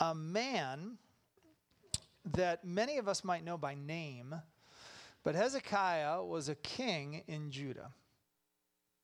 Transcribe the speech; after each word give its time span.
a 0.00 0.14
man 0.14 0.98
that 2.34 2.64
many 2.64 2.98
of 2.98 3.08
us 3.08 3.24
might 3.24 3.44
know 3.44 3.58
by 3.58 3.74
name, 3.74 4.34
but 5.24 5.34
Hezekiah 5.34 6.22
was 6.22 6.48
a 6.48 6.54
king 6.56 7.22
in 7.26 7.50
Judah. 7.50 7.90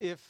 If 0.01 0.21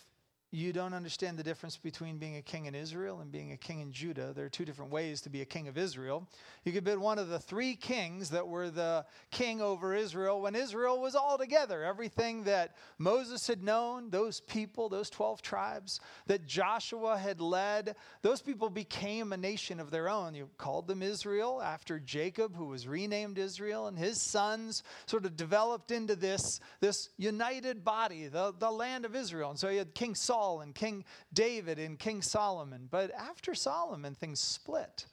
you 0.54 0.72
don't 0.72 0.94
understand 0.94 1.36
the 1.36 1.42
difference 1.42 1.76
between 1.76 2.16
being 2.16 2.36
a 2.36 2.42
king 2.42 2.66
in 2.66 2.76
Israel 2.76 3.18
and 3.18 3.32
being 3.32 3.50
a 3.50 3.56
king 3.56 3.80
in 3.80 3.90
Judah. 3.90 4.32
There 4.32 4.44
are 4.44 4.50
two 4.50 4.64
different 4.64 4.92
ways 4.92 5.20
to 5.22 5.28
be 5.28 5.40
a 5.40 5.44
king 5.44 5.66
of 5.66 5.76
Israel. 5.76 6.28
You 6.62 6.70
could 6.70 6.84
be 6.84 6.94
one 6.94 7.18
of 7.18 7.28
the 7.28 7.40
three 7.40 7.74
kings 7.74 8.30
that 8.30 8.46
were 8.46 8.70
the 8.70 9.04
king 9.32 9.60
over 9.60 9.96
Israel 9.96 10.40
when 10.40 10.54
Israel 10.54 11.00
was 11.00 11.16
all 11.16 11.38
together. 11.38 11.82
Everything 11.82 12.44
that 12.44 12.76
Moses 12.98 13.48
had 13.48 13.64
known, 13.64 14.10
those 14.10 14.40
people, 14.42 14.88
those 14.88 15.10
12 15.10 15.42
tribes 15.42 15.98
that 16.28 16.46
Joshua 16.46 17.18
had 17.18 17.40
led, 17.40 17.96
those 18.22 18.40
people 18.40 18.70
became 18.70 19.32
a 19.32 19.36
nation 19.36 19.80
of 19.80 19.90
their 19.90 20.08
own. 20.08 20.36
You 20.36 20.48
called 20.56 20.86
them 20.86 21.02
Israel 21.02 21.60
after 21.60 21.98
Jacob, 21.98 22.54
who 22.54 22.66
was 22.66 22.86
renamed 22.86 23.38
Israel, 23.38 23.88
and 23.88 23.98
his 23.98 24.22
sons 24.22 24.84
sort 25.06 25.24
of 25.24 25.36
developed 25.36 25.90
into 25.90 26.14
this, 26.14 26.60
this 26.78 27.08
united 27.18 27.84
body, 27.84 28.28
the, 28.28 28.54
the 28.56 28.70
land 28.70 29.04
of 29.04 29.16
Israel. 29.16 29.50
And 29.50 29.58
so 29.58 29.68
you 29.68 29.78
had 29.78 29.94
King 29.94 30.14
Saul 30.14 30.43
Saul 30.44 30.60
and 30.60 30.74
King 30.74 31.04
David 31.32 31.78
and 31.78 31.98
King 31.98 32.20
Solomon. 32.20 32.86
But 32.90 33.10
after 33.12 33.54
Solomon, 33.54 34.14
things 34.14 34.40
split. 34.40 35.06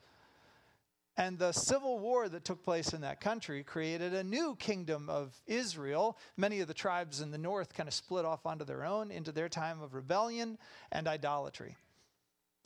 And 1.16 1.40
the 1.40 1.54
civil 1.54 2.00
war 2.00 2.28
that 2.28 2.44
took 2.44 2.64
place 2.64 2.94
in 2.94 3.02
that 3.02 3.22
country 3.22 3.64
created 3.64 4.14
a 4.14 4.24
new 4.24 4.56
kingdom 4.58 5.08
of 5.10 5.40
Israel. 5.48 6.18
Many 6.36 6.60
of 6.60 6.68
the 6.68 6.74
tribes 6.74 7.22
in 7.22 7.32
the 7.32 7.38
north 7.38 7.74
kind 7.74 7.88
of 7.88 7.94
split 7.94 8.26
off 8.26 8.46
onto 8.46 8.66
their 8.66 8.84
own 8.84 9.10
into 9.12 9.32
their 9.32 9.50
time 9.50 9.82
of 9.82 9.94
rebellion 9.94 10.58
and 10.92 11.08
idolatry. 11.08 11.78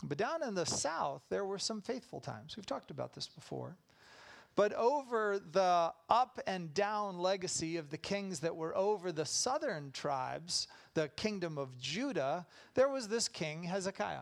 But 0.04 0.18
down 0.18 0.42
in 0.42 0.56
the 0.56 0.66
south, 0.66 1.22
there 1.30 1.46
were 1.46 1.60
some 1.60 1.82
faithful 1.82 2.20
times. 2.20 2.58
We've 2.58 2.66
talked 2.66 2.92
about 2.92 3.14
this 3.14 3.28
before. 3.28 3.78
But 4.56 4.74
over 4.74 5.40
the 5.40 5.94
up 6.10 6.40
and 6.48 6.74
down 6.74 7.20
legacy 7.20 7.76
of 7.78 7.90
the 7.90 7.98
kings 7.98 8.40
that 8.40 8.56
were 8.56 8.76
over 8.76 9.12
the 9.12 9.26
southern 9.26 9.92
tribes, 9.92 10.68
the 10.94 11.10
kingdom 11.10 11.58
of 11.58 11.78
Judah, 11.78 12.46
there 12.74 12.88
was 12.88 13.10
this 13.10 13.28
king, 13.28 13.64
Hezekiah. 13.64 14.22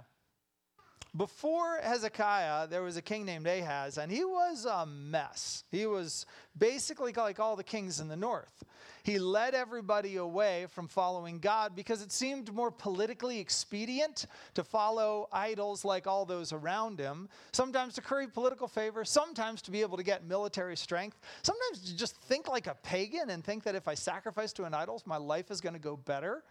Before 1.15 1.77
Hezekiah, 1.77 2.67
there 2.67 2.81
was 2.81 2.97
a 2.97 3.01
king 3.01 3.23
named 3.23 3.45
Ahaz, 3.45 3.99
and 3.99 4.11
he 4.11 4.25
was 4.25 4.65
a 4.65 4.87
mess. 4.87 5.63
He 5.69 5.85
was 5.85 6.25
basically 6.57 7.13
like 7.13 7.39
all 7.39 7.55
the 7.55 7.63
kings 7.63 7.99
in 7.99 8.07
the 8.07 8.15
north. 8.15 8.63
He 9.03 9.19
led 9.19 9.53
everybody 9.53 10.15
away 10.15 10.67
from 10.69 10.87
following 10.87 11.39
God 11.39 11.75
because 11.75 12.01
it 12.01 12.11
seemed 12.11 12.53
more 12.53 12.71
politically 12.71 13.37
expedient 13.37 14.27
to 14.53 14.63
follow 14.63 15.27
idols 15.33 15.83
like 15.83 16.07
all 16.07 16.25
those 16.25 16.53
around 16.53 16.99
him, 16.99 17.27
sometimes 17.51 17.95
to 17.95 18.01
curry 18.01 18.27
political 18.27 18.65
favor, 18.65 19.03
sometimes 19.03 19.61
to 19.63 19.71
be 19.71 19.81
able 19.81 19.97
to 19.97 20.03
get 20.03 20.25
military 20.25 20.77
strength, 20.77 21.19
sometimes 21.41 21.81
to 21.81 21.97
just 21.97 22.15
think 22.15 22.47
like 22.47 22.67
a 22.67 22.75
pagan 22.75 23.31
and 23.31 23.43
think 23.43 23.63
that 23.63 23.75
if 23.75 23.89
I 23.89 23.93
sacrifice 23.93 24.53
to 24.53 24.63
an 24.63 24.73
idol, 24.73 25.01
my 25.05 25.17
life 25.17 25.51
is 25.51 25.59
going 25.59 25.73
to 25.73 25.79
go 25.79 25.97
better. 25.97 26.41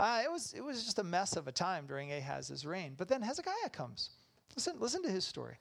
Uh, 0.00 0.22
it, 0.24 0.32
was, 0.32 0.54
it 0.56 0.64
was 0.64 0.84
just 0.84 0.98
a 0.98 1.04
mess 1.04 1.36
of 1.36 1.46
a 1.46 1.52
time 1.52 1.84
during 1.86 2.10
Ahaz's 2.10 2.64
reign. 2.64 2.94
But 2.96 3.08
then 3.08 3.20
Hezekiah 3.20 3.68
comes. 3.70 4.10
Listen, 4.56 4.76
listen 4.80 5.02
to 5.02 5.10
his 5.10 5.26
story. 5.26 5.56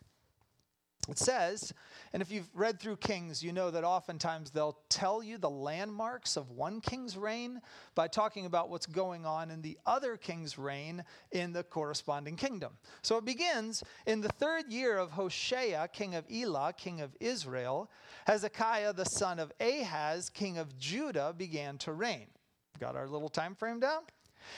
It 1.09 1.17
says, 1.17 1.73
and 2.11 2.21
if 2.21 2.31
you've 2.31 2.49
read 2.53 2.79
through 2.79 2.97
Kings, 2.97 3.41
you 3.41 3.53
know 3.53 3.71
that 3.71 3.85
oftentimes 3.85 4.51
they'll 4.51 4.77
tell 4.89 5.23
you 5.23 5.37
the 5.37 5.49
landmarks 5.49 6.35
of 6.35 6.51
one 6.51 6.81
king's 6.81 7.15
reign 7.15 7.61
by 7.95 8.09
talking 8.09 8.45
about 8.45 8.69
what's 8.69 8.85
going 8.85 9.25
on 9.25 9.49
in 9.49 9.61
the 9.61 9.77
other 9.85 10.17
king's 10.17 10.57
reign 10.57 11.03
in 11.31 11.53
the 11.53 11.63
corresponding 11.63 12.35
kingdom. 12.35 12.73
So 13.03 13.17
it 13.17 13.23
begins 13.23 13.83
in 14.05 14.19
the 14.19 14.29
third 14.29 14.69
year 14.69 14.97
of 14.97 15.11
Hoshea, 15.11 15.87
king 15.93 16.15
of 16.15 16.25
Elah, 16.29 16.73
king 16.75 16.99
of 16.99 17.15
Israel, 17.21 17.89
Hezekiah, 18.25 18.91
the 18.91 19.05
son 19.05 19.39
of 19.39 19.53
Ahaz, 19.61 20.29
king 20.29 20.57
of 20.57 20.77
Judah, 20.77 21.33
began 21.37 21.77
to 21.79 21.93
reign. 21.93 22.27
Got 22.79 22.97
our 22.97 23.07
little 23.07 23.29
time 23.29 23.55
frame 23.55 23.79
down? 23.79 24.01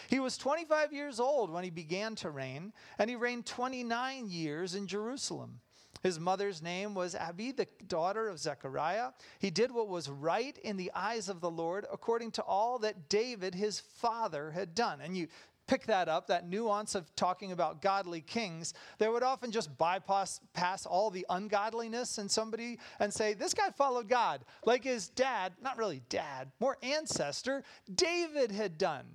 He 0.07 0.19
was 0.19 0.38
25 0.38 0.93
years 0.93 1.19
old 1.19 1.51
when 1.51 1.63
he 1.63 1.69
began 1.69 2.15
to 2.15 2.29
reign, 2.29 2.73
and 2.97 3.09
he 3.09 3.15
reigned 3.15 3.45
29 3.45 4.29
years 4.29 4.75
in 4.75 4.88
Jerusalem. 4.88 5.61
His 6.01 6.19
mother's 6.19 6.61
name 6.61 6.93
was 6.93 7.15
Abi, 7.15 7.51
the 7.51 7.67
daughter 7.87 8.27
of 8.27 8.39
Zechariah. 8.39 9.09
He 9.39 9.49
did 9.49 9.71
what 9.71 9.87
was 9.87 10.09
right 10.09 10.57
in 10.59 10.77
the 10.77 10.91
eyes 10.95 11.29
of 11.29 11.41
the 11.41 11.51
Lord, 11.51 11.85
according 11.91 12.31
to 12.31 12.43
all 12.43 12.79
that 12.79 13.09
David, 13.09 13.55
his 13.55 13.79
father, 13.79 14.51
had 14.51 14.75
done. 14.75 15.01
And 15.01 15.17
you 15.17 15.27
pick 15.67 15.85
that 15.85 16.09
up, 16.09 16.27
that 16.27 16.49
nuance 16.49 16.95
of 16.95 17.15
talking 17.15 17.51
about 17.51 17.81
godly 17.81 18.21
kings, 18.21 18.73
they 18.97 19.07
would 19.07 19.21
often 19.21 19.51
just 19.51 19.77
bypass 19.77 20.41
pass 20.53 20.85
all 20.85 21.11
the 21.11 21.25
ungodliness 21.29 22.17
in 22.17 22.27
somebody 22.27 22.79
and 22.99 23.13
say, 23.13 23.33
This 23.33 23.53
guy 23.53 23.69
followed 23.69 24.09
God, 24.09 24.43
like 24.65 24.83
his 24.83 25.09
dad, 25.09 25.53
not 25.61 25.77
really 25.77 26.01
dad, 26.09 26.51
more 26.59 26.77
ancestor, 26.81 27.63
David 27.93 28.51
had 28.51 28.77
done 28.77 29.05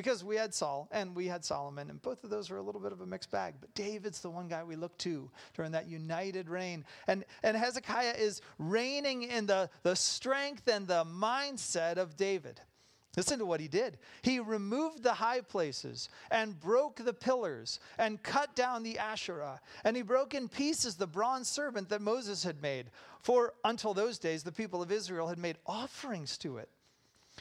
because 0.00 0.24
we 0.24 0.36
had 0.36 0.54
Saul 0.54 0.88
and 0.92 1.14
we 1.14 1.26
had 1.26 1.44
Solomon, 1.44 1.90
and 1.90 2.00
both 2.00 2.24
of 2.24 2.30
those 2.30 2.48
were 2.48 2.56
a 2.56 2.62
little 2.62 2.80
bit 2.80 2.90
of 2.90 3.02
a 3.02 3.06
mixed 3.06 3.30
bag. 3.30 3.56
But 3.60 3.74
David's 3.74 4.22
the 4.22 4.30
one 4.30 4.48
guy 4.48 4.64
we 4.64 4.74
look 4.74 4.96
to 4.98 5.30
during 5.52 5.72
that 5.72 5.88
united 5.88 6.48
reign. 6.48 6.86
And, 7.06 7.22
and 7.42 7.54
Hezekiah 7.54 8.14
is 8.16 8.40
reigning 8.58 9.24
in 9.24 9.44
the, 9.44 9.68
the 9.82 9.94
strength 9.94 10.68
and 10.68 10.88
the 10.88 11.04
mindset 11.04 11.98
of 11.98 12.16
David. 12.16 12.62
Listen 13.14 13.38
to 13.40 13.44
what 13.44 13.60
he 13.60 13.68
did. 13.68 13.98
He 14.22 14.40
removed 14.40 15.02
the 15.02 15.12
high 15.12 15.42
places 15.42 16.08
and 16.30 16.58
broke 16.58 16.96
the 16.96 17.12
pillars 17.12 17.78
and 17.98 18.22
cut 18.22 18.56
down 18.56 18.82
the 18.82 18.98
Asherah. 18.98 19.60
And 19.84 19.94
he 19.94 20.02
broke 20.02 20.32
in 20.32 20.48
pieces 20.48 20.94
the 20.94 21.06
bronze 21.06 21.46
serpent 21.46 21.90
that 21.90 22.00
Moses 22.00 22.42
had 22.42 22.62
made. 22.62 22.86
For 23.20 23.52
until 23.66 23.92
those 23.92 24.18
days, 24.18 24.44
the 24.44 24.52
people 24.52 24.80
of 24.80 24.90
Israel 24.90 25.28
had 25.28 25.38
made 25.38 25.58
offerings 25.66 26.38
to 26.38 26.56
it. 26.56 26.70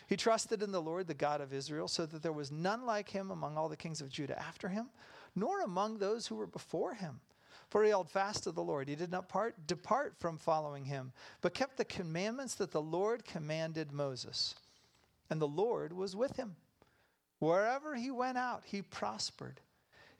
He 0.07 0.15
trusted 0.15 0.61
in 0.63 0.71
the 0.71 0.81
Lord, 0.81 1.07
the 1.07 1.13
God 1.13 1.41
of 1.41 1.53
Israel, 1.53 1.87
so 1.87 2.05
that 2.05 2.21
there 2.21 2.33
was 2.33 2.51
none 2.51 2.85
like 2.85 3.09
him 3.09 3.31
among 3.31 3.57
all 3.57 3.69
the 3.69 3.77
kings 3.77 4.01
of 4.01 4.09
Judah 4.09 4.39
after 4.39 4.69
him, 4.69 4.89
nor 5.35 5.61
among 5.61 5.97
those 5.97 6.27
who 6.27 6.35
were 6.35 6.47
before 6.47 6.93
him. 6.93 7.19
For 7.69 7.83
he 7.83 7.89
held 7.89 8.09
fast 8.09 8.43
to 8.43 8.51
the 8.51 8.63
Lord. 8.63 8.89
He 8.89 8.95
did 8.95 9.11
not 9.11 9.29
part, 9.29 9.67
depart 9.67 10.15
from 10.17 10.37
following 10.37 10.85
him, 10.85 11.11
but 11.41 11.53
kept 11.53 11.77
the 11.77 11.85
commandments 11.85 12.55
that 12.55 12.71
the 12.71 12.81
Lord 12.81 13.25
commanded 13.25 13.91
Moses. 13.91 14.55
And 15.29 15.39
the 15.39 15.47
Lord 15.47 15.93
was 15.93 16.15
with 16.15 16.35
him. 16.35 16.55
Wherever 17.37 17.95
he 17.95 18.09
went 18.09 18.37
out, 18.37 18.63
he 18.65 18.81
prospered. 18.81 19.61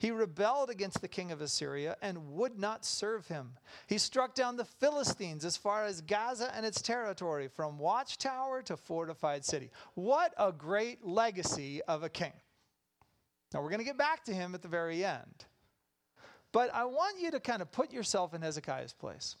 He 0.00 0.10
rebelled 0.10 0.70
against 0.70 1.02
the 1.02 1.08
king 1.08 1.30
of 1.30 1.42
Assyria 1.42 1.94
and 2.00 2.32
would 2.32 2.58
not 2.58 2.86
serve 2.86 3.26
him. 3.26 3.58
He 3.86 3.98
struck 3.98 4.34
down 4.34 4.56
the 4.56 4.64
Philistines 4.64 5.44
as 5.44 5.58
far 5.58 5.84
as 5.84 6.00
Gaza 6.00 6.50
and 6.56 6.64
its 6.64 6.80
territory, 6.80 7.48
from 7.48 7.78
watchtower 7.78 8.62
to 8.62 8.78
fortified 8.78 9.44
city. 9.44 9.70
What 9.92 10.32
a 10.38 10.52
great 10.52 11.04
legacy 11.04 11.82
of 11.82 12.02
a 12.02 12.08
king. 12.08 12.32
Now, 13.52 13.60
we're 13.60 13.68
going 13.68 13.80
to 13.80 13.84
get 13.84 13.98
back 13.98 14.24
to 14.24 14.32
him 14.32 14.54
at 14.54 14.62
the 14.62 14.68
very 14.68 15.04
end. 15.04 15.44
But 16.50 16.74
I 16.74 16.86
want 16.86 17.20
you 17.20 17.30
to 17.32 17.38
kind 17.38 17.60
of 17.60 17.70
put 17.70 17.92
yourself 17.92 18.32
in 18.32 18.40
Hezekiah's 18.40 18.94
place. 18.94 19.36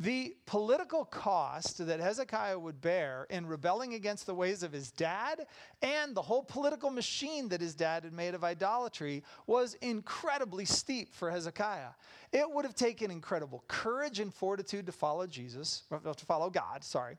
The 0.00 0.36
political 0.46 1.04
cost 1.04 1.86
that 1.86 2.00
Hezekiah 2.00 2.58
would 2.58 2.80
bear 2.80 3.28
in 3.30 3.46
rebelling 3.46 3.94
against 3.94 4.26
the 4.26 4.34
ways 4.34 4.64
of 4.64 4.72
his 4.72 4.90
dad 4.90 5.46
and 5.82 6.16
the 6.16 6.22
whole 6.22 6.42
political 6.42 6.90
machine 6.90 7.48
that 7.50 7.60
his 7.60 7.76
dad 7.76 8.02
had 8.02 8.12
made 8.12 8.34
of 8.34 8.42
idolatry 8.42 9.22
was 9.46 9.74
incredibly 9.74 10.64
steep 10.64 11.14
for 11.14 11.30
Hezekiah. 11.30 11.90
It 12.32 12.50
would 12.50 12.64
have 12.64 12.74
taken 12.74 13.12
incredible 13.12 13.62
courage 13.68 14.18
and 14.18 14.34
fortitude 14.34 14.86
to 14.86 14.92
follow 14.92 15.28
Jesus, 15.28 15.84
to 15.90 16.26
follow 16.26 16.50
God, 16.50 16.82
sorry. 16.82 17.16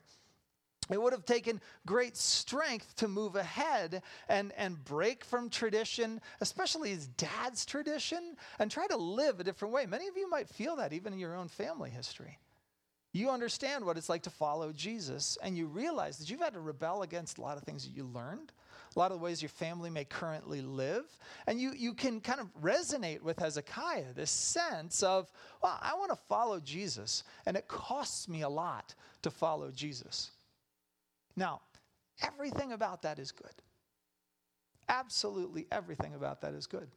It 0.90 1.00
would 1.00 1.14
have 1.14 1.24
taken 1.24 1.62
great 1.86 2.16
strength 2.16 2.94
to 2.96 3.08
move 3.08 3.36
ahead 3.36 4.02
and, 4.28 4.52
and 4.52 4.84
break 4.84 5.24
from 5.24 5.48
tradition, 5.48 6.20
especially 6.42 6.90
his 6.90 7.08
dad's 7.08 7.64
tradition, 7.64 8.36
and 8.58 8.70
try 8.70 8.86
to 8.86 8.96
live 8.96 9.40
a 9.40 9.44
different 9.44 9.72
way. 9.72 9.86
Many 9.86 10.08
of 10.08 10.16
you 10.16 10.28
might 10.28 10.48
feel 10.48 10.76
that 10.76 10.92
even 10.92 11.14
in 11.14 11.18
your 11.18 11.34
own 11.34 11.48
family 11.48 11.88
history 11.88 12.38
you 13.16 13.30
understand 13.30 13.84
what 13.84 13.96
it's 13.96 14.08
like 14.08 14.22
to 14.24 14.30
follow 14.30 14.72
Jesus, 14.72 15.38
and 15.42 15.56
you 15.56 15.66
realize 15.66 16.18
that 16.18 16.28
you've 16.28 16.40
had 16.40 16.54
to 16.54 16.60
rebel 16.60 17.02
against 17.02 17.38
a 17.38 17.40
lot 17.40 17.56
of 17.56 17.62
things 17.62 17.84
that 17.84 17.96
you 17.96 18.04
learned, 18.04 18.52
a 18.94 18.98
lot 18.98 19.12
of 19.12 19.18
the 19.18 19.24
ways 19.24 19.42
your 19.42 19.48
family 19.48 19.90
may 19.90 20.04
currently 20.04 20.60
live. 20.60 21.04
And 21.46 21.60
you, 21.60 21.72
you 21.76 21.94
can 21.94 22.20
kind 22.20 22.40
of 22.40 22.48
resonate 22.60 23.22
with 23.22 23.38
Hezekiah, 23.38 24.14
this 24.14 24.30
sense 24.30 25.02
of, 25.02 25.30
well, 25.62 25.78
I 25.80 25.94
want 25.94 26.10
to 26.10 26.16
follow 26.28 26.60
Jesus, 26.60 27.22
and 27.46 27.56
it 27.56 27.68
costs 27.68 28.28
me 28.28 28.42
a 28.42 28.48
lot 28.48 28.94
to 29.22 29.30
follow 29.30 29.70
Jesus. 29.70 30.30
Now, 31.36 31.60
everything 32.22 32.72
about 32.72 33.02
that 33.02 33.18
is 33.18 33.32
good. 33.32 33.50
Absolutely 34.88 35.66
everything 35.70 36.14
about 36.14 36.40
that 36.40 36.54
is 36.54 36.66
good. 36.66 36.88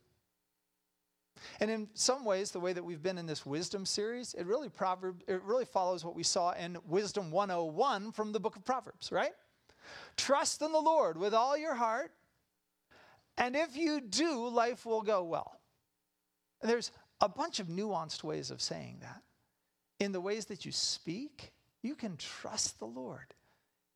And 1.62 1.70
in 1.72 1.90
some 1.94 2.26
ways, 2.26 2.52
the 2.52 2.60
way 2.60 2.74
that 2.74 2.84
we've 2.84 3.04
been 3.04 3.18
in 3.18 3.26
this 3.26 3.46
wisdom 3.46 3.86
series, 3.86 4.34
it 4.34 4.46
really 4.46 4.70
proverb 4.70 5.24
it 5.28 5.44
really 5.44 5.66
follows 5.66 6.06
what 6.06 6.16
we 6.16 6.24
saw 6.24 6.52
in 6.54 6.78
Wisdom 6.88 7.32
101 7.32 8.14
from 8.14 8.32
the 8.32 8.40
book 8.40 8.56
of 8.56 8.64
Proverbs, 8.66 9.12
right? 9.12 9.34
Trust 10.18 10.62
in 10.62 10.72
the 10.72 10.80
Lord 10.80 11.18
with 11.18 11.34
all 11.34 11.58
your 11.58 11.76
heart, 11.76 12.12
and 13.38 13.56
if 13.56 13.76
you 13.76 14.02
do, 14.02 14.48
life 14.48 14.86
will 14.86 15.02
go 15.02 15.24
well. 15.24 15.60
And 16.62 16.70
there's 16.70 16.92
a 17.22 17.30
bunch 17.30 17.60
of 17.60 17.68
nuanced 17.68 18.24
ways 18.24 18.52
of 18.52 18.62
saying 18.62 19.00
that. 19.02 19.22
in 20.00 20.12
the 20.14 20.22
ways 20.22 20.46
that 20.46 20.66
you 20.66 20.72
speak, 20.72 21.52
you 21.82 21.96
can 21.96 22.18
trust 22.18 22.80
the 22.80 22.86
Lord. 22.86 23.34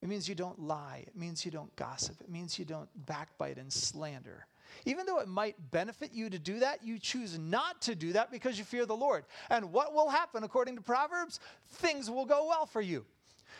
It 0.01 0.09
means 0.09 0.27
you 0.27 0.35
don't 0.35 0.59
lie. 0.59 1.05
It 1.07 1.15
means 1.15 1.45
you 1.45 1.51
don't 1.51 1.73
gossip. 1.77 2.19
It 2.21 2.29
means 2.29 2.59
you 2.59 2.65
don't 2.65 2.89
backbite 3.05 3.57
and 3.57 3.71
slander. 3.71 4.45
Even 4.85 5.05
though 5.05 5.19
it 5.19 5.27
might 5.27 5.55
benefit 5.71 6.11
you 6.13 6.29
to 6.29 6.39
do 6.39 6.59
that, 6.59 6.83
you 6.83 6.99
choose 6.99 7.37
not 7.37 7.81
to 7.83 7.95
do 7.95 8.13
that 8.13 8.31
because 8.31 8.57
you 8.57 8.63
fear 8.63 8.85
the 8.85 8.95
Lord. 8.95 9.25
And 9.49 9.71
what 9.71 9.93
will 9.93 10.09
happen, 10.09 10.43
according 10.43 10.75
to 10.75 10.81
Proverbs? 10.81 11.39
Things 11.69 12.09
will 12.09 12.25
go 12.25 12.47
well 12.47 12.65
for 12.65 12.81
you. 12.81 13.05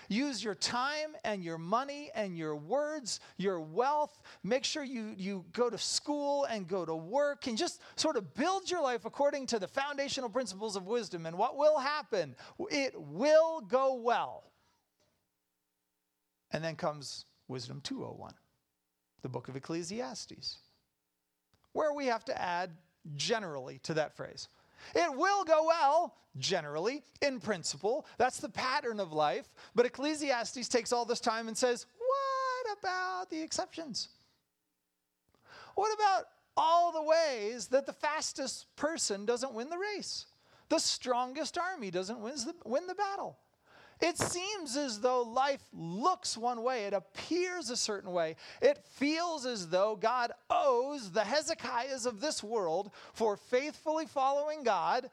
Use 0.10 0.44
your 0.44 0.56
time 0.56 1.15
and 1.24 1.44
your 1.44 1.57
money 1.57 2.12
and 2.13 2.38
your 2.38 2.56
words, 2.56 3.19
your 3.38 3.60
wealth. 3.60 4.21
Make 4.44 4.63
sure 4.63 4.83
you, 4.83 5.13
you 5.18 5.45
go 5.54 5.69
to 5.69 5.77
school 5.77 6.45
and 6.45 6.68
go 6.68 6.86
to 6.86 6.95
work 6.95 7.48
and 7.48 7.57
just 7.57 7.81
sort 7.95 8.18
of 8.18 8.33
build 8.33 8.69
your 8.69 8.81
life 8.81 9.06
according 9.06 9.48
to 9.48 9.60
the 9.60 9.68
foundational 9.68 10.30
principles 10.30 10.75
of 10.75 10.88
wisdom. 10.88 11.25
And 11.25 11.38
what 11.38 11.57
will 11.57 11.80
happen? 11.80 12.36
It 12.69 12.94
will 12.95 13.62
go 13.62 13.95
well. 13.95 14.44
And 16.51 16.63
then 16.63 16.75
comes 16.75 17.25
Wisdom 17.48 17.81
201, 17.81 18.33
the 19.21 19.30
book 19.30 19.48
of 19.48 19.56
Ecclesiastes, 19.56 20.57
where 21.73 21.93
we 21.93 22.05
have 22.07 22.25
to 22.25 22.41
add 22.41 22.71
generally 23.15 23.79
to 23.83 23.93
that 23.95 24.15
phrase. 24.15 24.47
It 24.95 25.15
will 25.15 25.43
go 25.43 25.65
well, 25.65 26.15
generally, 26.37 27.03
in 27.21 27.39
principle. 27.39 28.05
That's 28.17 28.39
the 28.39 28.49
pattern 28.49 28.99
of 28.99 29.11
life. 29.13 29.49
But 29.75 29.85
Ecclesiastes 29.85 30.67
takes 30.67 30.91
all 30.91 31.05
this 31.05 31.19
time 31.19 31.47
and 31.47 31.57
says, 31.57 31.85
what 31.97 32.77
about 32.79 33.29
the 33.29 33.41
exceptions? 33.41 34.09
What 35.75 35.93
about 35.93 36.25
all 36.55 36.91
the 36.91 37.03
ways 37.03 37.67
that 37.67 37.85
the 37.85 37.93
fastest 37.93 38.73
person 38.75 39.25
doesn't 39.25 39.53
win 39.53 39.69
the 39.69 39.77
race? 39.77 40.27
The 40.69 40.79
strongest 40.79 41.57
army 41.57 41.91
doesn't 41.91 42.19
win 42.19 42.87
the, 42.87 42.95
battle. 42.95 43.37
It 44.01 44.17
seems 44.17 44.75
as 44.75 44.99
though 44.99 45.21
life 45.21 45.63
looks 45.73 46.37
one 46.37 46.63
way, 46.63 46.85
it 46.85 46.93
appears 46.93 47.69
a 47.69 47.77
certain 47.77 48.11
way. 48.11 48.35
It 48.61 48.79
feels 48.83 49.45
as 49.45 49.69
though 49.69 49.95
God 49.95 50.31
owes 50.49 51.11
the 51.11 51.23
Hezekiahs 51.23 52.05
of 52.05 52.19
this 52.19 52.43
world 52.43 52.91
for 53.13 53.37
faithfully 53.37 54.05
following 54.05 54.63
God. 54.63 55.09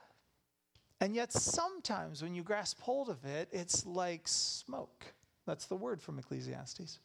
And 1.01 1.15
yet, 1.15 1.33
sometimes 1.33 2.23
when 2.23 2.35
you 2.35 2.43
grasp 2.43 2.81
hold 2.81 3.09
of 3.09 3.25
it, 3.25 3.49
it's 3.53 3.87
like 3.87 4.23
smoke. 4.27 5.07
That's 5.47 5.67
the 5.67 5.77
word 5.77 6.03
from 6.03 6.19
Ecclesiastes. 6.19 6.99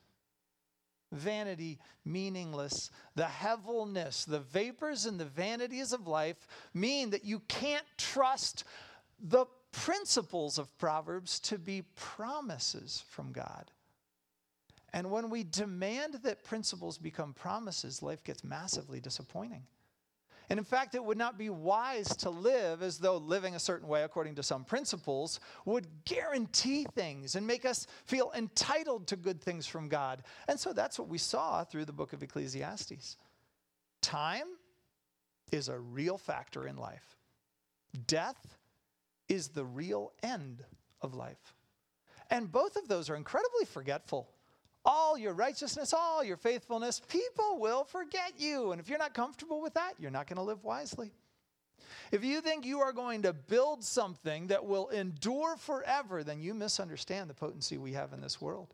Vanity, 1.11 1.79
meaningless, 2.03 2.89
the 3.15 3.25
heaviness, 3.25 4.25
the 4.25 4.39
vapors 4.39 5.05
and 5.05 5.19
the 5.19 5.25
vanities 5.25 5.93
of 5.93 6.07
life 6.07 6.47
mean 6.73 7.11
that 7.11 7.23
you 7.23 7.39
can't 7.47 7.85
trust 7.97 8.65
the 9.19 9.45
principles 9.75 10.57
of 10.57 10.75
Proverbs 10.77 11.39
to 11.41 11.57
be 11.57 11.83
promises 11.95 13.03
from 13.09 13.31
God. 13.31 13.71
And 14.93 15.11
when 15.11 15.29
we 15.29 15.43
demand 15.43 16.19
that 16.23 16.43
principles 16.43 16.97
become 16.97 17.33
promises, 17.33 18.01
life 18.01 18.23
gets 18.23 18.43
massively 18.43 19.01
disappointing. 19.01 19.63
And 20.49 20.59
in 20.59 20.63
fact, 20.63 20.95
it 20.95 21.03
would 21.03 21.17
not 21.17 21.37
be 21.37 21.49
wise 21.49 22.07
to 22.17 22.29
live 22.29 22.81
as 22.81 22.99
though 22.99 23.17
living 23.17 23.55
a 23.55 23.59
certain 23.59 23.87
way 23.87 24.03
according 24.03 24.35
to 24.35 24.43
some 24.43 24.63
principles 24.63 25.39
would 25.65 25.87
guarantee 26.05 26.85
things 26.93 27.35
and 27.35 27.45
make 27.45 27.65
us 27.65 27.87
feel 28.05 28.31
entitled 28.35 29.07
to 29.07 29.15
good 29.15 29.41
things 29.41 29.65
from 29.65 29.89
God. 29.89 30.23
And 30.47 30.57
so 30.57 30.71
that's 30.71 30.97
what 30.99 31.09
we 31.09 31.17
saw 31.17 31.63
through 31.63 31.85
the 31.85 31.93
book 31.93 32.13
of 32.13 32.23
Ecclesiastes. 32.23 33.17
Time 34.01 34.47
is 35.51 35.67
a 35.67 35.77
real 35.77 36.17
factor 36.17 36.67
in 36.67 36.77
life, 36.77 37.17
death 38.07 38.55
is 39.27 39.49
the 39.49 39.65
real 39.65 40.11
end 40.23 40.63
of 41.01 41.13
life. 41.13 41.53
And 42.29 42.51
both 42.51 42.75
of 42.75 42.87
those 42.87 43.09
are 43.09 43.15
incredibly 43.15 43.65
forgetful. 43.65 44.29
All 44.83 45.17
your 45.17 45.33
righteousness, 45.33 45.93
all 45.93 46.23
your 46.23 46.37
faithfulness, 46.37 47.01
people 47.07 47.57
will 47.59 47.83
forget 47.83 48.33
you. 48.37 48.71
And 48.71 48.79
if 48.79 48.87
you're 48.87 48.99
not 48.99 49.13
comfortable 49.13 49.61
with 49.61 49.73
that, 49.73 49.93
you're 49.99 50.11
not 50.11 50.27
going 50.27 50.37
to 50.37 50.43
live 50.43 50.63
wisely. 50.63 51.11
If 52.11 52.23
you 52.23 52.41
think 52.41 52.65
you 52.65 52.81
are 52.81 52.93
going 52.93 53.23
to 53.23 53.33
build 53.33 53.83
something 53.83 54.47
that 54.47 54.65
will 54.65 54.89
endure 54.89 55.57
forever, 55.57 56.23
then 56.23 56.39
you 56.39 56.53
misunderstand 56.53 57.29
the 57.29 57.33
potency 57.33 57.77
we 57.77 57.93
have 57.93 58.13
in 58.13 58.21
this 58.21 58.39
world. 58.39 58.73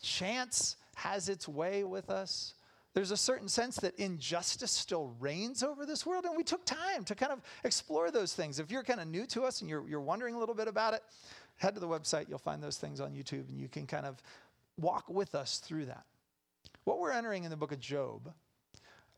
Chance 0.00 0.76
has 0.94 1.28
its 1.28 1.48
way 1.48 1.82
with 1.82 2.08
us. 2.08 2.54
There's 2.92 3.12
a 3.12 3.16
certain 3.16 3.48
sense 3.48 3.76
that 3.76 3.94
injustice 3.96 4.72
still 4.72 5.14
reigns 5.20 5.62
over 5.62 5.86
this 5.86 6.04
world, 6.04 6.24
and 6.24 6.36
we 6.36 6.42
took 6.42 6.64
time 6.64 7.04
to 7.04 7.14
kind 7.14 7.32
of 7.32 7.40
explore 7.62 8.10
those 8.10 8.34
things. 8.34 8.58
If 8.58 8.70
you're 8.70 8.82
kind 8.82 9.00
of 9.00 9.06
new 9.06 9.26
to 9.26 9.42
us 9.42 9.60
and 9.60 9.70
you're, 9.70 9.86
you're 9.88 10.00
wondering 10.00 10.34
a 10.34 10.38
little 10.38 10.56
bit 10.56 10.66
about 10.66 10.94
it, 10.94 11.02
head 11.56 11.74
to 11.74 11.80
the 11.80 11.88
website. 11.88 12.28
You'll 12.28 12.38
find 12.38 12.62
those 12.62 12.78
things 12.78 13.00
on 13.00 13.12
YouTube, 13.12 13.48
and 13.48 13.60
you 13.60 13.68
can 13.68 13.86
kind 13.86 14.06
of 14.06 14.20
walk 14.76 15.08
with 15.08 15.36
us 15.36 15.58
through 15.58 15.86
that. 15.86 16.04
What 16.84 16.98
we're 16.98 17.12
entering 17.12 17.44
in 17.44 17.50
the 17.50 17.56
book 17.56 17.70
of 17.70 17.78
Job, 17.78 18.32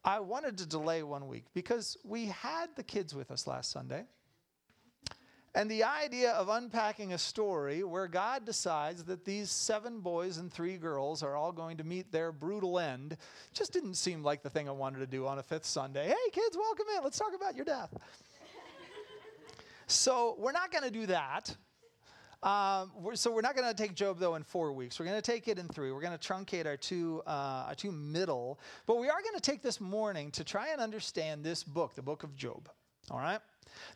I 0.05 0.21
wanted 0.21 0.59
to 0.59 0.67
delay 0.67 1.03
one 1.03 1.29
week 1.29 1.45
because 1.55 1.97
we 2.05 2.27
had 2.27 2.67
the 2.77 2.83
kids 2.83 3.15
with 3.15 3.31
us 3.31 3.47
last 3.47 3.71
Sunday. 3.71 4.05
And 5.55 5.71
the 5.71 5.85
idea 5.85 6.33
of 6.33 6.49
unpacking 6.49 7.13
a 7.13 7.19
story 7.19 7.85
where 7.85 8.09
God 8.09 8.47
decides 8.47 9.05
that 9.05 9.27
these 9.27 9.51
seven 9.51 10.01
boys 10.01 10.39
and 10.39 10.51
three 10.51 10.79
girls 10.79 11.23
are 11.23 11.37
all 11.37 11.53
going 11.53 11.77
to 11.77 11.85
meet 11.85 12.11
their 12.11 12.33
brutal 12.33 12.79
end 12.79 13.19
just 13.53 13.71
didn't 13.71 13.95
seem 13.95 14.23
like 14.23 14.43
the 14.43 14.49
thing 14.49 14.67
I 14.67 14.73
wanted 14.73 15.01
to 15.01 15.07
do 15.07 15.27
on 15.27 15.39
a 15.39 15.43
fifth 15.43 15.67
Sunday. 15.67 16.09
Hey, 16.09 16.31
kids, 16.33 16.57
welcome 16.57 16.87
in. 16.97 17.05
Let's 17.05 17.19
talk 17.19 17.35
about 17.37 17.55
your 17.55 17.67
death. 17.67 17.95
so, 19.87 20.37
we're 20.39 20.53
not 20.53 20.73
going 20.73 20.85
to 20.85 20.91
do 20.91 21.05
that. 21.07 21.55
Um, 22.43 22.91
we're, 22.99 23.15
so 23.15 23.31
we're 23.31 23.43
not 23.43 23.55
going 23.55 23.69
to 23.69 23.75
take 23.75 23.95
Job 23.95 24.19
though 24.19 24.35
in 24.37 24.43
four 24.43 24.73
weeks. 24.73 24.99
We're 24.99 25.07
going 25.07 25.21
to 25.21 25.31
take 25.31 25.49
it 25.49 25.59
in 25.59 25.69
three. 25.69 25.93
We're 25.93 26.01
going 26.01 26.19
to 26.19 26.29
truncate 26.29 26.67
our 26.67 26.79
two, 26.79 27.23
uh, 27.27 27.67
our 27.69 27.75
two 27.75 27.93
middle, 27.93 28.59
but 28.87 28.99
we 28.99 29.09
are 29.11 29.21
going 29.23 29.35
to 29.37 29.41
take 29.41 29.63
this 29.63 29.81
morning 29.81 30.31
to 30.33 30.45
try 30.45 30.71
and 30.73 30.81
understand 30.81 31.45
this 31.45 31.63
book, 31.63 31.95
the 31.95 32.03
book 32.03 32.25
of 32.25 32.35
Job. 32.35 32.69
All 33.11 33.19
right. 33.19 33.39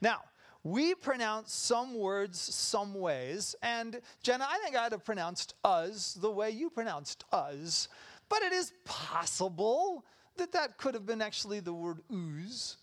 Now, 0.00 0.20
we 0.66 0.96
pronounce 0.96 1.52
some 1.52 1.94
words 1.94 2.40
some 2.40 2.92
ways, 2.92 3.54
and 3.62 4.00
Jenna, 4.20 4.48
I 4.50 4.58
think 4.64 4.76
I'd 4.76 4.90
have 4.90 5.04
pronounced 5.04 5.54
Uz 5.64 6.18
the 6.20 6.30
way 6.30 6.50
you 6.50 6.70
pronounced 6.70 7.24
Uz, 7.32 7.86
but 8.28 8.42
it 8.42 8.52
is 8.52 8.72
possible 8.84 10.04
that 10.38 10.50
that 10.52 10.76
could 10.76 10.94
have 10.94 11.06
been 11.06 11.22
actually 11.22 11.60
the 11.60 11.72
word 11.72 12.00
ooze. 12.12 12.78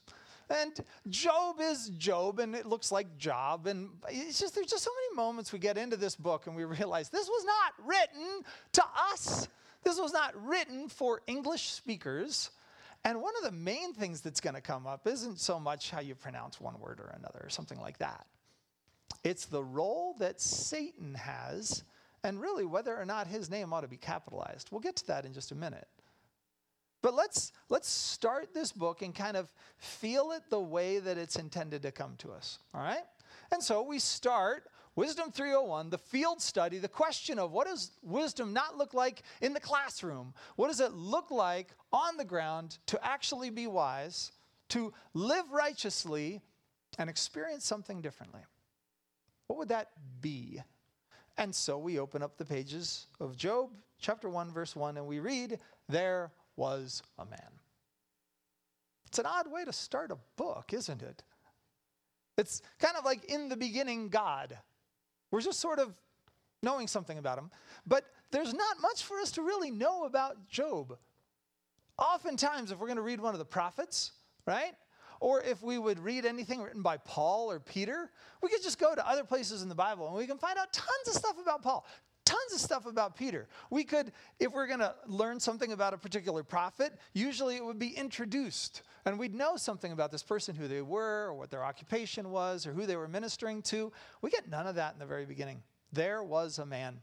And 0.49 0.79
Job 1.09 1.57
is 1.59 1.89
Job, 1.97 2.39
and 2.39 2.55
it 2.55 2.65
looks 2.65 2.89
like 2.89 3.17
Job. 3.17 3.67
And 3.67 3.89
it's 4.07 4.39
just, 4.39 4.55
there's 4.55 4.67
just 4.67 4.83
so 4.83 4.91
many 4.91 5.17
moments 5.17 5.51
we 5.51 5.59
get 5.59 5.77
into 5.77 5.97
this 5.97 6.15
book 6.15 6.47
and 6.47 6.55
we 6.55 6.63
realize 6.63 7.09
this 7.09 7.27
was 7.27 7.45
not 7.45 7.85
written 7.85 8.43
to 8.73 8.83
us. 9.11 9.47
This 9.83 9.99
was 9.99 10.13
not 10.13 10.33
written 10.47 10.87
for 10.87 11.21
English 11.27 11.71
speakers. 11.71 12.51
And 13.05 13.21
one 13.21 13.33
of 13.37 13.43
the 13.43 13.51
main 13.51 13.93
things 13.93 14.21
that's 14.21 14.39
going 14.39 14.55
to 14.55 14.61
come 14.61 14.87
up 14.87 15.07
isn't 15.07 15.39
so 15.39 15.59
much 15.59 15.89
how 15.89 15.99
you 15.99 16.15
pronounce 16.15 16.61
one 16.61 16.79
word 16.79 16.99
or 16.99 17.13
another 17.17 17.41
or 17.43 17.49
something 17.49 17.79
like 17.79 17.97
that. 17.97 18.25
It's 19.23 19.45
the 19.45 19.63
role 19.63 20.15
that 20.19 20.39
Satan 20.39 21.15
has 21.15 21.83
and 22.23 22.39
really 22.39 22.65
whether 22.65 22.95
or 22.95 23.05
not 23.05 23.27
his 23.27 23.49
name 23.49 23.73
ought 23.73 23.81
to 23.81 23.87
be 23.87 23.97
capitalized. 23.97 24.69
We'll 24.71 24.81
get 24.81 24.95
to 24.97 25.07
that 25.07 25.25
in 25.25 25.33
just 25.33 25.51
a 25.51 25.55
minute. 25.55 25.87
But 27.01 27.13
let's 27.13 27.51
let's 27.67 27.89
start 27.89 28.53
this 28.53 28.71
book 28.71 29.01
and 29.01 29.13
kind 29.13 29.35
of 29.35 29.51
feel 29.77 30.31
it 30.31 30.43
the 30.49 30.61
way 30.61 30.99
that 30.99 31.17
it's 31.17 31.35
intended 31.35 31.81
to 31.81 31.91
come 31.91 32.15
to 32.19 32.31
us, 32.31 32.59
all 32.73 32.81
right? 32.81 33.03
And 33.51 33.61
so 33.61 33.83
we 33.83 33.99
start 33.99 34.67
Wisdom 34.95 35.31
301, 35.31 35.89
the 35.89 35.97
field 35.97 36.39
study, 36.39 36.77
the 36.77 36.87
question 36.87 37.39
of 37.39 37.51
what 37.51 37.65
does 37.65 37.91
wisdom 38.03 38.53
not 38.53 38.77
look 38.77 38.93
like 38.93 39.23
in 39.41 39.53
the 39.53 39.59
classroom? 39.59 40.33
What 40.55 40.67
does 40.67 40.79
it 40.79 40.93
look 40.93 41.31
like 41.31 41.69
on 41.91 42.15
the 42.17 42.25
ground 42.25 42.77
to 42.87 43.03
actually 43.03 43.49
be 43.49 43.65
wise, 43.65 44.31
to 44.69 44.93
live 45.15 45.51
righteously, 45.51 46.41
and 46.99 47.09
experience 47.09 47.65
something 47.65 48.01
differently? 48.01 48.41
What 49.47 49.57
would 49.57 49.69
that 49.69 49.89
be? 50.21 50.61
And 51.37 51.53
so 51.53 51.79
we 51.79 51.97
open 51.97 52.21
up 52.21 52.37
the 52.37 52.45
pages 52.45 53.07
of 53.19 53.35
Job, 53.35 53.71
chapter 53.99 54.29
1, 54.29 54.51
verse 54.51 54.75
1, 54.75 54.97
and 54.97 55.07
we 55.07 55.19
read, 55.19 55.57
There 55.89 56.31
was 56.55 57.01
a 57.17 57.25
man. 57.25 57.39
It's 59.07 59.17
an 59.17 59.25
odd 59.25 59.51
way 59.51 59.65
to 59.65 59.73
start 59.73 60.11
a 60.11 60.17
book, 60.37 60.71
isn't 60.71 61.01
it? 61.01 61.23
It's 62.37 62.61
kind 62.79 62.95
of 62.95 63.05
like 63.05 63.25
in 63.25 63.49
the 63.49 63.57
beginning, 63.57 64.09
God. 64.09 64.57
We're 65.33 65.41
just 65.41 65.59
sort 65.59 65.79
of 65.79 65.95
knowing 66.61 66.87
something 66.87 67.17
about 67.17 67.39
him. 67.39 67.49
But 67.87 68.05
there's 68.29 68.53
not 68.53 68.79
much 68.79 69.01
for 69.03 69.19
us 69.19 69.31
to 69.31 69.41
really 69.41 69.71
know 69.71 70.03
about 70.03 70.47
Job. 70.47 70.95
Oftentimes, 71.97 72.71
if 72.71 72.77
we're 72.77 72.85
going 72.85 72.97
to 72.97 73.01
read 73.03 73.19
one 73.19 73.33
of 73.33 73.39
the 73.39 73.45
prophets, 73.45 74.11
right? 74.45 74.73
Or 75.19 75.41
if 75.41 75.63
we 75.63 75.79
would 75.79 75.97
read 75.97 76.27
anything 76.27 76.61
written 76.61 76.83
by 76.83 76.97
Paul 76.97 77.49
or 77.49 77.59
Peter, 77.59 78.11
we 78.43 78.49
could 78.49 78.61
just 78.61 78.77
go 78.77 78.93
to 78.93 79.09
other 79.09 79.23
places 79.23 79.63
in 79.63 79.69
the 79.69 79.75
Bible 79.75 80.07
and 80.07 80.15
we 80.15 80.27
can 80.27 80.37
find 80.37 80.55
out 80.59 80.71
tons 80.71 81.07
of 81.07 81.13
stuff 81.13 81.35
about 81.41 81.63
Paul. 81.63 81.83
Tons 82.25 82.53
of 82.53 82.59
stuff 82.59 82.85
about 82.85 83.15
Peter. 83.15 83.47
We 83.69 83.83
could, 83.83 84.11
if 84.39 84.51
we're 84.51 84.67
going 84.67 84.79
to 84.79 84.95
learn 85.07 85.39
something 85.39 85.71
about 85.71 85.93
a 85.93 85.97
particular 85.97 86.43
prophet, 86.43 86.93
usually 87.13 87.55
it 87.55 87.65
would 87.65 87.79
be 87.79 87.89
introduced. 87.89 88.81
And 89.05 89.19
we'd 89.19 89.35
know 89.35 89.57
something 89.57 89.91
about 89.91 90.11
this 90.11 90.23
person, 90.23 90.55
who 90.55 90.67
they 90.67 90.81
were, 90.81 91.27
or 91.27 91.33
what 91.33 91.51
their 91.51 91.63
occupation 91.63 92.31
was, 92.31 92.65
or 92.65 92.73
who 92.73 92.85
they 92.85 92.95
were 92.95 93.07
ministering 93.07 93.61
to. 93.63 93.91
We 94.21 94.29
get 94.29 94.49
none 94.49 94.67
of 94.67 94.75
that 94.75 94.93
in 94.93 94.99
the 94.99 95.05
very 95.05 95.25
beginning. 95.25 95.61
There 95.91 96.23
was 96.23 96.59
a 96.59 96.65
man 96.65 97.01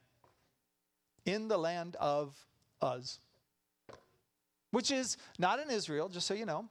in 1.27 1.49
the 1.49 1.59
land 1.59 1.97
of 2.01 2.35
Uz, 2.83 3.19
which 4.71 4.91
is 4.91 5.17
not 5.39 5.59
in 5.61 5.71
Israel, 5.71 6.09
just 6.09 6.27
so 6.27 6.35
you 6.35 6.47
know. 6.47 6.69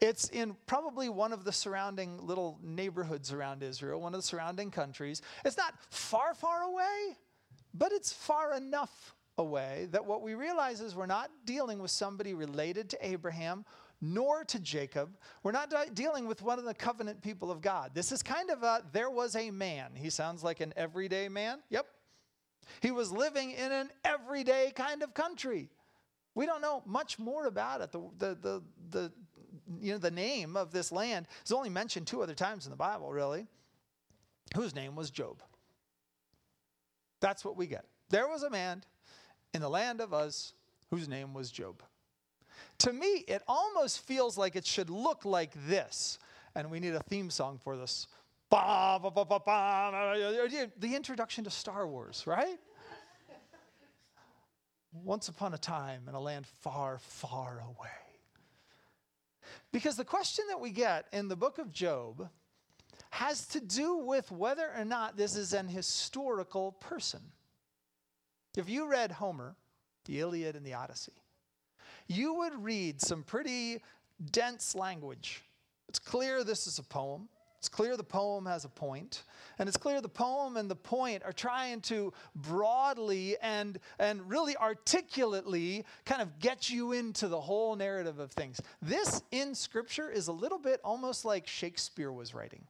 It's 0.00 0.28
in 0.28 0.56
probably 0.66 1.08
one 1.08 1.32
of 1.32 1.44
the 1.44 1.52
surrounding 1.52 2.26
little 2.26 2.58
neighborhoods 2.62 3.32
around 3.32 3.62
Israel, 3.62 4.00
one 4.00 4.12
of 4.12 4.18
the 4.18 4.26
surrounding 4.26 4.70
countries. 4.70 5.22
It's 5.44 5.56
not 5.56 5.74
far, 5.90 6.34
far 6.34 6.62
away, 6.62 7.16
but 7.74 7.92
it's 7.92 8.12
far 8.12 8.54
enough 8.54 9.14
away 9.38 9.88
that 9.90 10.04
what 10.04 10.22
we 10.22 10.34
realize 10.34 10.80
is 10.80 10.94
we're 10.94 11.06
not 11.06 11.30
dealing 11.44 11.80
with 11.80 11.90
somebody 11.90 12.34
related 12.34 12.88
to 12.90 12.98
Abraham 13.06 13.64
nor 14.00 14.44
to 14.44 14.58
Jacob. 14.58 15.16
We're 15.42 15.52
not 15.52 15.72
dealing 15.94 16.26
with 16.26 16.42
one 16.42 16.58
of 16.58 16.64
the 16.64 16.74
covenant 16.74 17.22
people 17.22 17.50
of 17.50 17.60
God. 17.60 17.92
This 17.94 18.12
is 18.12 18.22
kind 18.22 18.50
of 18.50 18.62
a 18.62 18.82
there 18.92 19.10
was 19.10 19.34
a 19.34 19.50
man. 19.50 19.92
He 19.94 20.10
sounds 20.10 20.44
like 20.44 20.60
an 20.60 20.72
everyday 20.76 21.28
man. 21.28 21.60
Yep. 21.70 21.86
He 22.80 22.90
was 22.90 23.10
living 23.12 23.52
in 23.52 23.72
an 23.72 23.90
everyday 24.04 24.72
kind 24.74 25.02
of 25.02 25.14
country. 25.14 25.68
We 26.34 26.46
don't 26.46 26.60
know 26.60 26.82
much 26.86 27.18
more 27.18 27.46
about 27.46 27.80
it. 27.80 27.92
The, 27.92 28.00
the, 28.18 28.34
the, 28.40 28.62
the, 28.90 29.12
you 29.80 29.92
know, 29.92 29.98
the 29.98 30.10
name 30.10 30.56
of 30.56 30.72
this 30.72 30.90
land 30.90 31.28
is 31.44 31.52
only 31.52 31.68
mentioned 31.68 32.06
two 32.06 32.22
other 32.22 32.34
times 32.34 32.66
in 32.66 32.70
the 32.70 32.76
Bible, 32.76 33.12
really, 33.12 33.46
whose 34.54 34.74
name 34.74 34.96
was 34.96 35.10
Job. 35.10 35.42
That's 37.24 37.42
what 37.42 37.56
we 37.56 37.66
get. 37.66 37.86
There 38.10 38.28
was 38.28 38.42
a 38.42 38.50
man 38.50 38.84
in 39.54 39.62
the 39.62 39.70
land 39.70 40.02
of 40.02 40.12
Uz 40.12 40.52
whose 40.90 41.08
name 41.08 41.32
was 41.32 41.50
Job. 41.50 41.82
To 42.80 42.92
me, 42.92 43.24
it 43.26 43.42
almost 43.48 44.00
feels 44.00 44.36
like 44.36 44.56
it 44.56 44.66
should 44.66 44.90
look 44.90 45.24
like 45.24 45.52
this. 45.66 46.18
And 46.54 46.70
we 46.70 46.80
need 46.80 46.92
a 46.92 47.02
theme 47.02 47.30
song 47.30 47.58
for 47.64 47.78
this. 47.78 48.08
The 48.50 48.60
introduction 50.82 51.44
to 51.44 51.50
Star 51.50 51.88
Wars, 51.88 52.24
right? 52.26 52.58
Once 54.92 55.28
upon 55.28 55.54
a 55.54 55.58
time 55.58 56.02
in 56.06 56.14
a 56.14 56.20
land 56.20 56.46
far, 56.60 56.98
far 56.98 57.62
away. 57.66 57.88
Because 59.72 59.96
the 59.96 60.04
question 60.04 60.44
that 60.50 60.60
we 60.60 60.68
get 60.72 61.06
in 61.10 61.28
the 61.28 61.36
book 61.36 61.56
of 61.56 61.72
Job 61.72 62.28
has 63.14 63.46
to 63.46 63.60
do 63.60 63.98
with 63.98 64.32
whether 64.32 64.68
or 64.76 64.84
not 64.84 65.16
this 65.16 65.36
is 65.36 65.52
an 65.52 65.68
historical 65.68 66.72
person. 66.72 67.20
If 68.56 68.68
you 68.68 68.88
read 68.88 69.12
Homer, 69.12 69.54
the 70.04 70.18
Iliad 70.18 70.56
and 70.56 70.66
the 70.66 70.74
Odyssey, 70.74 71.12
you 72.08 72.34
would 72.34 72.64
read 72.64 73.00
some 73.00 73.22
pretty 73.22 73.80
dense 74.32 74.74
language. 74.74 75.44
It's 75.88 76.00
clear 76.00 76.42
this 76.42 76.66
is 76.66 76.80
a 76.80 76.82
poem. 76.82 77.28
It's 77.60 77.68
clear 77.68 77.96
the 77.96 78.02
poem 78.02 78.46
has 78.46 78.64
a 78.64 78.68
point, 78.68 79.22
and 79.60 79.68
it's 79.68 79.78
clear 79.78 80.00
the 80.00 80.08
poem 80.08 80.56
and 80.56 80.68
the 80.68 80.74
point 80.74 81.22
are 81.22 81.32
trying 81.32 81.82
to 81.82 82.12
broadly 82.34 83.36
and, 83.40 83.78
and 84.00 84.28
really 84.28 84.56
articulately 84.56 85.84
kind 86.04 86.20
of 86.20 86.40
get 86.40 86.68
you 86.68 86.90
into 86.90 87.28
the 87.28 87.40
whole 87.40 87.76
narrative 87.76 88.18
of 88.18 88.32
things. 88.32 88.60
This 88.82 89.22
in 89.30 89.54
Scripture 89.54 90.10
is 90.10 90.26
a 90.26 90.32
little 90.32 90.58
bit 90.58 90.80
almost 90.82 91.24
like 91.24 91.46
Shakespeare 91.46 92.12
was 92.12 92.34
writing. 92.34 92.66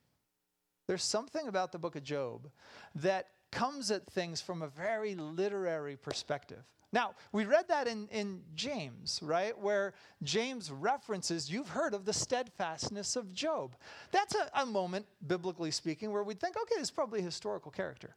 There's 0.87 1.03
something 1.03 1.49
about 1.49 1.73
the 1.73 1.79
book 1.79 1.97
of 1.97 2.03
Job 2.03 2.51
that 2.97 3.29
comes 3.51 3.91
at 3.91 4.07
things 4.07 4.41
from 4.41 4.63
a 4.63 4.69
very 4.69 5.15
literary 5.15 5.97
perspective. 5.97 6.63
Now, 6.93 7.15
we 7.33 7.45
read 7.45 7.67
that 7.69 7.89
in, 7.89 8.07
in 8.13 8.43
James, 8.55 9.19
right? 9.21 9.59
Where 9.59 9.95
James 10.23 10.71
references, 10.71 11.51
you've 11.51 11.71
heard 11.71 11.93
of 11.93 12.05
the 12.05 12.13
steadfastness 12.13 13.17
of 13.17 13.33
Job. 13.33 13.75
That's 14.13 14.35
a, 14.37 14.49
a 14.63 14.67
moment, 14.67 15.07
biblically 15.27 15.73
speaking, 15.73 16.13
where 16.13 16.23
we'd 16.23 16.39
think, 16.39 16.57
okay, 16.57 16.77
this 16.77 16.85
is 16.85 16.91
probably 16.93 17.19
a 17.19 17.25
historical 17.25 17.73
character. 17.73 18.15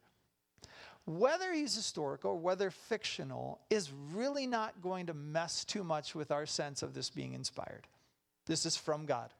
Whether 1.06 1.52
he's 1.52 1.74
historical 1.74 2.32
or 2.32 2.38
whether 2.38 2.70
fictional 2.70 3.58
is 3.68 3.90
really 4.12 4.46
not 4.46 4.80
going 4.80 5.06
to 5.06 5.14
mess 5.14 5.64
too 5.64 5.82
much 5.82 6.14
with 6.14 6.30
our 6.30 6.46
sense 6.46 6.82
of 6.82 6.94
this 6.94 7.10
being 7.10 7.32
inspired. 7.32 7.88
This 8.46 8.64
is 8.64 8.76
from 8.76 9.06
God. 9.06 9.30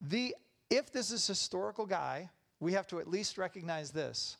The 0.00 0.34
if 0.70 0.92
this 0.92 1.10
is 1.10 1.26
historical 1.26 1.84
guy, 1.84 2.30
we 2.60 2.72
have 2.72 2.86
to 2.88 3.00
at 3.00 3.08
least 3.08 3.36
recognize 3.36 3.90
this. 3.90 4.36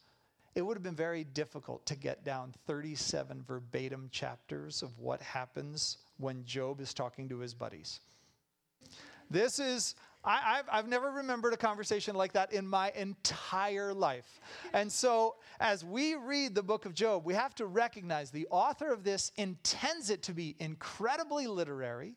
It 0.54 0.62
would 0.62 0.76
have 0.76 0.82
been 0.82 0.96
very 0.96 1.24
difficult 1.24 1.84
to 1.86 1.96
get 1.96 2.24
down 2.24 2.54
37 2.66 3.44
verbatim 3.46 4.08
chapters 4.10 4.82
of 4.82 4.98
what 4.98 5.20
happens 5.20 5.98
when 6.18 6.44
Job 6.44 6.80
is 6.80 6.94
talking 6.94 7.28
to 7.28 7.38
his 7.38 7.54
buddies. 7.54 8.00
This 9.30 9.60
is, 9.60 9.94
I, 10.24 10.56
have 10.56 10.66
I've 10.70 10.88
never 10.88 11.12
remembered 11.12 11.52
a 11.52 11.56
conversation 11.56 12.16
like 12.16 12.32
that 12.32 12.52
in 12.52 12.66
my 12.66 12.90
entire 12.96 13.94
life. 13.94 14.40
And 14.72 14.90
so, 14.90 15.36
as 15.60 15.84
we 15.84 16.16
read 16.16 16.56
the 16.56 16.64
book 16.64 16.84
of 16.84 16.94
Job, 16.94 17.24
we 17.24 17.34
have 17.34 17.54
to 17.56 17.66
recognize 17.66 18.32
the 18.32 18.48
author 18.50 18.92
of 18.92 19.04
this 19.04 19.30
intends 19.36 20.10
it 20.10 20.22
to 20.24 20.32
be 20.32 20.56
incredibly 20.58 21.46
literary 21.46 22.16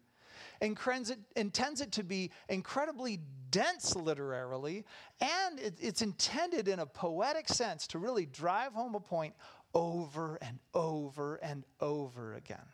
intends 0.62 1.82
it 1.82 1.91
to 1.91 2.03
be 2.03 2.32
incredibly 2.48 3.20
dense 3.53 3.95
literarily, 3.95 4.83
and 5.22 5.60
it, 5.60 5.75
it's 5.79 6.01
intended 6.01 6.67
in 6.67 6.79
a 6.79 6.86
poetic 6.86 7.48
sense 7.48 7.86
to 7.88 8.00
really 8.00 8.25
drive 8.25 8.74
home 8.74 8.95
a 8.95 9.00
point 9.00 9.36
over 9.75 10.38
and 10.41 10.60
over 10.74 11.36
and 11.36 11.63
over 11.79 12.33
again. 12.33 12.65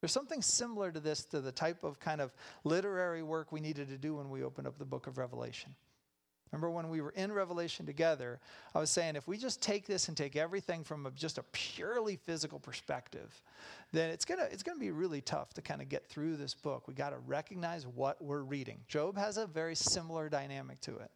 There's 0.00 0.12
something 0.12 0.40
similar 0.40 0.92
to 0.92 1.00
this, 1.00 1.24
to 1.26 1.40
the 1.40 1.50
type 1.50 1.82
of 1.82 1.98
kind 1.98 2.20
of 2.20 2.32
literary 2.62 3.22
work 3.22 3.50
we 3.50 3.60
needed 3.60 3.88
to 3.88 3.98
do 3.98 4.16
when 4.16 4.30
we 4.30 4.44
opened 4.44 4.68
up 4.68 4.78
the 4.78 4.84
book 4.84 5.08
of 5.08 5.18
Revelation. 5.18 5.74
Remember 6.54 6.70
when 6.70 6.88
we 6.88 7.00
were 7.00 7.10
in 7.10 7.32
Revelation 7.32 7.84
together, 7.84 8.38
I 8.76 8.78
was 8.78 8.88
saying 8.88 9.16
if 9.16 9.26
we 9.26 9.36
just 9.36 9.60
take 9.60 9.88
this 9.88 10.06
and 10.06 10.16
take 10.16 10.36
everything 10.36 10.84
from 10.84 11.04
a, 11.04 11.10
just 11.10 11.36
a 11.36 11.42
purely 11.50 12.14
physical 12.14 12.60
perspective, 12.60 13.42
then 13.90 14.10
it's 14.10 14.24
going 14.24 14.38
to 14.38 14.46
it's 14.52 14.62
going 14.62 14.78
to 14.78 14.80
be 14.80 14.92
really 14.92 15.20
tough 15.20 15.52
to 15.54 15.62
kind 15.62 15.82
of 15.82 15.88
get 15.88 16.06
through 16.06 16.36
this 16.36 16.54
book. 16.54 16.86
We 16.86 16.94
got 16.94 17.10
to 17.10 17.18
recognize 17.26 17.88
what 17.88 18.22
we're 18.22 18.42
reading. 18.42 18.78
Job 18.86 19.18
has 19.18 19.36
a 19.36 19.48
very 19.48 19.74
similar 19.74 20.28
dynamic 20.28 20.80
to 20.82 20.96
it. 20.96 21.10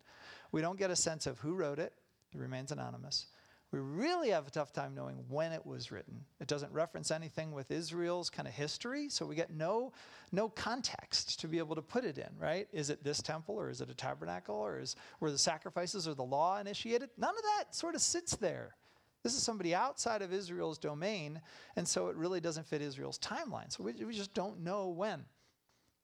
We 0.50 0.61
don't 0.61 0.76
get 0.76 0.90
a 0.90 0.97
sense 0.97 1.28
of 1.28 1.38
who 1.38 1.54
wrote 1.54 1.78
it. 1.78 1.92
It 2.35 2.40
remains 2.40 2.73
anonymous. 2.73 3.26
We 3.71 3.81
really 3.81 4.31
have 4.31 4.47
a 4.47 4.51
tough 4.51 4.73
time 4.73 4.95
knowing 4.95 5.17
when 5.29 5.53
it 5.53 5.65
was 5.65 5.93
written. 5.93 6.25
It 6.41 6.49
doesn't 6.49 6.73
reference 6.73 7.11
anything 7.11 7.53
with 7.53 7.71
Israel's 7.71 8.31
kind 8.31 8.49
of 8.49 8.55
history, 8.55 9.11
so 9.11 9.27
we 9.27 9.35
get 9.35 9.51
no, 9.51 9.93
no 10.33 10.49
context 10.49 11.39
to 11.41 11.49
be 11.49 11.59
able 11.59 11.75
to 11.75 11.83
put 11.83 12.05
it 12.05 12.17
in, 12.17 12.31
right? 12.39 12.67
Is 12.73 12.89
it 12.89 13.05
this 13.05 13.21
temple 13.21 13.57
or 13.57 13.69
is 13.69 13.83
it 13.83 13.91
a 13.91 13.95
tabernacle 13.95 14.57
or 14.57 14.81
is, 14.81 14.97
were 15.21 15.31
the 15.31 15.37
sacrifices 15.37 16.09
or 16.09 16.15
the 16.15 16.25
law 16.25 16.59
initiated? 16.59 17.11
None 17.19 17.35
of 17.37 17.43
that 17.43 17.75
sort 17.75 17.95
of 17.95 18.01
sits 18.01 18.37
there. 18.37 18.75
This 19.23 19.35
is 19.35 19.43
somebody 19.43 19.75
outside 19.75 20.23
of 20.23 20.33
Israel's 20.33 20.79
domain, 20.79 21.41
and 21.77 21.87
so 21.87 22.09
it 22.09 22.17
really 22.17 22.41
doesn't 22.41 22.67
fit 22.67 22.81
Israel's 22.81 23.19
timeline. 23.19 23.71
So 23.71 23.83
we, 23.83 23.93
we 23.93 24.15
just 24.15 24.33
don't 24.33 24.61
know 24.61 24.89
when. 24.89 25.25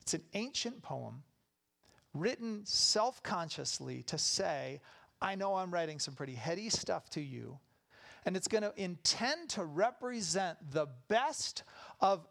It's 0.03 0.13
an 0.13 0.23
ancient 0.35 0.83
poem 0.83 1.23
written 2.13 2.65
self 2.65 3.23
consciously 3.23 4.03
to 4.05 4.19
say, 4.19 4.81
I 5.25 5.37
know 5.37 5.55
I'm 5.55 5.73
writing 5.73 5.99
some 5.99 6.13
pretty 6.13 6.35
heady 6.35 6.69
stuff 6.69 7.09
to 7.11 7.21
you, 7.21 7.59
and 8.27 8.37
it's 8.37 8.47
going 8.47 8.63
to 8.63 8.75
intend 8.77 9.49
to 9.51 9.65
represent 9.65 10.59
the 10.71 10.87
best 11.09 11.63
of 12.03 12.29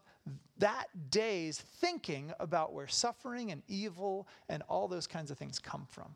that 0.58 0.86
day's 1.10 1.60
thinking 1.60 2.32
about 2.38 2.72
where 2.72 2.86
suffering 2.86 3.50
and 3.50 3.64
evil 3.66 4.28
and 4.48 4.62
all 4.68 4.86
those 4.86 5.08
kinds 5.08 5.32
of 5.32 5.38
things 5.38 5.58
come 5.58 5.88
from. 5.90 6.14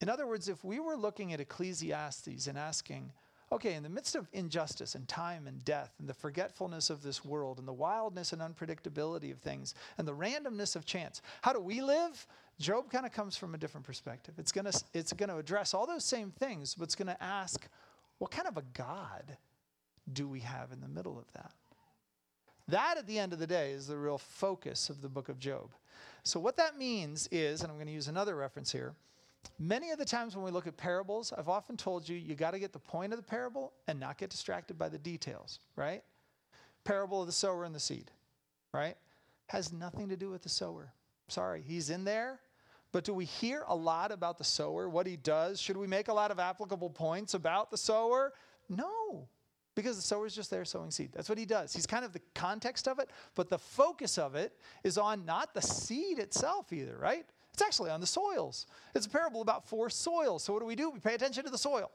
In 0.00 0.08
other 0.08 0.28
words, 0.28 0.48
if 0.48 0.62
we 0.62 0.78
were 0.78 0.96
looking 0.96 1.32
at 1.32 1.40
Ecclesiastes 1.40 2.46
and 2.46 2.56
asking, 2.56 3.10
okay, 3.52 3.74
in 3.74 3.82
the 3.82 3.88
midst 3.88 4.16
of 4.16 4.28
injustice 4.32 4.94
and 4.94 5.06
time 5.06 5.46
and 5.46 5.64
death 5.64 5.94
and 5.98 6.08
the 6.08 6.14
forgetfulness 6.14 6.90
of 6.90 7.02
this 7.02 7.24
world 7.24 7.58
and 7.58 7.68
the 7.68 7.72
wildness 7.72 8.32
and 8.32 8.42
unpredictability 8.42 9.30
of 9.30 9.38
things 9.38 9.74
and 9.98 10.06
the 10.06 10.14
randomness 10.14 10.76
of 10.76 10.84
chance, 10.84 11.22
how 11.42 11.52
do 11.52 11.60
we 11.60 11.80
live? 11.80 12.26
Job 12.58 12.90
kind 12.90 13.06
of 13.06 13.12
comes 13.12 13.36
from 13.36 13.54
a 13.54 13.58
different 13.58 13.86
perspective. 13.86 14.34
It's 14.38 14.52
going 14.52 14.64
to 14.64 14.82
it's 14.94 15.12
going 15.12 15.28
to 15.28 15.36
address 15.36 15.74
all 15.74 15.86
those 15.86 16.04
same 16.04 16.30
things, 16.30 16.74
but 16.74 16.84
it's 16.84 16.94
going 16.94 17.08
to 17.08 17.22
ask, 17.22 17.68
what 18.18 18.30
kind 18.30 18.48
of 18.48 18.56
a 18.56 18.64
God 18.74 19.36
do 20.12 20.26
we 20.26 20.40
have 20.40 20.72
in 20.72 20.80
the 20.80 20.88
middle 20.88 21.18
of 21.18 21.30
that? 21.34 21.52
That, 22.68 22.96
at 22.98 23.06
the 23.06 23.18
end 23.18 23.32
of 23.32 23.38
the 23.38 23.46
day, 23.46 23.70
is 23.72 23.86
the 23.86 23.96
real 23.96 24.18
focus 24.18 24.90
of 24.90 25.00
the 25.00 25.08
book 25.08 25.28
of 25.28 25.38
Job. 25.38 25.70
So, 26.24 26.40
what 26.40 26.56
that 26.56 26.76
means 26.76 27.28
is, 27.30 27.60
and 27.60 27.70
I'm 27.70 27.76
going 27.76 27.86
to 27.86 27.92
use 27.92 28.08
another 28.08 28.34
reference 28.34 28.72
here, 28.72 28.94
many 29.58 29.90
of 29.90 29.98
the 29.98 30.04
times 30.04 30.36
when 30.36 30.44
we 30.44 30.50
look 30.50 30.66
at 30.66 30.76
parables, 30.76 31.32
I've 31.36 31.48
often 31.48 31.76
told 31.76 32.08
you, 32.08 32.16
you 32.16 32.34
got 32.34 32.52
to 32.52 32.58
get 32.58 32.72
the 32.72 32.78
point 32.78 33.12
of 33.12 33.18
the 33.18 33.24
parable 33.24 33.72
and 33.86 33.98
not 33.98 34.18
get 34.18 34.30
distracted 34.30 34.78
by 34.78 34.88
the 34.88 34.98
details, 34.98 35.60
right? 35.76 36.02
Parable 36.84 37.20
of 37.20 37.26
the 37.26 37.32
sower 37.32 37.64
and 37.64 37.74
the 37.74 37.80
seed, 37.80 38.10
right? 38.72 38.96
Has 39.46 39.72
nothing 39.72 40.08
to 40.08 40.16
do 40.16 40.30
with 40.30 40.42
the 40.42 40.48
sower. 40.48 40.92
Sorry, 41.28 41.62
he's 41.66 41.90
in 41.90 42.04
there, 42.04 42.40
but 42.92 43.04
do 43.04 43.12
we 43.12 43.24
hear 43.24 43.64
a 43.68 43.74
lot 43.74 44.12
about 44.12 44.38
the 44.38 44.44
sower, 44.44 44.88
what 44.88 45.06
he 45.06 45.16
does? 45.16 45.60
Should 45.60 45.76
we 45.76 45.86
make 45.86 46.08
a 46.08 46.12
lot 46.12 46.30
of 46.30 46.38
applicable 46.38 46.90
points 46.90 47.34
about 47.34 47.70
the 47.70 47.76
sower? 47.76 48.32
No, 48.68 49.28
because 49.74 49.96
the 49.96 50.02
sower's 50.02 50.34
just 50.34 50.50
there 50.50 50.64
sowing 50.64 50.90
seed. 50.90 51.10
That's 51.12 51.28
what 51.28 51.38
he 51.38 51.44
does. 51.44 51.72
He's 51.72 51.86
kind 51.86 52.04
of 52.04 52.12
the 52.12 52.22
context 52.34 52.88
of 52.88 52.98
it, 52.98 53.10
but 53.34 53.48
the 53.48 53.58
focus 53.58 54.18
of 54.18 54.34
it 54.34 54.52
is 54.82 54.98
on 54.98 55.24
not 55.24 55.52
the 55.52 55.62
seed 55.62 56.18
itself 56.18 56.72
either, 56.72 56.96
right? 56.96 57.26
It's 57.56 57.62
actually 57.62 57.88
on 57.88 58.02
the 58.02 58.06
soils. 58.06 58.66
It's 58.94 59.06
a 59.06 59.08
parable 59.08 59.40
about 59.40 59.66
four 59.66 59.88
soils. 59.88 60.44
So 60.44 60.52
what 60.52 60.60
do 60.60 60.66
we 60.66 60.76
do? 60.76 60.90
We 60.90 60.98
pay 60.98 61.14
attention 61.14 61.42
to 61.44 61.50
the 61.50 61.56
soil. 61.56 61.90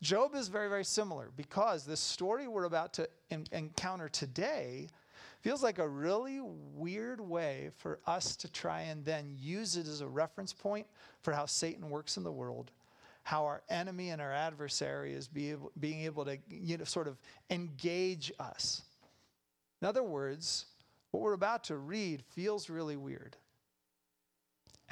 Job 0.00 0.34
is 0.34 0.48
very, 0.48 0.68
very 0.68 0.84
similar 0.84 1.30
because 1.36 1.84
this 1.84 2.00
story 2.00 2.48
we're 2.48 2.64
about 2.64 2.92
to 2.94 3.08
in- 3.30 3.46
encounter 3.52 4.08
today 4.08 4.88
feels 5.40 5.62
like 5.62 5.78
a 5.78 5.88
really 5.88 6.40
weird 6.42 7.20
way 7.20 7.70
for 7.76 8.00
us 8.08 8.34
to 8.34 8.50
try 8.50 8.80
and 8.80 9.04
then 9.04 9.36
use 9.38 9.76
it 9.76 9.86
as 9.86 10.00
a 10.00 10.08
reference 10.08 10.52
point 10.52 10.88
for 11.20 11.32
how 11.32 11.46
Satan 11.46 11.88
works 11.88 12.16
in 12.16 12.24
the 12.24 12.32
world, 12.32 12.72
how 13.22 13.44
our 13.44 13.62
enemy 13.68 14.10
and 14.10 14.20
our 14.20 14.32
adversary 14.32 15.12
is 15.12 15.28
be 15.28 15.52
able, 15.52 15.70
being 15.78 16.00
able 16.00 16.24
to 16.24 16.38
you 16.48 16.76
know, 16.76 16.82
sort 16.82 17.06
of 17.06 17.20
engage 17.50 18.32
us. 18.40 18.82
In 19.80 19.86
other 19.86 20.02
words, 20.02 20.66
what 21.12 21.22
we're 21.22 21.34
about 21.34 21.62
to 21.64 21.76
read 21.76 22.24
feels 22.34 22.68
really 22.68 22.96
weird. 22.96 23.36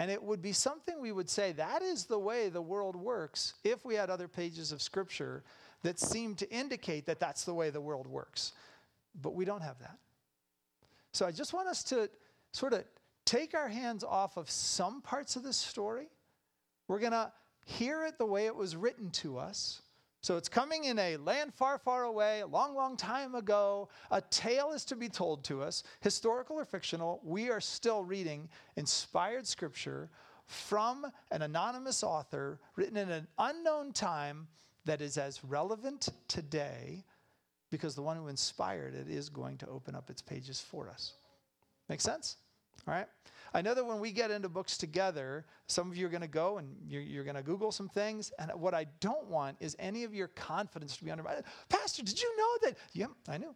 And 0.01 0.11
it 0.11 0.23
would 0.23 0.41
be 0.41 0.53
something 0.53 0.99
we 0.99 1.13
would 1.13 1.29
say 1.29 1.53
that 1.53 1.83
is 1.83 2.07
the 2.07 2.19
way 2.19 2.49
the 2.49 2.63
world 2.63 2.97
works 2.97 3.53
if 3.63 3.85
we 3.85 3.95
had 3.95 4.09
other 4.09 4.29
pages 4.29 4.73
of 4.73 4.81
scripture 4.81 5.45
that 5.83 6.01
seem 6.01 6.35
to 6.37 6.51
indicate 6.51 7.05
that 7.05 7.21
that's 7.21 7.45
the 7.45 7.53
way 7.53 7.69
the 7.69 7.83
world 7.83 8.07
works. 8.07 8.55
But 9.21 9.35
we 9.35 9.45
don't 9.45 9.61
have 9.61 9.79
that. 9.81 9.99
So 11.13 11.27
I 11.27 11.33
just 11.33 11.53
want 11.53 11.69
us 11.69 11.85
to 11.85 12.09
sort 12.53 12.73
of 12.73 12.85
take 13.27 13.55
our 13.55 13.69
hands 13.69 14.03
off 14.03 14.39
of 14.39 14.49
some 14.49 15.03
parts 15.03 15.37
of 15.37 15.43
this 15.43 15.59
story. 15.59 16.09
We're 16.89 16.99
going 16.99 17.13
to 17.13 17.31
hear 17.67 18.07
it 18.07 18.17
the 18.17 18.25
way 18.25 18.47
it 18.47 18.57
was 18.57 18.77
written 18.77 19.11
to 19.11 19.37
us. 19.37 19.83
So 20.23 20.37
it's 20.37 20.49
coming 20.49 20.85
in 20.85 20.99
a 20.99 21.17
land 21.17 21.55
far, 21.55 21.79
far 21.79 22.05
away, 22.05 22.41
a 22.41 22.47
long, 22.47 22.75
long 22.75 22.97
time 22.97 23.35
ago. 23.35 23.89
A 24.11 24.21
tale 24.21 24.73
is 24.73 24.85
to 24.87 24.97
be 24.97 25.09
told 25.09 25.45
to 25.45 25.63
us, 25.63 25.83
historical 26.01 26.57
or 26.57 26.65
fictional. 26.65 27.21
We 27.25 27.51
are 27.51 27.61
still 27.61 28.05
reading 28.05 28.49
inspired 28.77 29.47
scripture 29.47 30.11
from 30.47 31.07
an 31.31 31.43
anonymous 31.43 32.03
author 32.03 32.61
written 32.77 32.97
in 32.97 33.11
an 33.11 33.27
unknown 33.39 33.93
time 33.93 34.49
that 34.85 35.01
is 35.01 35.17
as 35.17 35.43
relevant 35.45 36.09
today 36.29 37.05
because 37.71 37.95
the 37.95 38.03
one 38.03 38.17
who 38.17 38.29
inspired 38.29 38.95
it 38.95 39.09
is 39.09 39.29
going 39.29 39.57
to 39.59 39.69
open 39.69 39.95
up 39.95 40.11
its 40.11 40.21
pages 40.21 40.61
for 40.61 40.89
us. 40.89 41.15
Make 41.89 42.01
sense? 42.01 42.37
All 42.87 42.95
right? 42.95 43.07
I 43.53 43.63
know 43.63 43.75
that 43.75 43.85
when 43.85 43.99
we 43.99 44.13
get 44.13 44.31
into 44.31 44.49
books 44.49 44.79
together, 44.79 45.45
some 45.67 45.91
of 45.91 45.97
you 45.97 46.07
are 46.07 46.11
going 46.11 46.21
to 46.21 46.29
go 46.29 46.59
and 46.59 46.69
you're, 46.89 47.03
you're 47.03 47.25
going 47.25 47.37
to 47.37 47.43
Google 47.43 47.73
some 47.73 47.89
things. 47.89 48.33
And 48.39 48.51
what 48.55 48.75
I 48.75 48.87
don't 49.01 49.27
want 49.27 49.57
is 49.61 49.75
any 49.79 50.05
of 50.05 50.15
your 50.15 50.29
confidence 50.29 50.97
to 50.99 51.05
be 51.05 51.11
undermined. 51.11 51.43
Pastor, 51.69 52.03
did 52.03 52.21
you 52.21 52.37
know 52.37 52.69
that? 52.69 52.79
Yep, 52.93 53.11
I 53.29 53.39
knew. 53.39 53.55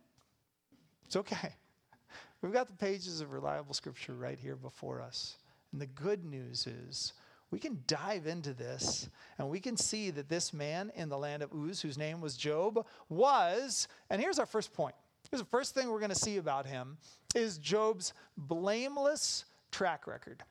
It's 1.06 1.16
okay. 1.16 1.54
We've 2.42 2.52
got 2.52 2.66
the 2.66 2.74
pages 2.74 3.20
of 3.20 3.30
reliable 3.30 3.74
scripture 3.74 4.14
right 4.14 4.38
here 4.38 4.56
before 4.56 5.00
us. 5.00 5.36
And 5.72 5.80
the 5.80 5.86
good 5.86 6.24
news 6.24 6.66
is 6.66 7.12
we 7.50 7.60
can 7.60 7.78
dive 7.86 8.26
into 8.26 8.52
this 8.52 9.08
and 9.38 9.48
we 9.48 9.60
can 9.60 9.76
see 9.76 10.10
that 10.10 10.28
this 10.28 10.52
man 10.52 10.90
in 10.96 11.08
the 11.08 11.18
land 11.18 11.42
of 11.42 11.52
Uz, 11.52 11.80
whose 11.80 11.96
name 11.96 12.20
was 12.20 12.36
Job, 12.36 12.84
was, 13.08 13.86
and 14.10 14.20
here's 14.20 14.40
our 14.40 14.46
first 14.46 14.72
point. 14.72 14.94
The 15.30 15.44
first 15.44 15.74
thing 15.74 15.88
we're 15.88 15.98
going 15.98 16.10
to 16.10 16.14
see 16.14 16.36
about 16.36 16.66
him 16.66 16.96
is 17.34 17.58
Job's 17.58 18.12
blameless 18.36 19.44
track 19.72 20.06
record. 20.06 20.42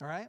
All 0.00 0.08
right? 0.08 0.28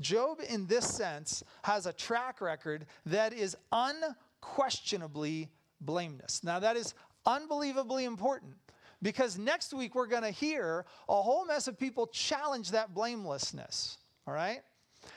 Job, 0.00 0.38
in 0.48 0.66
this 0.66 0.86
sense, 0.86 1.44
has 1.62 1.86
a 1.86 1.92
track 1.92 2.40
record 2.40 2.86
that 3.06 3.32
is 3.32 3.56
unquestionably 3.72 5.50
blameless. 5.80 6.42
Now, 6.42 6.58
that 6.58 6.76
is 6.76 6.94
unbelievably 7.26 8.04
important 8.04 8.54
because 9.02 9.38
next 9.38 9.72
week 9.74 9.94
we're 9.94 10.06
going 10.06 10.22
to 10.22 10.30
hear 10.30 10.84
a 11.08 11.22
whole 11.22 11.44
mess 11.44 11.68
of 11.68 11.78
people 11.78 12.06
challenge 12.06 12.70
that 12.70 12.94
blamelessness. 12.94 13.98
All 14.26 14.34
right? 14.34 14.60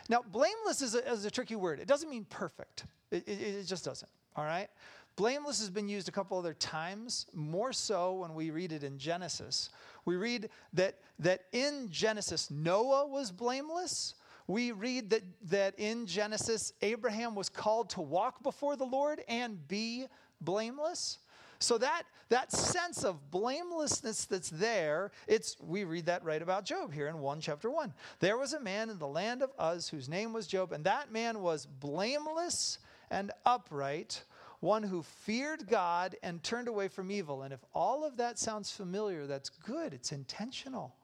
Now, 0.10 0.22
blameless 0.22 0.82
is 0.82 0.96
a, 0.96 1.10
is 1.12 1.25
a 1.25 1.32
tricky 1.32 1.56
word. 1.56 1.79
It 1.79 1.88
doesn't 1.88 2.10
mean 2.10 2.25
perfect, 2.29 2.86
it, 3.12 3.27
it, 3.27 3.41
it 3.41 3.63
just 3.65 3.86
doesn't. 3.86 4.12
All 4.36 4.44
right? 4.44 4.70
Blameless 5.18 5.60
has 5.60 5.70
been 5.70 5.90
used 5.90 6.08
a 6.08 6.12
couple 6.12 6.38
other 6.38 6.53
times, 6.53 7.25
more 7.34 7.74
so 7.74 8.14
when 8.14 8.34
we 8.36 8.51
read 8.51 8.72
it 8.72 8.84
in 8.84 8.98
Genesis. 8.98 9.70
We 10.06 10.16
read 10.16 10.50
that, 10.74 11.00
that 11.20 11.46
in 11.51 11.90
Genesis, 11.90 12.50
Noah 12.50 13.08
was 13.08 13.32
blameless. 13.32 14.14
We 14.48 14.72
read 14.72 15.10
that, 15.10 15.24
that 15.50 15.74
in 15.77 16.06
Genesis, 16.06 16.72
Abraham 16.82 17.36
was 17.36 17.50
called 17.50 17.90
to 17.92 18.01
walk 18.01 18.44
before 18.44 18.77
the 18.77 18.86
Lord 18.86 19.24
and 19.27 19.68
be 19.68 20.06
blameless. 20.40 21.18
So 21.60 21.77
that 21.80 22.03
that 22.30 22.51
sense 22.51 23.03
of 23.03 23.32
blamelessness 23.32 24.25
that's 24.25 24.50
there, 24.50 25.12
it's 25.27 25.56
we 25.62 25.86
read 25.86 26.06
that 26.08 26.24
right 26.24 26.42
about 26.42 26.66
Job 26.66 26.94
here 26.94 27.08
in 27.08 27.20
1 27.20 27.40
chapter 27.40 27.70
1. 27.70 27.94
There 28.20 28.38
was 28.38 28.53
a 28.53 28.60
man 28.60 28.90
in 28.90 29.00
the 29.00 29.08
land 29.08 29.42
of 29.42 29.51
Uz 29.60 29.88
whose 29.88 30.10
name 30.10 30.34
was 30.34 30.46
Job, 30.46 30.74
and 30.74 30.84
that 30.84 31.12
man 31.12 31.40
was 31.40 31.66
blameless 31.66 32.80
and 33.10 33.32
upright, 33.46 34.24
one 34.59 34.83
who 34.83 35.03
feared 35.03 35.67
God 35.67 36.15
and 36.24 36.41
turned 36.41 36.67
away 36.67 36.87
from 36.87 37.11
evil. 37.11 37.43
And 37.43 37.53
if 37.53 37.63
all 37.74 38.03
of 38.03 38.17
that 38.17 38.39
sounds 38.39 38.72
familiar, 38.72 39.27
that's 39.27 39.50
good. 39.50 39.93
It's 39.93 40.11
intentional. 40.11 40.96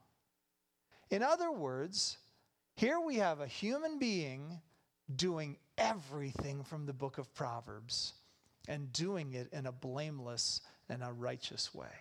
In 1.10 1.22
other 1.22 1.52
words, 1.52 2.18
here 2.76 3.00
we 3.00 3.18
have 3.18 3.40
a 3.40 3.48
human 3.48 4.00
being 4.00 4.60
doing 5.16 5.58
everything 5.78 6.64
from 6.64 6.86
the 6.86 6.94
book 6.94 7.18
of 7.18 7.34
Proverbs 7.36 8.14
and 8.68 8.92
doing 8.94 9.34
it 9.34 9.50
in 9.52 9.66
a 9.66 9.72
blameless 9.72 10.62
and 10.90 11.04
a 11.04 11.12
righteous 11.12 11.74
way. 11.74 11.92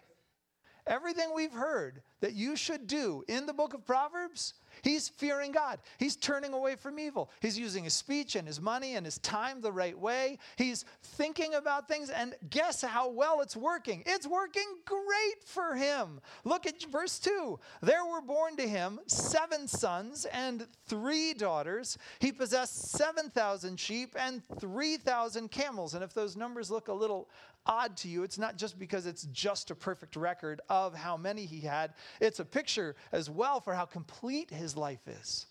Everything 0.87 1.33
we've 1.35 1.53
heard 1.53 2.03
that 2.21 2.35
you 2.35 2.57
should 2.57 2.87
do 2.89 3.23
in 3.29 3.47
the 3.47 3.53
book 3.53 3.73
of 3.73 3.87
Proverbs, 3.87 4.55
he's 4.83 5.09
fearing 5.09 5.53
God. 5.53 5.79
He's 5.99 6.17
turning 6.17 6.53
away 6.53 6.75
from 6.75 6.99
evil. 6.99 7.31
He's 7.41 7.57
using 7.57 7.85
his 7.85 7.95
speech 7.95 8.35
and 8.35 8.49
his 8.49 8.61
money 8.61 8.97
and 8.97 9.07
his 9.07 9.19
time 9.19 9.61
the 9.61 9.71
right 9.71 9.97
way. 9.97 10.39
He's 10.57 10.85
thinking 11.03 11.55
about 11.55 11.87
things, 11.87 12.11
and 12.11 12.35
guess 12.51 12.83
how 12.83 13.09
well 13.11 13.43
it's 13.43 13.57
working? 13.57 14.03
It's 14.07 14.27
working 14.27 14.67
great 14.85 15.45
for 15.45 15.77
him. 15.77 16.21
Look 16.45 16.67
at 16.67 16.83
verse 16.91 17.21
2. 17.21 17.61
There 17.81 18.05
were 18.05 18.21
born 18.21 18.57
to 18.57 18.67
him 18.67 18.99
seven 19.07 19.69
sons 19.69 20.25
and 20.33 20.67
three 20.87 21.33
daughters. 21.33 21.97
He 22.19 22.33
possessed 22.33 22.91
7,000 22.91 23.79
sheep 23.79 24.17
and 24.19 24.43
3,000 24.59 25.51
camels. 25.51 25.95
And 25.95 26.03
if 26.03 26.13
those 26.13 26.37
numbers 26.37 26.73
look 26.73 26.89
a 26.89 26.93
little 26.93 27.29
odd 27.67 27.97
to 27.99 28.09
you, 28.09 28.23
it's 28.23 28.39
not 28.39 28.57
just 28.57 28.79
because 28.79 29.07
it's 29.07 29.25
just 29.25 29.71
a 29.71 29.75
perfect 29.75 30.17
record 30.17 30.61
of 30.69 30.95
how 30.95 31.17
many 31.17 31.45
he 31.45 31.61
had, 31.61 31.95
it's 32.21 32.41
a 32.41 32.45
picture 32.45 32.97
as 33.13 33.31
well 33.31 33.61
for 33.61 33.75
how 33.75 33.85
complete 33.85 34.51
his 34.51 34.77
life 34.77 35.07
is. 35.07 35.47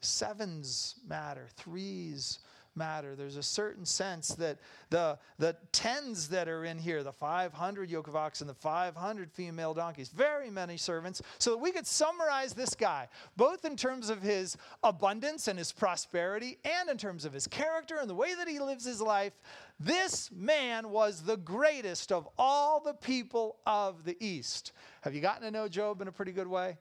Sevens 0.00 0.96
matter, 1.06 1.48
threes 1.56 2.40
matter. 2.76 3.14
There's 3.14 3.36
a 3.36 3.42
certain 3.42 3.84
sense 3.84 4.28
that 4.36 4.58
the, 4.90 5.18
the 5.38 5.56
tens 5.72 6.28
that 6.28 6.48
are 6.48 6.64
in 6.64 6.78
here, 6.78 7.02
the 7.02 7.12
500 7.12 7.90
yoke 7.90 8.08
of 8.08 8.16
oxen, 8.16 8.46
the 8.46 8.54
500 8.54 9.30
female 9.32 9.74
donkeys, 9.74 10.08
very 10.08 10.50
many 10.50 10.76
servants, 10.76 11.22
so 11.38 11.50
that 11.50 11.58
we 11.58 11.72
could 11.72 11.86
summarize 11.86 12.52
this 12.52 12.74
guy, 12.74 13.08
both 13.36 13.64
in 13.64 13.76
terms 13.76 14.10
of 14.10 14.22
his 14.22 14.56
abundance 14.82 15.48
and 15.48 15.58
his 15.58 15.72
prosperity, 15.72 16.58
and 16.64 16.88
in 16.88 16.96
terms 16.96 17.24
of 17.24 17.32
his 17.32 17.46
character 17.46 17.96
and 18.00 18.08
the 18.08 18.14
way 18.14 18.34
that 18.34 18.48
he 18.48 18.58
lives 18.58 18.84
his 18.84 19.00
life. 19.00 19.32
This 19.80 20.30
man 20.32 20.90
was 20.90 21.22
the 21.22 21.36
greatest 21.36 22.12
of 22.12 22.28
all 22.38 22.80
the 22.80 22.94
people 22.94 23.56
of 23.66 24.04
the 24.04 24.16
East. 24.24 24.72
Have 25.00 25.14
you 25.14 25.20
gotten 25.20 25.42
to 25.42 25.50
know 25.50 25.68
Job 25.68 26.00
in 26.00 26.08
a 26.08 26.12
pretty 26.12 26.32
good 26.32 26.46
way? 26.46 26.78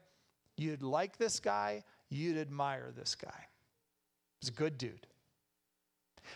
You'd 0.58 0.84
like 0.84 1.18
this 1.18 1.40
guy, 1.40 1.84
you'd 2.10 2.38
admire 2.38 2.92
this 2.96 3.16
guy. 3.16 3.48
He's 4.40 4.50
a 4.50 4.54
good 4.54 4.78
dude. 4.78 5.08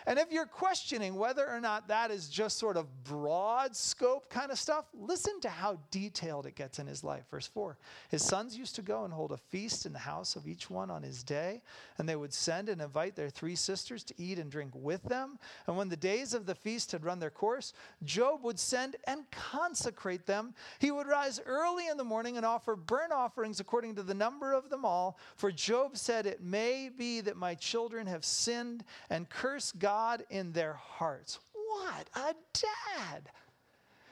And 0.06 0.20
if 0.20 0.32
you're 0.32 0.46
questioning 0.46 1.16
whether 1.16 1.48
or 1.48 1.60
not 1.60 1.88
that 1.88 2.12
is 2.12 2.30
just 2.30 2.58
sort 2.58 2.78
of 2.78 3.04
broad 3.04 3.76
scope 3.76 4.30
kind 4.30 4.52
of 4.52 4.60
stuff, 4.60 4.86
listen 4.94 5.40
to 5.42 5.50
how 5.50 5.78
detailed 5.92 6.46
it 6.46 6.56
gets 6.56 6.80
in 6.80 6.88
his 6.88 7.04
life. 7.04 7.24
Verse 7.30 7.48
4 7.48 7.78
His 8.10 8.24
sons 8.24 8.58
used 8.58 8.76
to 8.76 8.82
go 8.82 9.04
and 9.04 9.14
hold 9.14 9.32
a 9.32 9.38
feast 9.38 9.86
in 9.86 9.94
the 9.94 10.00
house 10.00 10.36
of 10.36 10.48
each 10.48 10.70
one 10.70 10.90
on 10.90 11.04
his 11.04 11.24
day, 11.24 11.62
and 11.98 12.08
they 12.08 12.16
would 12.16 12.34
send 12.34 12.70
and 12.70 12.82
invite 12.82 13.16
their 13.16 13.30
three 13.30 13.56
sisters 13.56 14.04
to 14.06 14.14
eat 14.18 14.40
and 14.40 14.52
drink 14.52 14.72
with 14.74 15.04
them. 15.04 15.40
And 15.68 15.78
when 15.78 15.90
the 15.90 15.98
days 15.98 16.34
of 16.34 16.46
the 16.46 16.56
feast 16.56 16.92
had 16.92 17.04
run 17.04 17.20
their 17.20 17.30
course, 17.30 17.74
Job 18.04 18.44
would 18.44 18.60
send 18.60 18.96
and 19.06 19.30
consecrate 19.32 20.26
them. 20.26 20.54
He 20.80 20.92
would 20.92 21.08
rise 21.08 21.40
early 21.46 21.88
in 21.88 21.98
the 21.98 22.04
morning 22.04 22.38
and 22.38 22.46
offer 22.46 22.76
burnt 22.76 23.12
offerings 23.12 23.60
according 23.60 23.96
to 23.96 24.04
the 24.04 24.14
number 24.14 24.54
of 24.54 24.70
them 24.70 24.86
all. 24.86 25.18
For 25.36 25.52
Job 25.52 25.98
said, 25.98 26.26
It 26.26 26.42
may 26.42 26.90
be 26.90 27.22
that 27.22 27.38
my 27.38 27.56
children 27.56 28.08
have 28.08 28.26
sinned 28.26 28.84
and 29.10 29.30
cursed 29.30 29.77
God 29.80 30.24
in 30.30 30.52
their 30.52 30.74
hearts. 30.74 31.40
What 31.54 32.10
a 32.16 32.34
dad! 32.54 33.30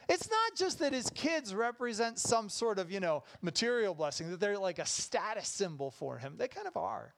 It's 0.08 0.30
not 0.30 0.56
just 0.56 0.80
that 0.80 0.94
his 0.94 1.10
kids 1.10 1.56
represent 1.56 2.20
some 2.20 2.48
sort 2.50 2.78
of, 2.78 2.92
you 2.92 3.00
know, 3.00 3.24
material 3.42 3.96
blessing, 3.96 4.30
that 4.30 4.40
they're 4.40 4.58
like 4.58 4.80
a 4.80 4.86
status 4.86 5.48
symbol 5.48 5.90
for 5.90 6.18
him. 6.18 6.36
They 6.38 6.48
kind 6.48 6.68
of 6.68 6.78
are. 6.78 7.14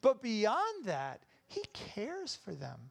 But 0.00 0.22
beyond 0.22 0.84
that, 0.84 1.22
he 1.46 1.62
cares 1.72 2.36
for 2.36 2.54
them. 2.54 2.90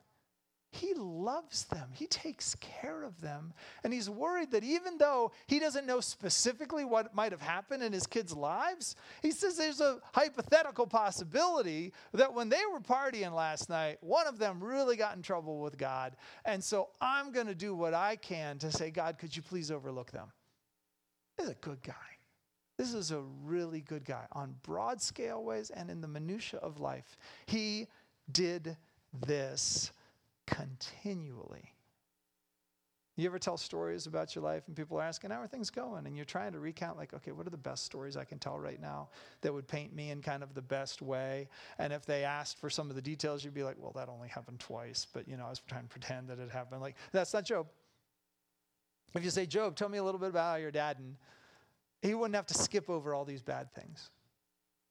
He 0.74 0.96
loves 0.96 1.66
them. 1.66 1.90
He 1.94 2.08
takes 2.08 2.56
care 2.56 3.04
of 3.04 3.22
them. 3.22 3.54
And 3.84 3.94
he's 3.94 4.10
worried 4.10 4.50
that 4.52 4.64
even 4.64 4.98
though 4.98 5.32
he 5.46 5.60
doesn't 5.60 5.86
know 5.86 6.00
specifically 6.00 6.84
what 6.84 7.14
might 7.14 7.32
have 7.32 7.42
happened 7.42 7.84
in 7.84 7.94
his 7.94 8.08
kids' 8.08 8.34
lives, 8.34 8.96
he 9.22 9.30
says 9.30 9.56
there's 9.56 9.82
a 9.82 10.00
hypothetical 10.14 10.88
possibility 10.88 11.94
that 12.14 12.34
when 12.34 12.50
they 12.50 12.62
were 12.72 12.80
partying 12.80 13.36
last 13.36 13.70
night, 13.70 13.98
one 14.02 14.26
of 14.26 14.40
them 14.40 14.64
really 14.64 14.96
got 14.96 15.16
in 15.16 15.22
trouble 15.22 15.60
with 15.60 15.78
God. 15.78 16.16
And 16.44 16.64
so 16.64 16.90
I'm 17.00 17.32
going 17.32 17.48
to 17.48 17.56
do 17.56 17.76
what 17.76 17.94
I 17.94 18.16
can 18.16 18.58
to 18.58 18.72
say, 18.72 18.90
God, 18.90 19.20
could 19.20 19.36
you 19.36 19.44
please 19.44 19.70
overlook 19.70 20.12
them? 20.12 20.32
He's 21.38 21.50
a 21.50 21.56
good 21.56 21.84
guy. 21.84 21.94
This 22.80 22.96
is 22.96 23.12
a 23.12 23.22
really 23.44 23.82
good 23.82 24.06
guy 24.06 24.26
on 24.32 24.56
broad 24.64 25.00
scale 25.00 25.44
ways 25.44 25.70
and 25.70 25.92
in 25.92 26.02
the 26.02 26.08
minutia 26.08 26.60
of 26.62 26.80
life. 26.80 27.16
He 27.46 27.88
did 28.32 28.76
this 29.28 29.92
continually. 30.48 31.74
You 33.16 33.28
ever 33.28 33.38
tell 33.38 33.58
stories 33.58 34.08
about 34.08 34.34
your 34.34 34.44
life 34.44 34.64
and 34.66 34.76
people 34.76 34.98
are 34.98 35.04
asking, 35.04 35.30
How 35.30 35.40
are 35.40 35.48
things 35.48 35.70
going? 35.70 36.08
And 36.08 36.16
you're 36.16 36.26
trying 36.26 36.52
to 36.54 36.60
recount, 36.60 36.98
like, 36.98 37.14
okay, 37.14 37.32
what 37.32 37.46
are 37.46 37.52
the 37.52 37.58
best 37.58 37.86
stories 37.86 38.18
I 38.18 38.24
can 38.24 38.40
tell 38.40 38.58
right 38.58 38.82
now 38.82 39.10
that 39.42 39.54
would 39.54 39.68
paint 39.68 39.94
me 39.94 40.10
in 40.10 40.22
kind 40.22 40.42
of 40.42 40.56
the 40.56 40.64
best 40.64 41.02
way? 41.02 41.48
And 41.78 41.94
if 41.94 42.08
they 42.08 42.24
asked 42.24 42.60
for 42.60 42.72
some 42.72 42.90
of 42.90 42.96
the 42.96 43.04
details, 43.04 43.44
you'd 43.44 43.54
be 43.54 43.64
like, 43.64 43.76
Well, 43.78 43.92
that 43.96 44.10
only 44.10 44.30
happened 44.30 44.60
twice, 44.60 45.06
but 45.14 45.28
you 45.28 45.38
know, 45.38 45.46
I 45.46 45.50
was 45.50 45.60
trying 45.60 45.84
to 45.84 45.90
pretend 45.90 46.28
that 46.30 46.40
it 46.40 46.50
happened. 46.50 46.82
Like, 46.82 46.96
that's 47.12 47.34
not 47.34 47.46
Job. 47.46 47.68
If 49.14 49.24
you 49.24 49.30
say, 49.30 49.46
Job, 49.46 49.76
tell 49.76 49.90
me 49.90 50.00
a 50.00 50.04
little 50.04 50.20
bit 50.20 50.30
about 50.30 50.60
your 50.60 50.72
dad, 50.72 50.98
and 50.98 51.16
he 52.02 52.16
wouldn't 52.16 52.36
have 52.36 52.48
to 52.48 52.56
skip 52.56 52.90
over 52.90 53.14
all 53.14 53.26
these 53.26 53.44
bad 53.44 53.72
things. 53.76 54.10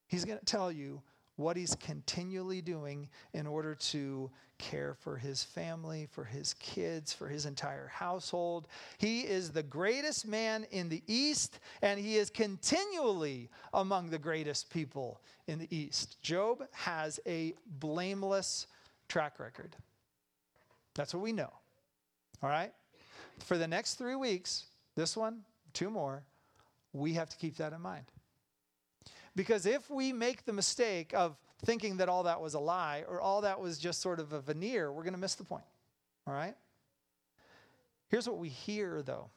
He's 0.06 0.24
going 0.24 0.38
to 0.38 0.44
tell 0.44 0.70
you 0.70 1.02
what 1.42 1.56
he's 1.56 1.74
continually 1.74 2.62
doing 2.62 3.08
in 3.34 3.46
order 3.46 3.74
to 3.74 4.30
care 4.58 4.94
for 4.94 5.16
his 5.16 5.42
family, 5.42 6.06
for 6.10 6.24
his 6.24 6.54
kids, 6.54 7.12
for 7.12 7.28
his 7.28 7.46
entire 7.46 7.88
household. 7.88 8.68
He 8.98 9.22
is 9.22 9.50
the 9.50 9.62
greatest 9.62 10.26
man 10.26 10.64
in 10.70 10.88
the 10.88 11.02
East, 11.06 11.58
and 11.82 11.98
he 11.98 12.16
is 12.16 12.30
continually 12.30 13.50
among 13.74 14.10
the 14.10 14.18
greatest 14.18 14.70
people 14.70 15.20
in 15.48 15.58
the 15.58 15.76
East. 15.76 16.22
Job 16.22 16.62
has 16.70 17.18
a 17.26 17.54
blameless 17.80 18.68
track 19.08 19.40
record. 19.40 19.74
That's 20.94 21.12
what 21.12 21.22
we 21.22 21.32
know. 21.32 21.52
All 22.42 22.50
right? 22.50 22.72
For 23.38 23.58
the 23.58 23.66
next 23.66 23.94
three 23.94 24.14
weeks, 24.14 24.66
this 24.94 25.16
one, 25.16 25.40
two 25.72 25.90
more, 25.90 26.22
we 26.92 27.14
have 27.14 27.28
to 27.30 27.36
keep 27.36 27.56
that 27.56 27.72
in 27.72 27.80
mind. 27.80 28.04
Because 29.34 29.66
if 29.66 29.90
we 29.90 30.12
make 30.12 30.44
the 30.44 30.52
mistake 30.52 31.12
of 31.14 31.40
thinking 31.64 31.98
that 31.98 32.08
all 32.08 32.24
that 32.24 32.40
was 32.40 32.54
a 32.54 32.60
lie 32.60 33.04
or 33.08 33.20
all 33.20 33.42
that 33.42 33.60
was 33.60 33.78
just 33.78 34.00
sort 34.00 34.20
of 34.20 34.32
a 34.32 34.40
veneer, 34.40 34.92
we're 34.92 35.04
going 35.04 35.14
to 35.14 35.20
miss 35.20 35.34
the 35.34 35.44
point. 35.44 35.64
All 36.26 36.34
right? 36.34 36.54
Here's 38.08 38.28
what 38.28 38.38
we 38.38 38.48
hear, 38.48 39.02
though. 39.02 39.30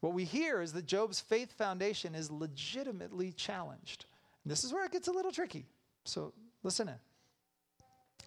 What 0.00 0.12
we 0.12 0.24
hear 0.24 0.60
is 0.60 0.72
that 0.74 0.86
Job's 0.86 1.20
faith 1.20 1.52
foundation 1.52 2.14
is 2.14 2.30
legitimately 2.30 3.32
challenged. 3.32 4.04
And 4.44 4.50
this 4.50 4.62
is 4.62 4.72
where 4.72 4.84
it 4.84 4.92
gets 4.92 5.08
a 5.08 5.12
little 5.12 5.32
tricky. 5.32 5.66
So 6.04 6.32
listen 6.62 6.88
in. 6.88 6.94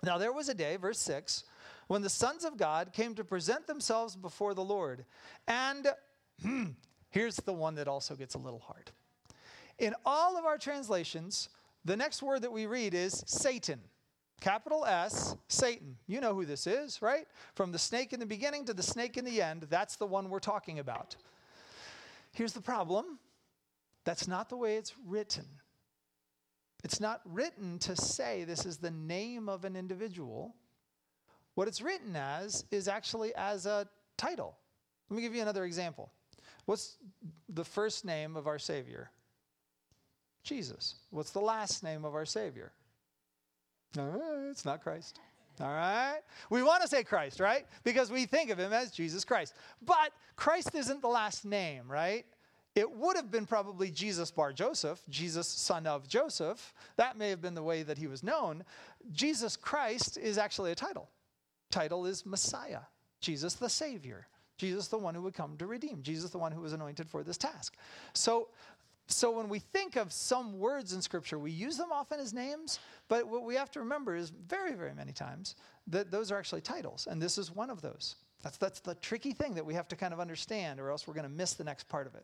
Now, 0.03 0.17
there 0.17 0.33
was 0.33 0.49
a 0.49 0.53
day, 0.53 0.75
verse 0.77 0.99
6, 0.99 1.43
when 1.87 2.01
the 2.01 2.09
sons 2.09 2.43
of 2.43 2.57
God 2.57 2.93
came 2.93 3.15
to 3.15 3.23
present 3.23 3.67
themselves 3.67 4.15
before 4.15 4.53
the 4.53 4.63
Lord. 4.63 5.05
And 5.47 5.87
hmm, 6.41 6.65
here's 7.09 7.35
the 7.37 7.53
one 7.53 7.75
that 7.75 7.87
also 7.87 8.15
gets 8.15 8.35
a 8.35 8.39
little 8.39 8.59
hard. 8.59 8.91
In 9.79 9.95
all 10.05 10.37
of 10.37 10.45
our 10.45 10.57
translations, 10.57 11.49
the 11.85 11.95
next 11.95 12.21
word 12.21 12.41
that 12.41 12.51
we 12.51 12.65
read 12.65 12.93
is 12.93 13.23
Satan. 13.25 13.79
Capital 14.41 14.85
S, 14.85 15.35
Satan. 15.47 15.97
You 16.07 16.21
know 16.21 16.33
who 16.33 16.45
this 16.45 16.67
is, 16.67 17.01
right? 17.01 17.25
From 17.55 17.71
the 17.71 17.79
snake 17.79 18.13
in 18.13 18.19
the 18.19 18.25
beginning 18.25 18.65
to 18.65 18.73
the 18.73 18.83
snake 18.83 19.17
in 19.17 19.25
the 19.25 19.41
end, 19.41 19.67
that's 19.69 19.95
the 19.95 20.05
one 20.05 20.29
we're 20.29 20.39
talking 20.39 20.79
about. 20.79 21.15
Here's 22.31 22.53
the 22.53 22.61
problem 22.61 23.19
that's 24.05 24.27
not 24.27 24.49
the 24.49 24.57
way 24.57 24.77
it's 24.77 24.93
written. 25.05 25.45
It's 26.83 27.01
not 27.01 27.21
written 27.25 27.77
to 27.79 27.95
say 27.95 28.45
this 28.45 28.65
is 28.65 28.77
the 28.77 28.91
name 28.91 29.49
of 29.49 29.65
an 29.65 29.75
individual. 29.75 30.55
What 31.55 31.67
it's 31.67 31.81
written 31.81 32.15
as 32.15 32.63
is 32.71 32.87
actually 32.87 33.35
as 33.35 33.65
a 33.65 33.87
title. 34.17 34.55
Let 35.09 35.17
me 35.17 35.21
give 35.21 35.35
you 35.35 35.41
another 35.41 35.65
example. 35.65 36.11
What's 36.65 36.97
the 37.49 37.65
first 37.65 38.05
name 38.05 38.37
of 38.37 38.47
our 38.47 38.59
Savior? 38.59 39.11
Jesus. 40.43 40.95
What's 41.09 41.31
the 41.31 41.41
last 41.41 41.83
name 41.83 42.05
of 42.05 42.15
our 42.15 42.25
Savior? 42.25 42.71
Uh, 43.97 44.49
it's 44.49 44.65
not 44.65 44.81
Christ. 44.81 45.19
All 45.59 45.67
right? 45.67 46.19
We 46.49 46.63
want 46.63 46.81
to 46.83 46.87
say 46.87 47.03
Christ, 47.03 47.39
right? 47.39 47.65
Because 47.83 48.11
we 48.11 48.25
think 48.25 48.49
of 48.49 48.57
him 48.57 48.71
as 48.71 48.91
Jesus 48.91 49.25
Christ. 49.25 49.55
But 49.81 50.11
Christ 50.35 50.73
isn't 50.73 51.01
the 51.01 51.09
last 51.09 51.43
name, 51.43 51.91
right? 51.91 52.25
It 52.75 52.89
would 52.89 53.17
have 53.17 53.29
been 53.29 53.45
probably 53.45 53.91
Jesus 53.91 54.31
bar 54.31 54.53
Joseph, 54.53 55.01
Jesus 55.09 55.47
son 55.47 55.85
of 55.85 56.07
Joseph. 56.07 56.73
That 56.95 57.17
may 57.17 57.29
have 57.29 57.41
been 57.41 57.55
the 57.55 57.63
way 57.63 57.83
that 57.83 57.97
he 57.97 58.07
was 58.07 58.23
known. 58.23 58.63
Jesus 59.11 59.57
Christ 59.57 60.17
is 60.17 60.37
actually 60.37 60.71
a 60.71 60.75
title. 60.75 61.09
Title 61.71 62.05
is 62.05 62.25
Messiah, 62.25 62.81
Jesus 63.19 63.55
the 63.55 63.69
Savior. 63.69 64.27
Jesus 64.57 64.87
the 64.87 64.97
one 64.97 65.15
who 65.15 65.21
would 65.23 65.33
come 65.33 65.57
to 65.57 65.65
redeem. 65.65 66.01
Jesus 66.03 66.31
the 66.31 66.37
one 66.37 66.51
who 66.51 66.61
was 66.61 66.73
anointed 66.73 67.09
for 67.09 67.23
this 67.23 67.37
task. 67.37 67.75
So 68.13 68.49
so 69.09 69.31
when 69.31 69.49
we 69.49 69.59
think 69.59 69.95
of 69.95 70.13
some 70.13 70.59
words 70.59 70.93
in 70.93 71.01
Scripture, 71.01 71.39
we 71.39 71.51
use 71.51 71.77
them 71.77 71.89
often 71.91 72.19
as 72.19 72.31
names, 72.31 72.79
but 73.07 73.27
what 73.27 73.43
we 73.43 73.55
have 73.55 73.71
to 73.71 73.79
remember 73.79 74.15
is 74.15 74.29
very, 74.29 74.75
very 74.75 74.93
many 74.93 75.11
times 75.11 75.55
that 75.87 76.11
those 76.11 76.31
are 76.31 76.37
actually 76.37 76.61
titles, 76.61 77.07
and 77.09 77.19
this 77.19 77.37
is 77.37 77.51
one 77.53 77.71
of 77.71 77.81
those. 77.81 78.15
That's, 78.43 78.57
that's 78.57 78.79
the 78.79 78.95
tricky 78.95 79.33
thing 79.33 79.55
that 79.55 79.65
we 79.65 79.73
have 79.73 79.87
to 79.89 79.95
kind 79.95 80.13
of 80.13 80.19
understand, 80.19 80.79
or 80.79 80.91
else 80.91 81.07
we're 81.07 81.15
going 81.15 81.27
to 81.27 81.35
miss 81.35 81.55
the 81.55 81.63
next 81.63 81.89
part 81.89 82.05
of 82.05 82.13
it. 82.15 82.23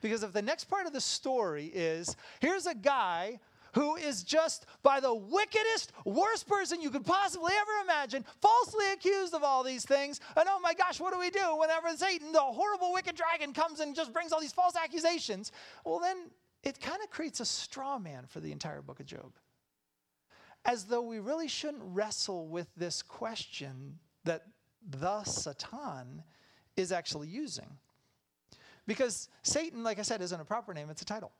Because 0.00 0.22
if 0.22 0.32
the 0.32 0.42
next 0.42 0.64
part 0.64 0.86
of 0.86 0.92
the 0.92 1.00
story 1.00 1.66
is 1.66 2.16
here's 2.40 2.66
a 2.66 2.74
guy 2.74 3.38
who 3.74 3.96
is 3.96 4.22
just 4.22 4.66
by 4.82 5.00
the 5.00 5.14
wickedest, 5.14 5.92
worst 6.04 6.48
person 6.48 6.80
you 6.80 6.90
could 6.90 7.04
possibly 7.04 7.52
ever 7.60 7.84
imagine, 7.84 8.24
falsely 8.40 8.86
accused 8.92 9.34
of 9.34 9.42
all 9.42 9.62
these 9.62 9.84
things. 9.84 10.20
And 10.36 10.48
oh 10.48 10.60
my 10.60 10.74
gosh, 10.74 11.00
what 11.00 11.12
do 11.12 11.18
we 11.18 11.30
do 11.30 11.56
whenever 11.58 11.88
Satan, 11.96 12.32
the 12.32 12.40
horrible, 12.40 12.92
wicked 12.92 13.16
dragon, 13.16 13.52
comes 13.52 13.80
and 13.80 13.94
just 13.94 14.12
brings 14.12 14.32
all 14.32 14.40
these 14.40 14.52
false 14.52 14.76
accusations? 14.76 15.52
Well, 15.84 16.00
then 16.00 16.30
it 16.62 16.80
kind 16.80 17.02
of 17.02 17.10
creates 17.10 17.40
a 17.40 17.44
straw 17.44 17.98
man 17.98 18.24
for 18.26 18.40
the 18.40 18.52
entire 18.52 18.82
book 18.82 19.00
of 19.00 19.06
Job. 19.06 19.32
As 20.64 20.84
though 20.84 21.02
we 21.02 21.18
really 21.18 21.48
shouldn't 21.48 21.82
wrestle 21.84 22.48
with 22.48 22.68
this 22.76 23.02
question 23.02 23.98
that 24.24 24.42
the 24.88 25.22
Satan 25.24 26.22
is 26.76 26.92
actually 26.92 27.28
using. 27.28 27.78
Because 28.86 29.28
Satan, 29.42 29.82
like 29.82 29.98
I 29.98 30.02
said, 30.02 30.22
isn't 30.22 30.40
a 30.40 30.44
proper 30.44 30.72
name, 30.72 30.88
it's 30.90 31.02
a 31.02 31.04
title. 31.04 31.32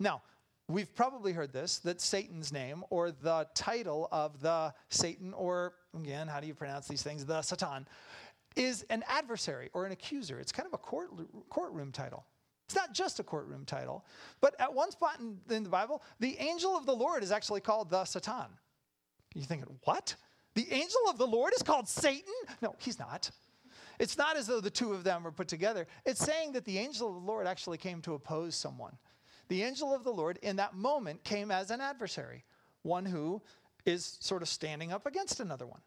Now, 0.00 0.22
We've 0.68 0.94
probably 0.94 1.32
heard 1.32 1.52
this 1.52 1.78
that 1.80 2.00
Satan's 2.00 2.52
name 2.52 2.84
or 2.88 3.10
the 3.10 3.46
title 3.54 4.08
of 4.10 4.40
the 4.40 4.72
Satan, 4.88 5.34
or 5.34 5.74
again, 5.94 6.26
how 6.26 6.40
do 6.40 6.46
you 6.46 6.54
pronounce 6.54 6.88
these 6.88 7.02
things? 7.02 7.24
The 7.26 7.42
Satan, 7.42 7.86
is 8.56 8.84
an 8.88 9.04
adversary 9.08 9.68
or 9.74 9.84
an 9.84 9.92
accuser. 9.92 10.38
It's 10.38 10.52
kind 10.52 10.66
of 10.66 10.72
a 10.72 10.78
court, 10.78 11.10
courtroom 11.50 11.92
title. 11.92 12.24
It's 12.66 12.74
not 12.74 12.94
just 12.94 13.20
a 13.20 13.22
courtroom 13.22 13.64
title, 13.66 14.06
but 14.40 14.54
at 14.58 14.72
one 14.72 14.90
spot 14.90 15.20
in, 15.20 15.38
in 15.50 15.64
the 15.64 15.68
Bible, 15.68 16.02
the 16.18 16.36
angel 16.38 16.76
of 16.76 16.86
the 16.86 16.94
Lord 16.94 17.22
is 17.22 17.30
actually 17.30 17.60
called 17.60 17.90
the 17.90 18.04
Satan. 18.04 18.46
You're 19.34 19.44
thinking, 19.44 19.68
what? 19.84 20.14
The 20.54 20.66
angel 20.72 21.00
of 21.08 21.18
the 21.18 21.26
Lord 21.26 21.52
is 21.54 21.62
called 21.62 21.88
Satan? 21.88 22.32
No, 22.62 22.74
he's 22.78 22.98
not. 22.98 23.30
It's 23.98 24.16
not 24.16 24.36
as 24.36 24.46
though 24.46 24.60
the 24.60 24.70
two 24.70 24.92
of 24.92 25.04
them 25.04 25.24
were 25.24 25.32
put 25.32 25.48
together. 25.48 25.86
It's 26.06 26.24
saying 26.24 26.52
that 26.52 26.64
the 26.64 26.78
angel 26.78 27.08
of 27.08 27.14
the 27.14 27.30
Lord 27.30 27.46
actually 27.46 27.78
came 27.78 28.00
to 28.02 28.14
oppose 28.14 28.54
someone 28.54 28.96
the 29.48 29.62
angel 29.62 29.94
of 29.94 30.04
the 30.04 30.12
Lord 30.12 30.38
in 30.42 30.56
that 30.56 30.74
moment 30.74 31.24
came 31.24 31.50
as 31.50 31.70
an 31.70 31.80
adversary, 31.80 32.44
one 32.82 33.04
who 33.04 33.42
is 33.84 34.16
sort 34.20 34.42
of 34.42 34.48
standing 34.48 34.92
up 34.92 35.06
against 35.06 35.40
another 35.40 35.66
one. 35.66 35.80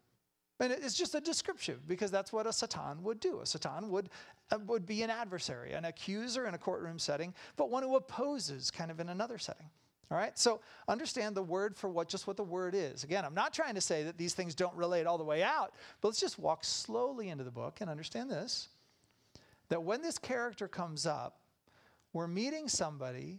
And 0.60 0.72
it's 0.72 0.94
just 0.94 1.14
a 1.14 1.20
description 1.20 1.78
because 1.86 2.10
that's 2.10 2.32
what 2.32 2.46
a 2.46 2.52
Satan 2.52 3.02
would 3.04 3.20
do. 3.20 3.40
A 3.40 3.46
Satan 3.46 3.90
would, 3.90 4.10
uh, 4.50 4.58
would 4.66 4.86
be 4.86 5.02
an 5.02 5.10
adversary, 5.10 5.72
an 5.72 5.84
accuser 5.84 6.46
in 6.46 6.54
a 6.54 6.58
courtroom 6.58 6.98
setting, 6.98 7.32
but 7.56 7.70
one 7.70 7.82
who 7.82 7.94
opposes 7.94 8.70
kind 8.70 8.90
of 8.90 8.98
in 8.98 9.08
another 9.08 9.38
setting. 9.38 9.66
All 10.10 10.16
right, 10.16 10.36
so 10.38 10.60
understand 10.88 11.36
the 11.36 11.42
word 11.42 11.76
for 11.76 11.90
what 11.90 12.08
just 12.08 12.26
what 12.26 12.38
the 12.38 12.42
word 12.42 12.74
is. 12.74 13.04
Again, 13.04 13.26
I'm 13.26 13.34
not 13.34 13.52
trying 13.52 13.74
to 13.74 13.80
say 13.80 14.04
that 14.04 14.16
these 14.16 14.32
things 14.32 14.54
don't 14.54 14.74
relate 14.74 15.06
all 15.06 15.18
the 15.18 15.24
way 15.24 15.42
out, 15.42 15.74
but 16.00 16.08
let's 16.08 16.20
just 16.20 16.38
walk 16.38 16.64
slowly 16.64 17.28
into 17.28 17.44
the 17.44 17.50
book 17.50 17.80
and 17.80 17.90
understand 17.90 18.30
this 18.30 18.68
that 19.68 19.82
when 19.82 20.00
this 20.00 20.18
character 20.18 20.66
comes 20.66 21.04
up, 21.04 21.40
we're 22.14 22.26
meeting 22.26 22.68
somebody 22.68 23.38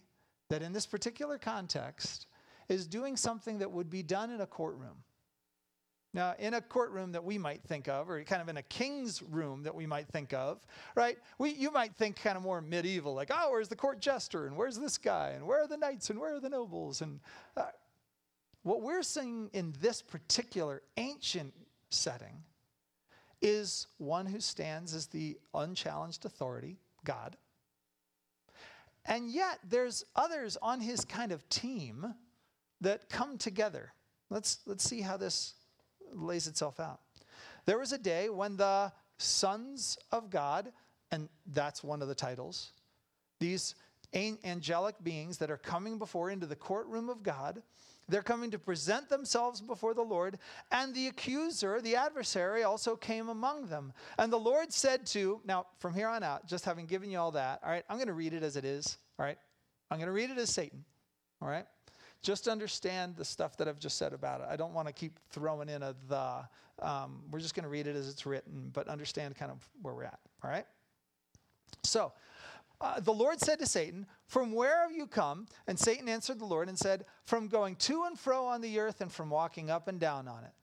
that 0.49 0.61
in 0.61 0.73
this 0.73 0.85
particular 0.85 1.37
context 1.37 2.27
is 2.67 2.85
doing 2.85 3.15
something 3.15 3.59
that 3.59 3.71
would 3.71 3.89
be 3.89 4.03
done 4.03 4.29
in 4.29 4.41
a 4.41 4.47
courtroom. 4.47 5.03
Now, 6.11 6.33
in 6.39 6.55
a 6.55 6.61
courtroom 6.61 7.11
that 7.11 7.23
we 7.23 7.37
might 7.37 7.61
think 7.63 7.87
of, 7.87 8.09
or 8.09 8.23
kind 8.23 8.41
of 8.41 8.49
in 8.49 8.57
a 8.57 8.63
king's 8.63 9.21
room 9.21 9.61
that 9.63 9.75
we 9.75 9.85
might 9.85 10.07
think 10.07 10.33
of, 10.33 10.65
right? 10.95 11.17
We, 11.37 11.51
you 11.51 11.69
might 11.71 11.95
think 11.95 12.19
kind 12.19 12.35
of 12.35 12.41
more 12.41 12.61
medieval, 12.61 13.13
like, 13.13 13.29
oh, 13.31 13.51
where's 13.51 13.67
the 13.67 13.75
court 13.75 14.01
jester, 14.01 14.47
and 14.47 14.57
where's 14.57 14.75
this 14.75 14.97
guy, 14.97 15.33
and 15.35 15.45
where 15.45 15.63
are 15.63 15.67
the 15.67 15.77
knights, 15.77 16.09
and 16.09 16.19
where 16.19 16.35
are 16.35 16.39
the 16.39 16.49
nobles? 16.49 17.01
And 17.01 17.19
uh, 17.55 17.65
what 18.63 18.81
we're 18.81 19.03
seeing 19.03 19.51
in 19.53 19.75
this 19.79 20.01
particular 20.01 20.81
ancient 20.97 21.53
setting 21.91 22.43
is 23.41 23.85
one 23.99 24.25
who 24.25 24.39
stands 24.39 24.95
as 24.95 25.07
the 25.07 25.37
unchallenged 25.53 26.25
authority, 26.25 26.77
God. 27.05 27.37
And 29.05 29.29
yet, 29.29 29.59
there's 29.67 30.03
others 30.15 30.57
on 30.61 30.81
his 30.81 31.05
kind 31.05 31.31
of 31.31 31.47
team 31.49 32.13
that 32.81 33.09
come 33.09 33.37
together. 33.37 33.93
Let's, 34.29 34.59
let's 34.65 34.83
see 34.83 35.01
how 35.01 35.17
this 35.17 35.53
lays 36.13 36.47
itself 36.47 36.79
out. 36.79 36.99
There 37.65 37.79
was 37.79 37.91
a 37.91 37.97
day 37.97 38.29
when 38.29 38.57
the 38.57 38.91
sons 39.17 39.97
of 40.11 40.29
God, 40.29 40.71
and 41.11 41.29
that's 41.47 41.83
one 41.83 42.01
of 42.01 42.07
the 42.07 42.15
titles, 42.15 42.73
these 43.39 43.75
angelic 44.13 44.95
beings 45.03 45.37
that 45.37 45.51
are 45.51 45.57
coming 45.57 45.97
before 45.97 46.29
into 46.29 46.45
the 46.45 46.55
courtroom 46.55 47.09
of 47.09 47.23
God, 47.23 47.61
they're 48.07 48.23
coming 48.23 48.49
to 48.51 48.59
present 48.59 49.07
themselves 49.07 49.61
before 49.61 49.93
the 49.93 50.01
Lord, 50.01 50.39
and 50.71 50.93
the 50.95 51.07
accuser, 51.07 51.79
the 51.79 51.95
adversary, 51.95 52.63
also 52.63 52.95
came 52.95 53.29
among 53.29 53.67
them. 53.67 53.93
And 54.17 54.33
the 54.33 54.37
Lord 54.37 54.73
said 54.73 55.05
to, 55.07 55.39
now 55.45 55.67
from 55.77 55.93
here 55.93 56.07
on 56.07 56.23
out, 56.23 56.47
just 56.47 56.65
having 56.65 56.87
given 56.87 57.11
you 57.11 57.19
all 57.19 57.31
that, 57.31 57.61
all 57.63 57.69
right, 57.69 57.85
I'm 57.87 57.97
going 57.97 58.07
to 58.07 58.13
read 58.13 58.33
it 58.33 58.41
as 58.41 58.55
it 58.55 58.65
is, 58.65 58.97
all 59.19 59.25
right? 59.25 59.37
I'm 59.91 59.97
going 59.97 60.07
to 60.07 60.13
read 60.13 60.31
it 60.31 60.37
as 60.39 60.49
Satan, 60.49 60.83
all 61.41 61.47
right? 61.47 61.65
Just 62.21 62.47
understand 62.47 63.15
the 63.15 63.23
stuff 63.23 63.55
that 63.57 63.67
I've 63.67 63.79
just 63.79 63.97
said 63.97 64.11
about 64.11 64.41
it. 64.41 64.47
I 64.49 64.55
don't 64.55 64.73
want 64.73 64.87
to 64.87 64.93
keep 64.93 65.19
throwing 65.29 65.69
in 65.69 65.83
a 65.83 65.95
the. 66.07 66.47
Um, 66.81 67.21
we're 67.29 67.39
just 67.39 67.55
going 67.55 67.63
to 67.63 67.69
read 67.69 67.87
it 67.87 67.95
as 67.95 68.09
it's 68.09 68.25
written, 68.25 68.71
but 68.73 68.87
understand 68.87 69.35
kind 69.35 69.51
of 69.51 69.67
where 69.81 69.93
we're 69.93 70.03
at, 70.05 70.19
all 70.43 70.49
right? 70.49 70.65
So, 71.83 72.13
uh, 72.81 72.99
the 72.99 73.13
Lord 73.13 73.39
said 73.39 73.59
to 73.59 73.65
Satan, 73.65 74.05
From 74.27 74.53
where 74.53 74.81
have 74.81 74.91
you 74.91 75.05
come? 75.05 75.47
And 75.67 75.77
Satan 75.77 76.07
answered 76.07 76.39
the 76.39 76.45
Lord 76.45 76.69
and 76.69 76.77
said, 76.77 77.05
From 77.25 77.47
going 77.47 77.75
to 77.77 78.03
and 78.05 78.17
fro 78.17 78.45
on 78.45 78.61
the 78.61 78.79
earth 78.79 79.01
and 79.01 79.11
from 79.11 79.29
walking 79.29 79.69
up 79.69 79.87
and 79.87 79.99
down 79.99 80.27
on 80.27 80.43
it. 80.43 80.53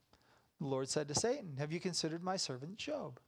The 0.61 0.67
Lord 0.67 0.89
said 0.89 1.09
to 1.09 1.15
Satan, 1.15 1.57
Have 1.59 1.73
you 1.73 1.81
considered 1.81 2.25
my 2.25 2.37
servant 2.37 2.79
Job? 2.79 3.21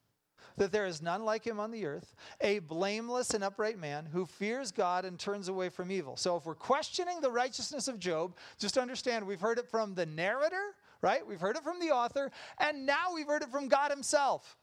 That 0.56 0.72
there 0.72 0.86
is 0.86 1.02
none 1.02 1.24
like 1.24 1.46
him 1.46 1.60
on 1.60 1.70
the 1.70 1.84
earth, 1.84 2.16
a 2.40 2.58
blameless 2.60 3.34
and 3.34 3.44
upright 3.44 3.78
man 3.78 4.06
who 4.06 4.26
fears 4.26 4.72
God 4.72 5.04
and 5.04 5.18
turns 5.18 5.48
away 5.48 5.68
from 5.68 5.92
evil. 5.92 6.16
So, 6.16 6.36
if 6.36 6.46
we're 6.46 6.54
questioning 6.54 7.20
the 7.20 7.30
righteousness 7.30 7.86
of 7.86 8.00
Job, 8.00 8.34
just 8.58 8.78
understand 8.78 9.26
we've 9.26 9.40
heard 9.40 9.58
it 9.58 9.68
from 9.68 9.94
the 9.94 10.06
narrator, 10.06 10.74
right? 11.00 11.24
We've 11.24 11.40
heard 11.40 11.56
it 11.56 11.62
from 11.62 11.78
the 11.78 11.90
author, 11.90 12.32
and 12.58 12.86
now 12.86 13.12
we've 13.14 13.28
heard 13.28 13.42
it 13.42 13.50
from 13.50 13.68
God 13.68 13.90
himself. 13.90 14.56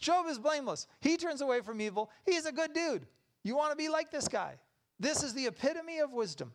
Job 0.00 0.26
is 0.26 0.38
blameless. 0.38 0.88
He 1.00 1.16
turns 1.16 1.42
away 1.42 1.60
from 1.60 1.80
evil. 1.80 2.10
He's 2.24 2.46
a 2.46 2.52
good 2.52 2.72
dude. 2.72 3.06
You 3.42 3.56
want 3.56 3.70
to 3.70 3.76
be 3.76 3.88
like 3.88 4.10
this 4.10 4.28
guy. 4.28 4.58
This 4.98 5.22
is 5.22 5.32
the 5.32 5.46
epitome 5.46 5.98
of 5.98 6.12
wisdom. 6.12 6.52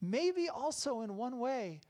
Maybe 0.00 0.48
also, 0.48 1.00
in 1.02 1.16
one 1.16 1.38
way, 1.38 1.80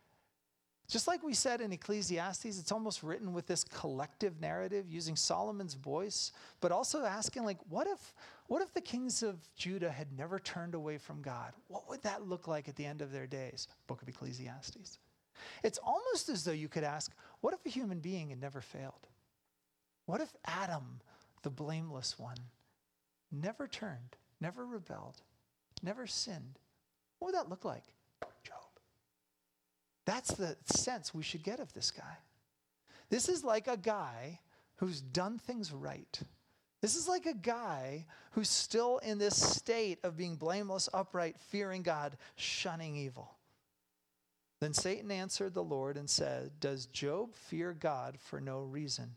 just 0.89 1.07
like 1.07 1.23
we 1.23 1.35
said 1.35 1.61
in 1.61 1.73
Ecclesiastes, 1.73 2.59
it's 2.59 2.73
almost 2.73 3.05
written 3.05 3.33
with 3.33 3.47
this 3.47 3.63
collective 3.63 4.41
narrative 4.41 4.87
using 4.89 5.15
Solomon's 5.15 5.75
voice, 5.75 6.33
but 6.61 6.73
also 6.73 7.05
asking, 7.05 7.45
like, 7.45 7.59
what 7.69 7.87
if, 7.87 8.13
what 8.49 8.61
if 8.61 8.75
the 8.75 8.81
kings 8.81 9.23
of 9.23 9.37
Judah 9.55 9.91
had 9.91 10.09
never 10.19 10.41
turned 10.41 10.75
away 10.75 10.99
from 10.99 11.23
God? 11.23 11.53
What 11.69 11.89
would 11.89 12.03
that 12.03 12.27
look 12.27 12.49
like 12.49 12.69
at 12.69 12.75
the 12.75 12.87
end 12.87 13.03
of 13.03 13.13
their 13.13 13.29
days? 13.29 13.69
Book 13.87 14.03
of 14.03 14.09
Ecclesiastes. 14.09 14.99
It's 15.63 15.79
almost 15.79 16.29
as 16.29 16.43
though 16.43 16.51
you 16.51 16.69
could 16.69 16.85
ask, 16.85 17.13
what 17.41 17.55
if 17.55 17.65
a 17.65 17.69
human 17.69 18.01
being 18.01 18.31
had 18.31 18.41
never 18.41 18.61
failed? 18.61 19.07
What 20.07 20.21
if 20.21 20.35
Adam, 20.45 21.01
the 21.43 21.51
blameless 21.51 22.19
one, 22.19 22.37
never 23.31 23.67
turned, 23.67 24.17
never 24.41 24.67
rebelled, 24.67 25.23
never 25.83 26.07
sinned, 26.07 26.59
what 27.21 27.27
would 27.27 27.35
that 27.35 27.51
look 27.51 27.65
like? 27.65 27.85
Job. 28.43 28.57
That's 30.07 30.33
the 30.33 30.57
sense 30.65 31.15
we 31.15 31.23
should 31.23 31.43
get 31.43 31.61
of 31.61 31.73
this 31.73 31.91
guy. 31.91 32.19
This 33.11 33.29
is 33.29 33.45
like 33.45 33.69
a 33.69 33.77
guy 33.77 34.41
who's 34.77 35.01
done 35.01 35.39
things 35.39 35.73
right. 35.73 36.21
This 36.81 36.97
is 36.97 37.07
like 37.07 37.27
a 37.27 37.35
guy 37.35 38.07
who's 38.33 38.49
still 38.49 38.99
in 38.99 39.19
this 39.19 39.37
state 39.37 39.99
of 40.03 40.17
being 40.17 40.37
blameless, 40.37 40.89
upright, 40.95 41.37
fearing 41.39 41.83
God, 41.83 42.17
shunning 42.37 42.97
evil. 42.97 43.35
Then 44.61 44.73
Satan 44.73 45.11
answered 45.11 45.53
the 45.53 45.63
Lord 45.63 45.97
and 45.97 46.09
said, 46.09 46.53
Does 46.61 46.87
Job 46.87 47.35
fear 47.35 47.75
God 47.79 48.17
for 48.19 48.41
no 48.41 48.61
reason? 48.61 49.17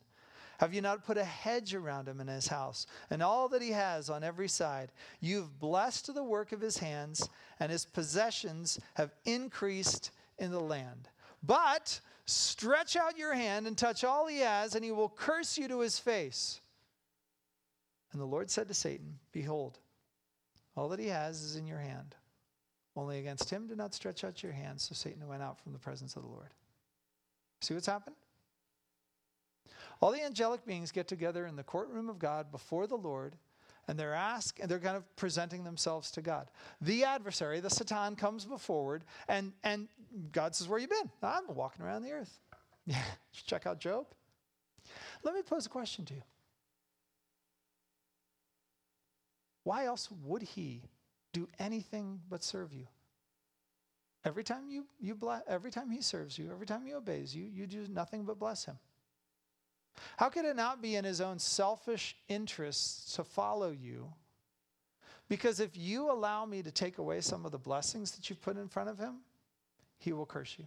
Have 0.64 0.74
you 0.74 0.82
not 0.82 1.04
put 1.04 1.18
a 1.18 1.26
hedge 1.26 1.74
around 1.74 2.08
him 2.08 2.22
and 2.22 2.30
his 2.30 2.48
house 2.48 2.88
and 3.10 3.22
all 3.22 3.50
that 3.50 3.62
he 3.62 3.72
has 3.72 4.10
on 4.10 4.24
every 4.24 4.48
side? 4.48 4.94
You've 5.20 5.60
blessed 5.60 6.14
the 6.14 6.24
work 6.24 6.54
of 6.54 6.62
his 6.62 6.78
hands, 6.78 7.28
and 7.60 7.70
his 7.70 7.84
possessions 7.84 8.80
have 8.94 9.14
increased 9.26 10.12
in 10.38 10.52
the 10.52 10.62
land. 10.62 11.10
But 11.46 12.00
stretch 12.28 12.96
out 12.96 13.18
your 13.18 13.34
hand 13.34 13.68
and 13.68 13.78
touch 13.78 14.06
all 14.06 14.26
he 14.26 14.40
has, 14.40 14.74
and 14.74 14.86
he 14.86 14.94
will 14.94 15.10
curse 15.10 15.58
you 15.58 15.68
to 15.68 15.82
his 15.82 16.00
face. 16.00 16.62
And 18.14 18.22
the 18.22 18.26
Lord 18.26 18.50
said 18.50 18.70
to 18.70 18.74
Satan, 18.74 19.20
Behold, 19.34 19.80
all 20.78 20.88
that 20.88 21.00
he 21.00 21.08
has 21.08 21.42
is 21.42 21.58
in 21.58 21.68
your 21.68 21.80
hand. 21.80 22.16
Only 22.96 23.20
against 23.20 23.50
him 23.50 23.68
do 23.68 23.76
not 23.76 23.94
stretch 23.94 24.24
out 24.24 24.42
your 24.42 24.54
hand. 24.54 24.80
So 24.80 24.96
Satan 24.96 25.28
went 25.28 25.44
out 25.44 25.60
from 25.60 25.74
the 25.74 25.80
presence 25.80 26.16
of 26.16 26.22
the 26.22 26.30
Lord. 26.30 26.54
See 27.60 27.74
what's 27.74 27.86
happened? 27.86 28.16
All 30.04 30.12
the 30.12 30.22
angelic 30.22 30.66
beings 30.66 30.92
get 30.92 31.08
together 31.08 31.46
in 31.46 31.56
the 31.56 31.64
courtroom 31.64 32.10
of 32.10 32.20
God 32.20 32.52
before 32.52 32.88
the 32.88 32.98
Lord, 32.98 33.38
and 33.88 33.98
they're 33.98 34.14
asked, 34.14 34.60
and 34.60 34.70
they're 34.70 34.78
kind 34.78 34.98
of 34.98 35.16
presenting 35.16 35.64
themselves 35.64 36.12
to 36.12 36.22
God. 36.22 36.52
The 36.82 37.06
adversary, 37.06 37.62
the 37.62 37.70
Satan, 37.70 38.18
comes 38.18 38.46
forward, 38.60 39.06
and, 39.30 39.54
and 39.64 39.88
God 40.34 40.56
says, 40.56 40.68
Where 40.68 40.78
you 40.78 40.90
been? 40.90 41.10
I'm 41.22 41.44
walking 41.48 41.86
around 41.86 42.02
the 42.04 42.12
earth. 42.12 42.38
Yeah, 42.86 43.02
check 43.46 43.66
out 43.66 43.80
Job. 43.80 44.08
Let 45.24 45.36
me 45.36 45.42
pose 45.42 45.68
a 45.68 45.70
question 45.70 46.04
to 46.04 46.16
you. 46.16 46.24
Why 49.64 49.86
else 49.86 50.10
would 50.26 50.42
he 50.42 50.82
do 51.32 51.48
anything 51.60 52.20
but 52.30 52.44
serve 52.44 52.74
you? 52.74 52.88
Every 54.26 54.44
time 54.44 54.68
you, 54.68 54.86
you 55.00 55.16
bless, 55.16 55.44
every 55.48 55.72
time 55.72 55.90
he 55.90 56.02
serves 56.02 56.38
you, 56.38 56.52
every 56.52 56.66
time 56.66 56.86
he 56.86 56.94
obeys 56.94 57.34
you, 57.34 57.46
you 57.46 57.68
do 57.68 57.88
nothing 57.88 58.26
but 58.26 58.38
bless 58.38 58.66
him. 58.66 58.78
How 60.18 60.30
could 60.30 60.46
it 60.46 60.56
not 60.56 60.82
be 60.82 60.96
in 60.96 61.06
his 61.06 61.22
own 61.22 61.40
selfish 61.40 62.16
interests 62.28 63.16
to 63.16 63.24
follow 63.24 63.72
you? 63.72 64.12
Because 65.30 65.60
if 65.60 65.78
you 65.78 66.12
allow 66.12 66.46
me 66.46 66.62
to 66.62 66.72
take 66.72 66.98
away 66.98 67.22
some 67.22 67.46
of 67.46 67.52
the 67.52 67.58
blessings 67.58 68.12
that 68.12 68.30
you've 68.30 68.42
put 68.42 68.58
in 68.58 68.68
front 68.68 68.90
of 68.90 69.00
him, 69.00 69.18
he 69.98 70.14
will 70.14 70.26
curse 70.26 70.56
you. 70.58 70.66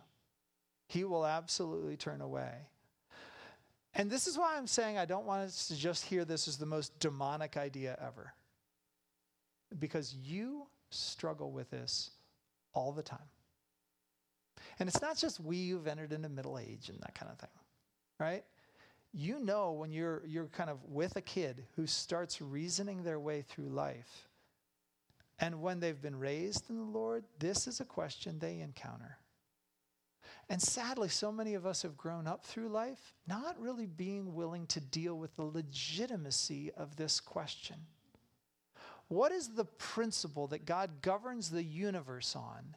He 0.88 1.04
will 1.04 1.26
absolutely 1.26 1.96
turn 1.96 2.20
away. 2.20 2.52
And 3.94 4.10
this 4.10 4.26
is 4.26 4.36
why 4.36 4.56
I'm 4.56 4.66
saying 4.66 4.98
I 4.98 5.04
don't 5.04 5.26
want 5.26 5.42
us 5.42 5.68
to 5.68 5.76
just 5.76 6.04
hear 6.04 6.24
this 6.24 6.48
as 6.48 6.56
the 6.56 6.66
most 6.66 6.98
demonic 7.00 7.56
idea 7.56 7.98
ever. 8.00 8.32
Because 9.78 10.14
you 10.14 10.66
struggle 10.90 11.50
with 11.50 11.70
this 11.70 12.10
all 12.72 12.92
the 12.92 13.02
time. 13.02 13.18
And 14.78 14.88
it's 14.88 15.00
not 15.00 15.16
just 15.16 15.40
we 15.40 15.68
who've 15.68 15.86
entered 15.86 16.12
into 16.12 16.28
middle 16.28 16.58
age 16.58 16.88
and 16.88 17.00
that 17.00 17.14
kind 17.14 17.32
of 17.32 17.38
thing, 17.38 17.50
right? 18.20 18.44
You 19.16 19.40
know 19.40 19.72
when 19.72 19.90
you're 19.90 20.22
you're 20.26 20.46
kind 20.46 20.70
of 20.70 20.82
with 20.84 21.16
a 21.16 21.22
kid 21.22 21.64
who 21.74 21.86
starts 21.86 22.40
reasoning 22.40 23.02
their 23.02 23.18
way 23.18 23.42
through 23.42 23.68
life 23.68 24.28
and 25.38 25.60
when 25.60 25.80
they've 25.80 26.00
been 26.00 26.18
raised 26.18 26.70
in 26.70 26.76
the 26.76 26.98
Lord, 26.98 27.24
this 27.38 27.66
is 27.66 27.80
a 27.80 27.84
question 27.84 28.38
they 28.38 28.60
encounter. 28.60 29.18
And 30.48 30.62
sadly, 30.62 31.08
so 31.08 31.30
many 31.30 31.54
of 31.54 31.66
us 31.66 31.82
have 31.82 31.96
grown 31.96 32.26
up 32.26 32.44
through 32.44 32.68
life 32.68 33.14
not 33.26 33.60
really 33.60 33.86
being 33.86 34.34
willing 34.34 34.66
to 34.68 34.80
deal 34.80 35.18
with 35.18 35.34
the 35.36 35.42
legitimacy 35.42 36.70
of 36.76 36.96
this 36.96 37.20
question. 37.20 37.76
What 39.08 39.30
is 39.32 39.48
the 39.48 39.64
principle 39.64 40.46
that 40.48 40.64
God 40.64 41.02
governs 41.02 41.50
the 41.50 41.62
universe 41.62 42.34
on? 42.34 42.76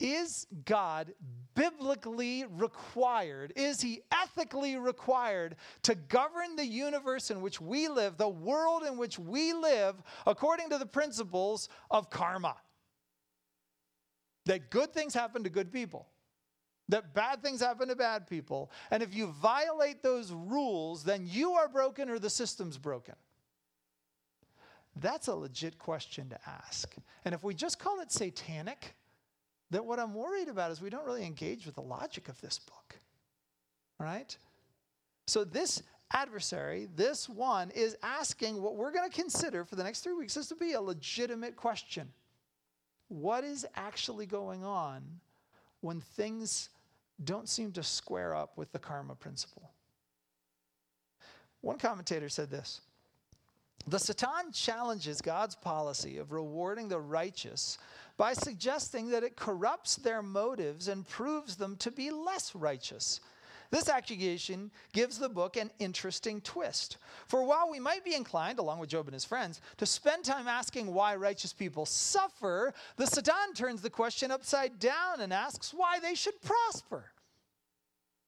Is 0.00 0.46
God 0.64 1.12
biblically 1.54 2.44
required? 2.50 3.52
Is 3.56 3.80
he 3.80 4.02
ethically 4.12 4.76
required 4.76 5.56
to 5.82 5.94
govern 5.96 6.54
the 6.56 6.66
universe 6.66 7.30
in 7.30 7.40
which 7.40 7.60
we 7.60 7.88
live, 7.88 8.16
the 8.16 8.28
world 8.28 8.84
in 8.84 8.96
which 8.96 9.18
we 9.18 9.52
live, 9.52 9.96
according 10.26 10.70
to 10.70 10.78
the 10.78 10.86
principles 10.86 11.68
of 11.90 12.10
karma? 12.10 12.56
That 14.46 14.70
good 14.70 14.92
things 14.94 15.14
happen 15.14 15.42
to 15.44 15.50
good 15.50 15.72
people, 15.72 16.06
that 16.88 17.12
bad 17.12 17.42
things 17.42 17.60
happen 17.60 17.88
to 17.88 17.96
bad 17.96 18.28
people. 18.28 18.70
And 18.90 19.02
if 19.02 19.14
you 19.14 19.26
violate 19.26 20.02
those 20.02 20.32
rules, 20.32 21.02
then 21.02 21.26
you 21.26 21.52
are 21.52 21.68
broken 21.68 22.08
or 22.08 22.18
the 22.18 22.30
system's 22.30 22.78
broken. 22.78 23.14
That's 24.96 25.26
a 25.28 25.34
legit 25.34 25.78
question 25.78 26.28
to 26.30 26.38
ask. 26.46 26.94
And 27.24 27.34
if 27.34 27.42
we 27.42 27.54
just 27.54 27.78
call 27.78 28.00
it 28.00 28.10
satanic, 28.10 28.94
that 29.70 29.84
what 29.84 29.98
I'm 29.98 30.14
worried 30.14 30.48
about 30.48 30.70
is 30.70 30.80
we 30.80 30.90
don't 30.90 31.04
really 31.04 31.24
engage 31.24 31.66
with 31.66 31.74
the 31.74 31.82
logic 31.82 32.28
of 32.28 32.40
this 32.40 32.58
book. 32.58 32.98
All 34.00 34.06
right? 34.06 34.36
So, 35.26 35.44
this 35.44 35.82
adversary, 36.12 36.88
this 36.96 37.28
one, 37.28 37.70
is 37.70 37.96
asking 38.02 38.62
what 38.62 38.76
we're 38.76 38.92
going 38.92 39.08
to 39.08 39.14
consider 39.14 39.64
for 39.64 39.76
the 39.76 39.84
next 39.84 40.00
three 40.00 40.14
weeks 40.14 40.36
is 40.36 40.48
to 40.48 40.54
be 40.54 40.72
a 40.72 40.80
legitimate 40.80 41.56
question. 41.56 42.08
What 43.08 43.44
is 43.44 43.66
actually 43.74 44.26
going 44.26 44.64
on 44.64 45.02
when 45.80 46.00
things 46.00 46.70
don't 47.24 47.48
seem 47.48 47.72
to 47.72 47.82
square 47.82 48.34
up 48.34 48.56
with 48.56 48.72
the 48.72 48.78
karma 48.78 49.14
principle? 49.14 49.70
One 51.60 51.78
commentator 51.78 52.28
said 52.28 52.50
this 52.50 52.80
The 53.86 53.98
Satan 53.98 54.52
challenges 54.52 55.20
God's 55.20 55.54
policy 55.54 56.18
of 56.18 56.32
rewarding 56.32 56.88
the 56.88 57.00
righteous 57.00 57.78
by 58.16 58.34
suggesting 58.34 59.10
that 59.10 59.22
it 59.22 59.36
corrupts 59.36 59.96
their 59.96 60.22
motives 60.22 60.88
and 60.88 61.08
proves 61.08 61.56
them 61.56 61.76
to 61.76 61.90
be 61.90 62.10
less 62.10 62.54
righteous. 62.54 63.20
This 63.70 63.88
accusation 63.88 64.70
gives 64.92 65.18
the 65.18 65.28
book 65.28 65.56
an 65.56 65.70
interesting 65.78 66.40
twist. 66.40 66.96
For 67.26 67.42
while 67.42 67.70
we 67.70 67.78
might 67.78 68.04
be 68.04 68.14
inclined, 68.14 68.58
along 68.58 68.78
with 68.78 68.88
Job 68.88 69.06
and 69.06 69.14
his 69.14 69.26
friends, 69.26 69.60
to 69.76 69.86
spend 69.86 70.24
time 70.24 70.48
asking 70.48 70.92
why 70.92 71.16
righteous 71.16 71.52
people 71.52 71.84
suffer, 71.84 72.72
the 72.96 73.06
Satan 73.06 73.54
turns 73.54 73.82
the 73.82 73.90
question 73.90 74.30
upside 74.30 74.78
down 74.78 75.20
and 75.20 75.32
asks 75.32 75.74
why 75.74 75.98
they 76.00 76.14
should 76.14 76.40
prosper. 76.40 77.12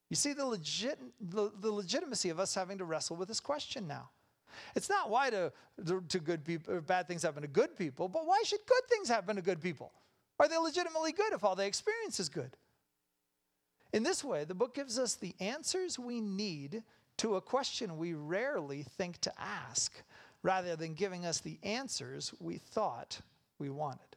You 0.09 0.15
see 0.15 0.33
the, 0.33 0.45
legit, 0.45 0.99
the, 1.19 1.51
the 1.59 1.71
legitimacy 1.71 2.29
of 2.29 2.39
us 2.39 2.53
having 2.53 2.77
to 2.77 2.85
wrestle 2.85 3.15
with 3.15 3.27
this 3.27 3.39
question 3.39 3.87
now. 3.87 4.09
It's 4.75 4.89
not 4.89 5.09
why 5.09 5.29
do, 5.29 5.51
to 6.07 6.19
good 6.19 6.43
people, 6.43 6.81
bad 6.81 7.07
things 7.07 7.23
happen 7.23 7.41
to 7.41 7.47
good 7.47 7.75
people, 7.75 8.07
but 8.07 8.25
why 8.25 8.41
should 8.45 8.59
good 8.67 8.83
things 8.89 9.09
happen 9.09 9.35
to 9.35 9.41
good 9.41 9.61
people? 9.61 9.91
Are 10.39 10.47
they 10.47 10.57
legitimately 10.57 11.11
good 11.11 11.33
if 11.33 11.43
all 11.43 11.55
they 11.55 11.67
experience 11.67 12.19
is 12.19 12.29
good? 12.29 12.55
In 13.93 14.03
this 14.03 14.23
way, 14.23 14.43
the 14.43 14.55
book 14.55 14.73
gives 14.73 14.97
us 14.97 15.15
the 15.15 15.35
answers 15.39 15.99
we 15.99 16.21
need 16.21 16.83
to 17.17 17.35
a 17.35 17.41
question 17.41 17.97
we 17.97 18.13
rarely 18.13 18.83
think 18.83 19.19
to 19.21 19.31
ask, 19.39 19.93
rather 20.43 20.75
than 20.75 20.93
giving 20.93 21.25
us 21.25 21.39
the 21.39 21.59
answers 21.61 22.33
we 22.39 22.57
thought 22.57 23.19
we 23.59 23.69
wanted. 23.69 24.10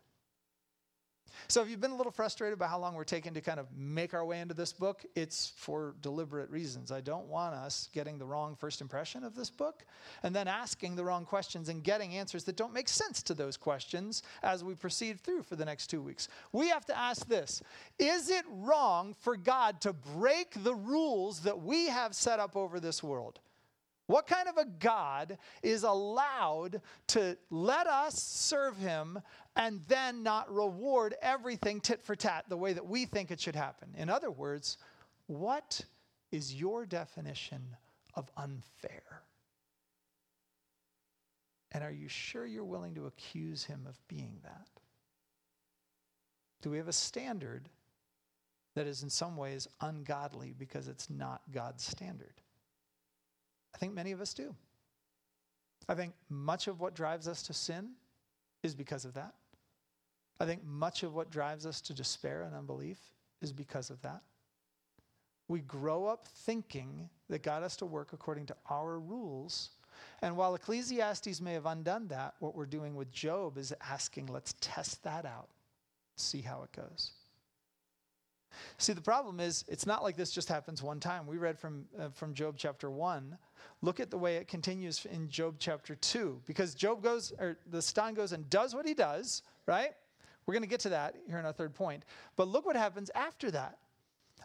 So, 1.48 1.62
if 1.62 1.68
you've 1.68 1.80
been 1.80 1.90
a 1.90 1.96
little 1.96 2.12
frustrated 2.12 2.58
by 2.58 2.66
how 2.66 2.78
long 2.78 2.94
we're 2.94 3.04
taking 3.04 3.34
to 3.34 3.40
kind 3.40 3.60
of 3.60 3.66
make 3.76 4.14
our 4.14 4.24
way 4.24 4.40
into 4.40 4.54
this 4.54 4.72
book, 4.72 5.04
it's 5.14 5.52
for 5.56 5.94
deliberate 6.00 6.50
reasons. 6.50 6.90
I 6.90 7.00
don't 7.00 7.26
want 7.26 7.54
us 7.54 7.88
getting 7.92 8.18
the 8.18 8.26
wrong 8.26 8.56
first 8.56 8.80
impression 8.80 9.24
of 9.24 9.34
this 9.34 9.50
book 9.50 9.84
and 10.22 10.34
then 10.34 10.48
asking 10.48 10.96
the 10.96 11.04
wrong 11.04 11.24
questions 11.24 11.68
and 11.68 11.82
getting 11.82 12.14
answers 12.14 12.44
that 12.44 12.56
don't 12.56 12.72
make 12.72 12.88
sense 12.88 13.22
to 13.24 13.34
those 13.34 13.56
questions 13.56 14.22
as 14.42 14.64
we 14.64 14.74
proceed 14.74 15.20
through 15.20 15.42
for 15.42 15.56
the 15.56 15.64
next 15.64 15.88
two 15.88 16.02
weeks. 16.02 16.28
We 16.52 16.68
have 16.68 16.86
to 16.86 16.98
ask 16.98 17.26
this 17.28 17.62
Is 17.98 18.30
it 18.30 18.44
wrong 18.48 19.14
for 19.20 19.36
God 19.36 19.80
to 19.82 19.92
break 19.92 20.62
the 20.62 20.74
rules 20.74 21.40
that 21.40 21.62
we 21.62 21.86
have 21.86 22.14
set 22.14 22.40
up 22.40 22.56
over 22.56 22.80
this 22.80 23.02
world? 23.02 23.40
What 24.06 24.26
kind 24.26 24.48
of 24.48 24.58
a 24.58 24.66
God 24.66 25.38
is 25.62 25.82
allowed 25.82 26.82
to 27.08 27.38
let 27.50 27.86
us 27.86 28.22
serve 28.22 28.76
him 28.76 29.18
and 29.56 29.80
then 29.88 30.22
not 30.22 30.52
reward 30.52 31.14
everything 31.22 31.80
tit 31.80 32.02
for 32.02 32.14
tat 32.14 32.44
the 32.48 32.56
way 32.56 32.74
that 32.74 32.86
we 32.86 33.06
think 33.06 33.30
it 33.30 33.40
should 33.40 33.56
happen? 33.56 33.88
In 33.96 34.10
other 34.10 34.30
words, 34.30 34.76
what 35.26 35.80
is 36.30 36.54
your 36.54 36.84
definition 36.84 37.76
of 38.14 38.30
unfair? 38.36 39.22
And 41.72 41.82
are 41.82 41.90
you 41.90 42.08
sure 42.08 42.46
you're 42.46 42.64
willing 42.64 42.94
to 42.96 43.06
accuse 43.06 43.64
him 43.64 43.86
of 43.88 43.98
being 44.06 44.38
that? 44.44 44.68
Do 46.62 46.70
we 46.70 46.76
have 46.76 46.88
a 46.88 46.92
standard 46.92 47.68
that 48.74 48.86
is 48.86 49.02
in 49.02 49.10
some 49.10 49.36
ways 49.36 49.66
ungodly 49.80 50.54
because 50.56 50.88
it's 50.88 51.08
not 51.10 51.42
God's 51.52 51.84
standard? 51.84 52.40
I 53.74 53.78
think 53.78 53.94
many 53.94 54.12
of 54.12 54.20
us 54.20 54.34
do. 54.34 54.54
I 55.88 55.94
think 55.94 56.14
much 56.28 56.68
of 56.68 56.80
what 56.80 56.94
drives 56.94 57.28
us 57.28 57.42
to 57.44 57.52
sin 57.52 57.90
is 58.62 58.74
because 58.74 59.04
of 59.04 59.14
that. 59.14 59.34
I 60.40 60.46
think 60.46 60.64
much 60.64 61.02
of 61.02 61.14
what 61.14 61.30
drives 61.30 61.66
us 61.66 61.80
to 61.82 61.94
despair 61.94 62.42
and 62.42 62.54
unbelief 62.54 62.98
is 63.42 63.52
because 63.52 63.90
of 63.90 64.00
that. 64.02 64.22
We 65.48 65.60
grow 65.60 66.06
up 66.06 66.26
thinking 66.26 67.08
that 67.28 67.42
God 67.42 67.62
has 67.62 67.76
to 67.78 67.86
work 67.86 68.12
according 68.12 68.46
to 68.46 68.56
our 68.70 68.98
rules. 68.98 69.70
And 70.22 70.36
while 70.36 70.54
Ecclesiastes 70.54 71.40
may 71.40 71.52
have 71.52 71.66
undone 71.66 72.08
that, 72.08 72.34
what 72.38 72.54
we're 72.54 72.66
doing 72.66 72.94
with 72.94 73.12
Job 73.12 73.58
is 73.58 73.74
asking, 73.82 74.26
let's 74.26 74.54
test 74.60 75.04
that 75.04 75.26
out, 75.26 75.48
see 76.16 76.40
how 76.40 76.62
it 76.62 76.72
goes. 76.72 77.12
See, 78.78 78.92
the 78.92 79.00
problem 79.00 79.40
is, 79.40 79.64
it's 79.68 79.86
not 79.86 80.02
like 80.02 80.16
this 80.16 80.30
just 80.30 80.48
happens 80.48 80.82
one 80.82 81.00
time. 81.00 81.26
We 81.26 81.36
read 81.36 81.58
from, 81.58 81.84
uh, 81.98 82.08
from 82.08 82.34
Job 82.34 82.54
chapter 82.56 82.90
1. 82.90 83.36
Look 83.82 84.00
at 84.00 84.10
the 84.10 84.18
way 84.18 84.36
it 84.36 84.48
continues 84.48 85.06
in 85.06 85.28
Job 85.28 85.56
chapter 85.58 85.94
2. 85.94 86.42
Because 86.46 86.74
Job 86.74 87.02
goes, 87.02 87.32
or 87.38 87.58
the 87.70 87.82
Satan 87.82 88.14
goes 88.14 88.32
and 88.32 88.48
does 88.50 88.74
what 88.74 88.86
he 88.86 88.94
does, 88.94 89.42
right? 89.66 89.92
We're 90.46 90.54
going 90.54 90.62
to 90.62 90.68
get 90.68 90.80
to 90.80 90.88
that 90.90 91.16
here 91.26 91.38
in 91.38 91.46
our 91.46 91.52
third 91.52 91.74
point. 91.74 92.04
But 92.36 92.48
look 92.48 92.66
what 92.66 92.76
happens 92.76 93.10
after 93.14 93.50
that. 93.52 93.78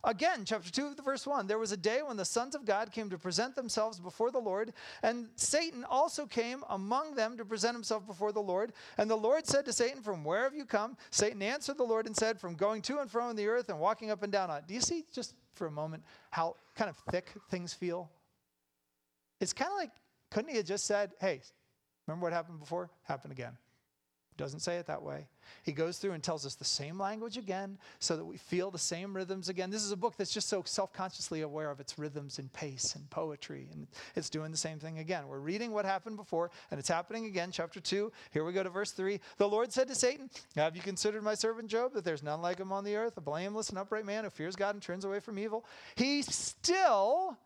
Again, 0.03 0.45
chapter 0.45 0.71
2 0.71 0.87
of 0.87 0.95
the 0.95 1.01
verse 1.01 1.27
1 1.27 1.47
there 1.47 1.57
was 1.57 1.71
a 1.71 1.77
day 1.77 2.01
when 2.05 2.17
the 2.17 2.25
sons 2.25 2.55
of 2.55 2.65
God 2.65 2.91
came 2.91 3.09
to 3.09 3.17
present 3.17 3.55
themselves 3.55 3.99
before 3.99 4.31
the 4.31 4.39
Lord, 4.39 4.73
and 5.03 5.27
Satan 5.35 5.83
also 5.83 6.25
came 6.25 6.63
among 6.69 7.15
them 7.15 7.37
to 7.37 7.45
present 7.45 7.75
himself 7.75 8.05
before 8.05 8.31
the 8.31 8.39
Lord. 8.39 8.73
And 8.97 9.09
the 9.09 9.15
Lord 9.15 9.45
said 9.45 9.65
to 9.65 9.73
Satan, 9.73 10.01
From 10.01 10.23
where 10.23 10.43
have 10.43 10.55
you 10.55 10.65
come? 10.65 10.97
Satan 11.11 11.41
answered 11.41 11.77
the 11.77 11.83
Lord 11.83 12.05
and 12.05 12.15
said, 12.15 12.39
From 12.39 12.55
going 12.55 12.81
to 12.83 12.99
and 12.99 13.09
fro 13.09 13.29
in 13.29 13.35
the 13.35 13.47
earth 13.47 13.69
and 13.69 13.79
walking 13.79 14.11
up 14.11 14.23
and 14.23 14.31
down 14.31 14.49
on 14.49 14.57
it. 14.57 14.67
Do 14.67 14.73
you 14.73 14.81
see, 14.81 15.05
just 15.13 15.33
for 15.53 15.67
a 15.67 15.71
moment, 15.71 16.03
how 16.31 16.55
kind 16.75 16.89
of 16.89 16.97
thick 17.11 17.31
things 17.49 17.73
feel? 17.73 18.09
It's 19.39 19.53
kind 19.53 19.71
of 19.71 19.77
like, 19.77 19.91
couldn't 20.31 20.49
he 20.49 20.57
have 20.57 20.65
just 20.65 20.85
said, 20.85 21.11
Hey, 21.19 21.41
remember 22.07 22.25
what 22.25 22.33
happened 22.33 22.59
before? 22.59 22.89
Happened 23.03 23.33
again. 23.33 23.57
Doesn't 24.39 24.61
say 24.61 24.77
it 24.77 24.87
that 24.87 25.03
way. 25.03 25.27
He 25.63 25.73
goes 25.73 25.97
through 25.97 26.13
and 26.13 26.23
tells 26.23 26.45
us 26.45 26.55
the 26.55 26.63
same 26.63 26.97
language 26.97 27.35
again 27.35 27.77
so 27.99 28.15
that 28.15 28.23
we 28.23 28.37
feel 28.37 28.71
the 28.71 28.79
same 28.79 29.13
rhythms 29.13 29.49
again. 29.49 29.69
This 29.69 29.83
is 29.83 29.91
a 29.91 29.97
book 29.97 30.15
that's 30.15 30.33
just 30.33 30.47
so 30.47 30.63
self 30.65 30.93
consciously 30.93 31.41
aware 31.41 31.69
of 31.69 31.81
its 31.81 31.99
rhythms 31.99 32.39
and 32.39 32.51
pace 32.53 32.95
and 32.95 33.09
poetry, 33.09 33.67
and 33.73 33.85
it's 34.15 34.29
doing 34.29 34.49
the 34.49 34.57
same 34.57 34.79
thing 34.79 34.99
again. 34.99 35.27
We're 35.27 35.39
reading 35.39 35.73
what 35.73 35.83
happened 35.83 36.15
before, 36.15 36.51
and 36.71 36.79
it's 36.79 36.87
happening 36.87 37.25
again. 37.25 37.51
Chapter 37.51 37.81
2, 37.81 38.13
here 38.31 38.45
we 38.45 38.53
go 38.53 38.63
to 38.63 38.69
verse 38.69 38.91
3. 38.91 39.19
The 39.35 39.49
Lord 39.49 39.73
said 39.73 39.89
to 39.89 39.95
Satan, 39.95 40.29
Have 40.55 40.77
you 40.77 40.81
considered 40.81 41.21
my 41.21 41.33
servant 41.33 41.67
Job, 41.67 41.91
that 41.95 42.05
there's 42.05 42.23
none 42.23 42.41
like 42.41 42.61
him 42.61 42.71
on 42.71 42.85
the 42.85 42.95
earth, 42.95 43.17
a 43.17 43.21
blameless 43.21 43.67
and 43.67 43.77
upright 43.77 44.05
man 44.05 44.23
who 44.23 44.29
fears 44.29 44.55
God 44.55 44.73
and 44.73 44.81
turns 44.81 45.03
away 45.03 45.19
from 45.19 45.37
evil? 45.37 45.65
He 45.95 46.21
still 46.21 47.37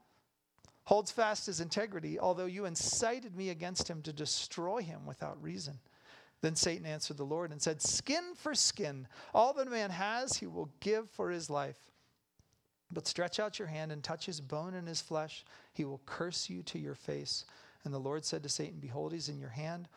holds 0.84 1.10
fast 1.10 1.47
his 1.47 1.60
integrity, 1.60 2.19
although 2.19 2.45
you 2.45 2.65
incited 2.65 3.36
me 3.36 3.49
against 3.49 3.88
him 3.88 4.03
to 4.03 4.13
destroy 4.13 4.84
him 4.84 5.08
without 5.08 5.41
reason. 5.41 5.79
Then 6.43 6.58
Satan 6.58 6.86
answered 6.86 7.15
the 7.15 7.23
Lord 7.23 7.51
and 7.51 7.62
said, 7.62 7.82
Skin 7.82 8.36
for 8.36 8.53
skin. 8.53 9.08
All 9.34 9.53
that 9.53 9.67
a 9.67 9.69
man 9.69 9.89
has, 9.91 10.36
he 10.36 10.45
will 10.45 10.69
give 10.82 11.10
for 11.10 11.29
his 11.32 11.49
life. 11.49 11.79
But 12.91 13.08
stretch 13.08 13.39
out 13.39 13.58
your 13.58 13.69
hand 13.69 13.93
and 13.93 14.03
touch 14.03 14.25
his 14.25 14.41
bone 14.41 14.73
and 14.73 14.86
his 14.86 14.99
flesh. 14.99 15.45
He 15.71 15.86
will 15.86 16.01
curse 16.06 16.49
you 16.49 16.62
to 16.63 16.77
your 16.77 16.95
face. 16.95 17.45
And 17.86 17.93
the 17.93 17.99
Lord 17.99 18.25
said 18.25 18.43
to 18.43 18.49
Satan, 18.49 18.79
Behold, 18.82 19.13
he's 19.13 19.29
in 19.29 19.39
your 19.39 19.51
hand. 19.51 19.88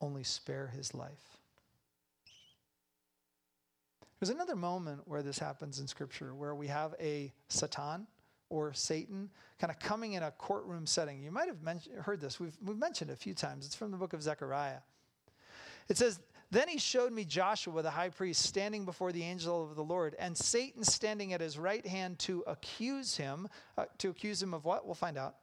Only 0.00 0.24
spare 0.24 0.68
his 0.68 0.94
life. 0.94 1.36
There's 4.18 4.30
another 4.30 4.56
moment 4.56 5.02
where 5.04 5.22
this 5.22 5.38
happens 5.38 5.78
in 5.78 5.86
Scripture 5.86 6.34
where 6.34 6.54
we 6.54 6.68
have 6.68 6.94
a 6.98 7.34
Satan 7.50 8.06
or 8.48 8.72
Satan 8.72 9.28
kind 9.58 9.70
of 9.70 9.78
coming 9.78 10.14
in 10.14 10.22
a 10.22 10.30
courtroom 10.30 10.86
setting. 10.86 11.22
You 11.22 11.32
might 11.32 11.48
have 11.48 11.58
heard 12.02 12.22
this. 12.22 12.40
We've, 12.40 12.56
we've 12.64 12.78
mentioned 12.78 13.10
it 13.10 13.12
a 13.12 13.16
few 13.16 13.34
times. 13.34 13.66
It's 13.66 13.74
from 13.74 13.90
the 13.90 13.98
book 13.98 14.14
of 14.14 14.22
Zechariah. 14.22 14.78
It 15.88 15.96
says, 15.96 16.20
Then 16.50 16.68
he 16.68 16.78
showed 16.78 17.12
me 17.12 17.24
Joshua 17.24 17.82
the 17.82 17.90
high 17.90 18.08
priest 18.08 18.42
standing 18.42 18.84
before 18.84 19.12
the 19.12 19.22
angel 19.22 19.64
of 19.64 19.76
the 19.76 19.84
Lord, 19.84 20.14
and 20.18 20.36
Satan 20.36 20.84
standing 20.84 21.32
at 21.32 21.40
his 21.40 21.58
right 21.58 21.86
hand 21.86 22.18
to 22.20 22.44
accuse 22.46 23.16
him. 23.16 23.48
Uh, 23.76 23.84
to 23.98 24.10
accuse 24.10 24.42
him 24.42 24.54
of 24.54 24.64
what? 24.64 24.86
We'll 24.86 24.94
find 24.94 25.18
out. 25.18 25.36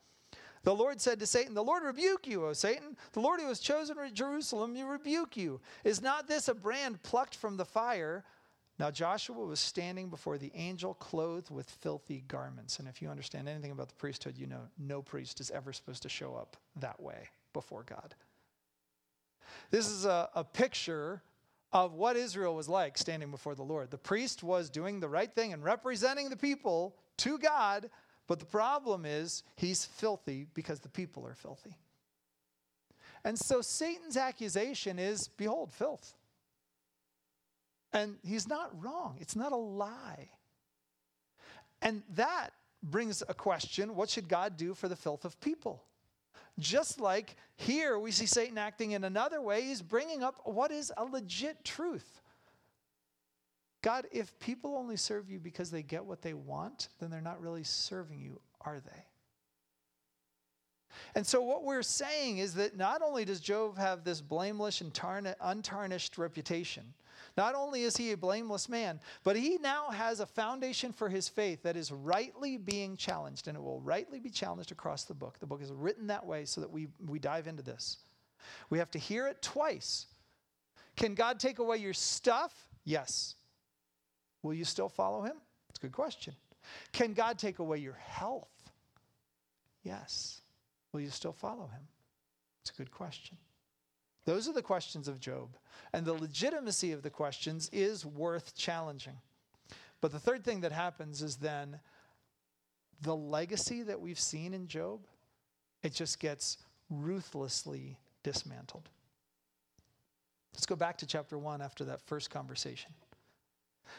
The 0.64 0.74
Lord 0.74 1.02
said 1.02 1.20
to 1.20 1.26
Satan, 1.26 1.54
The 1.54 1.64
Lord 1.64 1.84
rebuke 1.84 2.26
you, 2.26 2.46
O 2.46 2.54
Satan. 2.54 2.96
The 3.12 3.20
Lord 3.20 3.42
who 3.42 3.48
has 3.48 3.60
chosen 3.60 3.98
Jerusalem, 4.14 4.76
you 4.76 4.88
rebuke 4.88 5.36
you. 5.36 5.60
Is 5.84 6.02
not 6.02 6.28
this 6.28 6.48
a 6.48 6.54
brand 6.54 7.04
plucked 7.04 7.36
from 7.36 7.58
the 7.58 7.66
fire? 7.66 8.24
Now 8.80 8.90
Joshua 8.90 9.46
was 9.46 9.60
standing 9.60 10.10
before 10.10 10.38
the 10.38 10.52
angel 10.56 10.94
clothed 10.96 11.52
with 11.52 11.70
filthy 11.70 12.24
garments. 12.28 12.80
And 12.80 12.88
if 12.88 13.02
you 13.02 13.10
understand 13.10 13.48
anything 13.48 13.72
about 13.72 13.90
the 13.90 13.96
priesthood, 13.96 14.38
you 14.38 14.48
know 14.48 14.62
no 14.80 15.02
priest 15.02 15.42
is 15.42 15.52
ever 15.52 15.74
supposed 15.74 16.04
to 16.04 16.10
show 16.10 16.34
up 16.34 16.58
that 16.78 17.02
way 17.02 17.28
before 17.52 17.84
God. 17.84 18.16
This 19.72 19.88
is 19.88 20.06
a, 20.06 20.30
a 20.36 20.44
picture 20.44 21.22
of 21.72 21.94
what 21.94 22.16
Israel 22.16 22.56
was 22.56 22.70
like 22.70 22.98
standing 22.98 23.32
before 23.32 23.56
the 23.56 23.64
Lord. 23.64 23.90
The 23.90 23.98
priest 23.98 24.44
was 24.44 24.70
doing 24.70 25.00
the 25.00 25.10
right 25.10 25.34
thing 25.34 25.54
and 25.54 25.64
representing 25.64 26.30
the 26.30 26.38
people 26.38 26.96
to 27.18 27.40
God, 27.40 27.90
but 28.28 28.40
the 28.40 28.46
problem 28.46 29.06
is 29.06 29.44
he's 29.56 29.86
filthy 29.86 30.48
because 30.54 30.80
the 30.80 30.90
people 30.90 31.26
are 31.26 31.34
filthy. 31.34 31.78
And 33.26 33.40
so 33.40 33.62
Satan's 33.62 34.18
accusation 34.18 35.00
is 35.00 35.28
behold, 35.28 35.74
filth. 35.74 36.14
And 37.92 38.18
he's 38.24 38.48
not 38.48 38.72
wrong, 38.84 39.18
it's 39.20 39.36
not 39.36 39.52
a 39.52 39.58
lie. 39.58 40.30
And 41.82 42.04
that 42.16 42.52
brings 42.82 43.24
a 43.28 43.34
question 43.34 43.96
what 43.96 44.10
should 44.10 44.28
God 44.28 44.58
do 44.58 44.74
for 44.74 44.88
the 44.88 44.96
filth 44.96 45.26
of 45.26 45.40
people? 45.40 45.84
Just 46.60 47.00
like 47.00 47.36
here 47.56 47.98
we 47.98 48.12
see 48.12 48.26
Satan 48.26 48.58
acting 48.58 48.92
in 48.92 49.04
another 49.04 49.42
way, 49.42 49.64
he's 49.64 49.82
bringing 49.82 50.24
up 50.24 50.40
what 50.46 50.72
is 50.72 50.92
a 50.98 51.04
legit 51.04 51.64
truth. 51.64 52.22
God, 53.82 54.08
if 54.12 54.38
people 54.40 54.76
only 54.76 54.96
serve 54.96 55.30
you 55.30 55.40
because 55.40 55.70
they 55.70 55.84
get 55.84 56.06
what 56.06 56.22
they 56.22 56.34
want, 56.34 56.88
then 57.00 57.10
they're 57.10 57.22
not 57.22 57.42
really 57.42 57.64
serving 57.64 58.22
you, 58.22 58.40
are 58.62 58.80
they? 58.80 59.06
And 61.16 61.26
so, 61.26 61.42
what 61.42 61.64
we're 61.64 61.84
saying 61.84 62.38
is 62.38 62.54
that 62.54 62.78
not 62.78 63.02
only 63.02 63.26
does 63.26 63.40
Job 63.40 63.78
have 63.78 64.04
this 64.04 64.22
blameless 64.22 64.82
and 64.82 64.98
untarnished 65.42 66.18
reputation, 66.18 66.94
not 67.36 67.56
only 67.56 67.84
is 67.84 67.98
he 67.98 68.12
a 68.12 68.18
blameless 68.18 68.70
man, 68.70 69.00
but 69.24 69.36
he 69.36 69.58
now 69.58 69.90
has 69.90 70.20
a 70.20 70.26
foundation 70.26 70.94
for 70.94 71.10
his 71.10 71.28
faith 71.28 71.64
that 71.64 71.76
is 71.76 71.92
rightly 71.92 72.58
being 72.58 72.96
challenged, 72.96 73.48
and 73.48 73.58
it 73.58 73.62
will 73.62 73.82
rightly 73.82 74.20
be 74.20 74.30
challenged 74.30 74.72
across 74.72 75.06
the 75.06 75.14
book. 75.14 75.40
The 75.40 75.48
book 75.48 75.62
is 75.62 75.72
written 75.72 76.08
that 76.08 76.26
way 76.26 76.46
so 76.46 76.62
that 76.62 76.72
we, 76.72 76.88
we 77.06 77.18
dive 77.18 77.48
into 77.48 77.64
this. 77.64 77.98
We 78.70 78.78
have 78.78 78.92
to 78.92 79.00
hear 79.00 79.28
it 79.28 79.42
twice. 79.42 80.06
Can 80.96 81.16
God 81.16 81.40
take 81.40 81.60
away 81.60 81.78
your 81.78 81.94
stuff? 81.94 82.54
Yes. 82.84 83.36
Will 84.44 84.54
you 84.54 84.66
still 84.66 84.90
follow 84.90 85.22
him? 85.22 85.38
It's 85.70 85.80
a 85.80 85.82
good 85.82 85.92
question. 85.94 86.36
Can 86.92 87.14
God 87.14 87.40
take 87.40 87.60
away 87.60 87.78
your 87.78 87.94
health? 87.94 88.50
Yes. 89.84 90.42
Will 90.92 91.02
you 91.02 91.10
still 91.10 91.34
follow 91.34 91.68
him? 91.68 91.82
It's 92.62 92.72
a 92.72 92.76
good 92.76 92.92
question. 92.92 93.38
Those 94.26 94.48
are 94.48 94.54
the 94.54 94.62
questions 94.62 95.08
of 95.08 95.20
Job. 95.20 95.56
And 95.92 96.06
the 96.06 96.14
legitimacy 96.14 96.92
of 96.92 97.02
the 97.02 97.10
questions 97.10 97.70
is 97.74 98.06
worth 98.06 98.56
challenging. 98.56 99.18
But 100.02 100.12
the 100.12 100.20
third 100.20 100.44
thing 100.44 100.62
that 100.62 100.72
happens 100.72 101.22
is 101.22 101.38
then 101.38 101.80
the 103.02 103.16
legacy 103.16 103.84
that 103.84 104.00
we've 104.00 104.20
seen 104.20 104.54
in 104.54 104.68
Job, 104.68 105.02
it 105.82 105.94
just 105.94 106.20
gets 106.20 106.58
ruthlessly 106.90 107.98
dismantled. 108.24 108.90
Let's 110.54 110.66
go 110.66 110.76
back 110.76 110.98
to 111.00 111.06
chapter 111.06 111.38
1 111.38 111.62
after 111.62 111.84
that 111.86 112.02
first 112.02 112.30
conversation. 112.30 112.94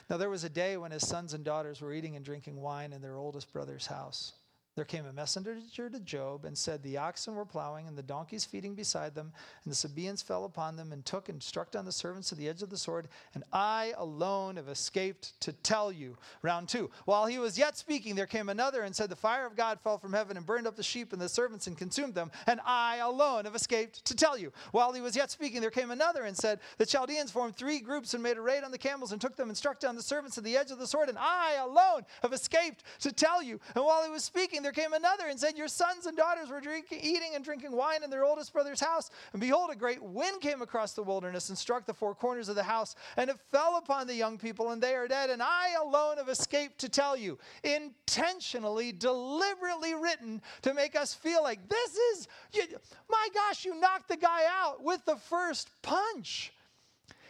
Now, 0.08 0.16
there 0.16 0.30
was 0.30 0.44
a 0.44 0.48
day 0.48 0.76
when 0.76 0.92
his 0.92 1.06
sons 1.06 1.34
and 1.34 1.44
daughters 1.44 1.80
were 1.80 1.92
eating 1.92 2.16
and 2.16 2.24
drinking 2.24 2.60
wine 2.60 2.92
in 2.92 3.02
their 3.02 3.16
oldest 3.16 3.52
brother's 3.52 3.86
house. 3.86 4.32
There 4.76 4.84
came 4.84 5.06
a 5.06 5.12
messenger 5.12 5.56
to 5.76 6.00
Job 6.00 6.44
and 6.44 6.58
said, 6.58 6.82
The 6.82 6.96
oxen 6.96 7.36
were 7.36 7.44
plowing 7.44 7.86
and 7.86 7.96
the 7.96 8.02
donkeys 8.02 8.44
feeding 8.44 8.74
beside 8.74 9.14
them, 9.14 9.32
and 9.64 9.70
the 9.70 9.76
Sabaeans 9.76 10.20
fell 10.20 10.44
upon 10.44 10.74
them 10.74 10.90
and 10.90 11.04
took 11.04 11.28
and 11.28 11.40
struck 11.40 11.70
down 11.70 11.84
the 11.84 11.92
servants 11.92 12.30
to 12.30 12.34
the 12.34 12.48
edge 12.48 12.60
of 12.60 12.70
the 12.70 12.76
sword, 12.76 13.06
and 13.34 13.44
I 13.52 13.92
alone 13.96 14.56
have 14.56 14.68
escaped 14.68 15.38
to 15.42 15.52
tell 15.52 15.92
you. 15.92 16.16
Round 16.42 16.68
two. 16.68 16.90
While 17.04 17.26
he 17.26 17.38
was 17.38 17.56
yet 17.56 17.76
speaking, 17.76 18.16
there 18.16 18.26
came 18.26 18.48
another 18.48 18.82
and 18.82 18.96
said, 18.96 19.10
The 19.10 19.16
fire 19.16 19.46
of 19.46 19.54
God 19.54 19.78
fell 19.80 19.96
from 19.96 20.12
heaven 20.12 20.36
and 20.36 20.44
burned 20.44 20.66
up 20.66 20.74
the 20.74 20.82
sheep 20.82 21.12
and 21.12 21.22
the 21.22 21.28
servants 21.28 21.68
and 21.68 21.78
consumed 21.78 22.14
them, 22.14 22.32
and 22.48 22.60
I 22.66 22.96
alone 22.96 23.44
have 23.44 23.54
escaped 23.54 24.04
to 24.06 24.16
tell 24.16 24.36
you. 24.36 24.52
While 24.72 24.92
he 24.92 25.00
was 25.00 25.14
yet 25.14 25.30
speaking, 25.30 25.60
there 25.60 25.70
came 25.70 25.92
another 25.92 26.24
and 26.24 26.36
said, 26.36 26.58
The 26.78 26.86
Chaldeans 26.86 27.30
formed 27.30 27.54
three 27.54 27.78
groups 27.78 28.12
and 28.12 28.22
made 28.24 28.38
a 28.38 28.42
raid 28.42 28.64
on 28.64 28.72
the 28.72 28.78
camels 28.78 29.12
and 29.12 29.20
took 29.20 29.36
them 29.36 29.50
and 29.50 29.56
struck 29.56 29.78
down 29.78 29.94
the 29.94 30.02
servants 30.02 30.34
to 30.34 30.40
the 30.40 30.56
edge 30.56 30.72
of 30.72 30.80
the 30.80 30.86
sword, 30.88 31.08
and 31.08 31.18
I 31.18 31.54
alone 31.62 32.02
have 32.22 32.32
escaped 32.32 32.82
to 33.00 33.12
tell 33.12 33.40
you. 33.40 33.60
And 33.76 33.84
while 33.84 34.02
he 34.02 34.10
was 34.10 34.24
speaking, 34.24 34.63
there 34.64 34.72
came 34.72 34.94
another 34.94 35.26
and 35.28 35.38
said, 35.38 35.58
Your 35.58 35.68
sons 35.68 36.06
and 36.06 36.16
daughters 36.16 36.48
were 36.48 36.62
eating 36.90 37.32
and 37.34 37.44
drinking 37.44 37.72
wine 37.72 38.02
in 38.02 38.08
their 38.08 38.24
oldest 38.24 38.52
brother's 38.52 38.80
house. 38.80 39.10
And 39.32 39.40
behold, 39.40 39.68
a 39.70 39.76
great 39.76 40.02
wind 40.02 40.40
came 40.40 40.62
across 40.62 40.94
the 40.94 41.02
wilderness 41.02 41.50
and 41.50 41.58
struck 41.58 41.84
the 41.84 41.92
four 41.92 42.14
corners 42.14 42.48
of 42.48 42.56
the 42.56 42.62
house, 42.62 42.96
and 43.18 43.28
it 43.28 43.36
fell 43.52 43.76
upon 43.76 44.06
the 44.06 44.14
young 44.14 44.38
people, 44.38 44.70
and 44.70 44.82
they 44.82 44.94
are 44.94 45.06
dead. 45.06 45.28
And 45.28 45.42
I 45.42 45.74
alone 45.82 46.16
have 46.16 46.30
escaped 46.30 46.78
to 46.78 46.88
tell 46.88 47.14
you, 47.14 47.38
intentionally, 47.62 48.90
deliberately 48.90 49.94
written 49.94 50.40
to 50.62 50.72
make 50.72 50.96
us 50.96 51.12
feel 51.12 51.42
like 51.42 51.68
this 51.68 51.96
is, 52.14 52.28
you, 52.54 52.62
my 53.10 53.28
gosh, 53.34 53.66
you 53.66 53.78
knocked 53.78 54.08
the 54.08 54.16
guy 54.16 54.44
out 54.48 54.82
with 54.82 55.04
the 55.04 55.16
first 55.16 55.68
punch. 55.82 56.54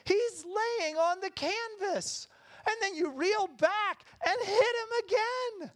He's 0.05 0.45
laying 0.45 0.97
on 0.97 1.18
the 1.20 1.30
canvas. 1.30 2.28
And 2.66 2.76
then 2.80 2.95
you 2.95 3.11
reel 3.11 3.49
back 3.59 4.05
and 4.26 4.37
hit 4.41 4.57
him 4.57 5.18
again. 5.61 5.70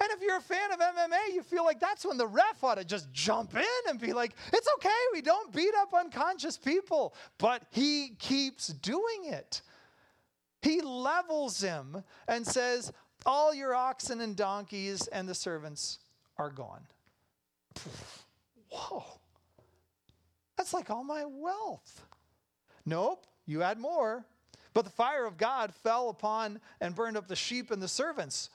And 0.00 0.10
if 0.12 0.22
you're 0.22 0.36
a 0.36 0.40
fan 0.40 0.72
of 0.72 0.78
MMA, 0.78 1.34
you 1.34 1.42
feel 1.42 1.64
like 1.64 1.80
that's 1.80 2.06
when 2.06 2.16
the 2.16 2.26
ref 2.26 2.62
ought 2.62 2.76
to 2.76 2.84
just 2.84 3.12
jump 3.12 3.56
in 3.56 3.64
and 3.88 4.00
be 4.00 4.12
like, 4.12 4.34
it's 4.52 4.68
okay, 4.76 4.90
we 5.12 5.22
don't 5.22 5.52
beat 5.52 5.74
up 5.76 5.92
unconscious 5.92 6.56
people. 6.56 7.14
But 7.38 7.64
he 7.70 8.10
keeps 8.18 8.68
doing 8.68 9.24
it. 9.24 9.62
He 10.62 10.80
levels 10.80 11.60
him 11.60 12.04
and 12.28 12.46
says, 12.46 12.92
All 13.26 13.52
your 13.52 13.74
oxen 13.74 14.20
and 14.20 14.36
donkeys 14.36 15.06
and 15.08 15.28
the 15.28 15.34
servants 15.34 15.98
are 16.36 16.50
gone. 16.50 16.86
Whoa. 18.70 19.04
That's 20.56 20.74
like 20.74 20.90
all 20.90 21.04
my 21.04 21.24
wealth. 21.24 22.02
Nope, 22.84 23.26
you 23.46 23.62
add 23.62 23.78
more. 23.78 24.24
But 24.74 24.84
the 24.84 24.90
fire 24.90 25.24
of 25.24 25.36
God 25.36 25.74
fell 25.74 26.08
upon 26.08 26.60
and 26.80 26.94
burned 26.94 27.16
up 27.16 27.26
the 27.26 27.36
sheep 27.36 27.70
and 27.70 27.82
the 27.82 27.88
servants. 27.88 28.50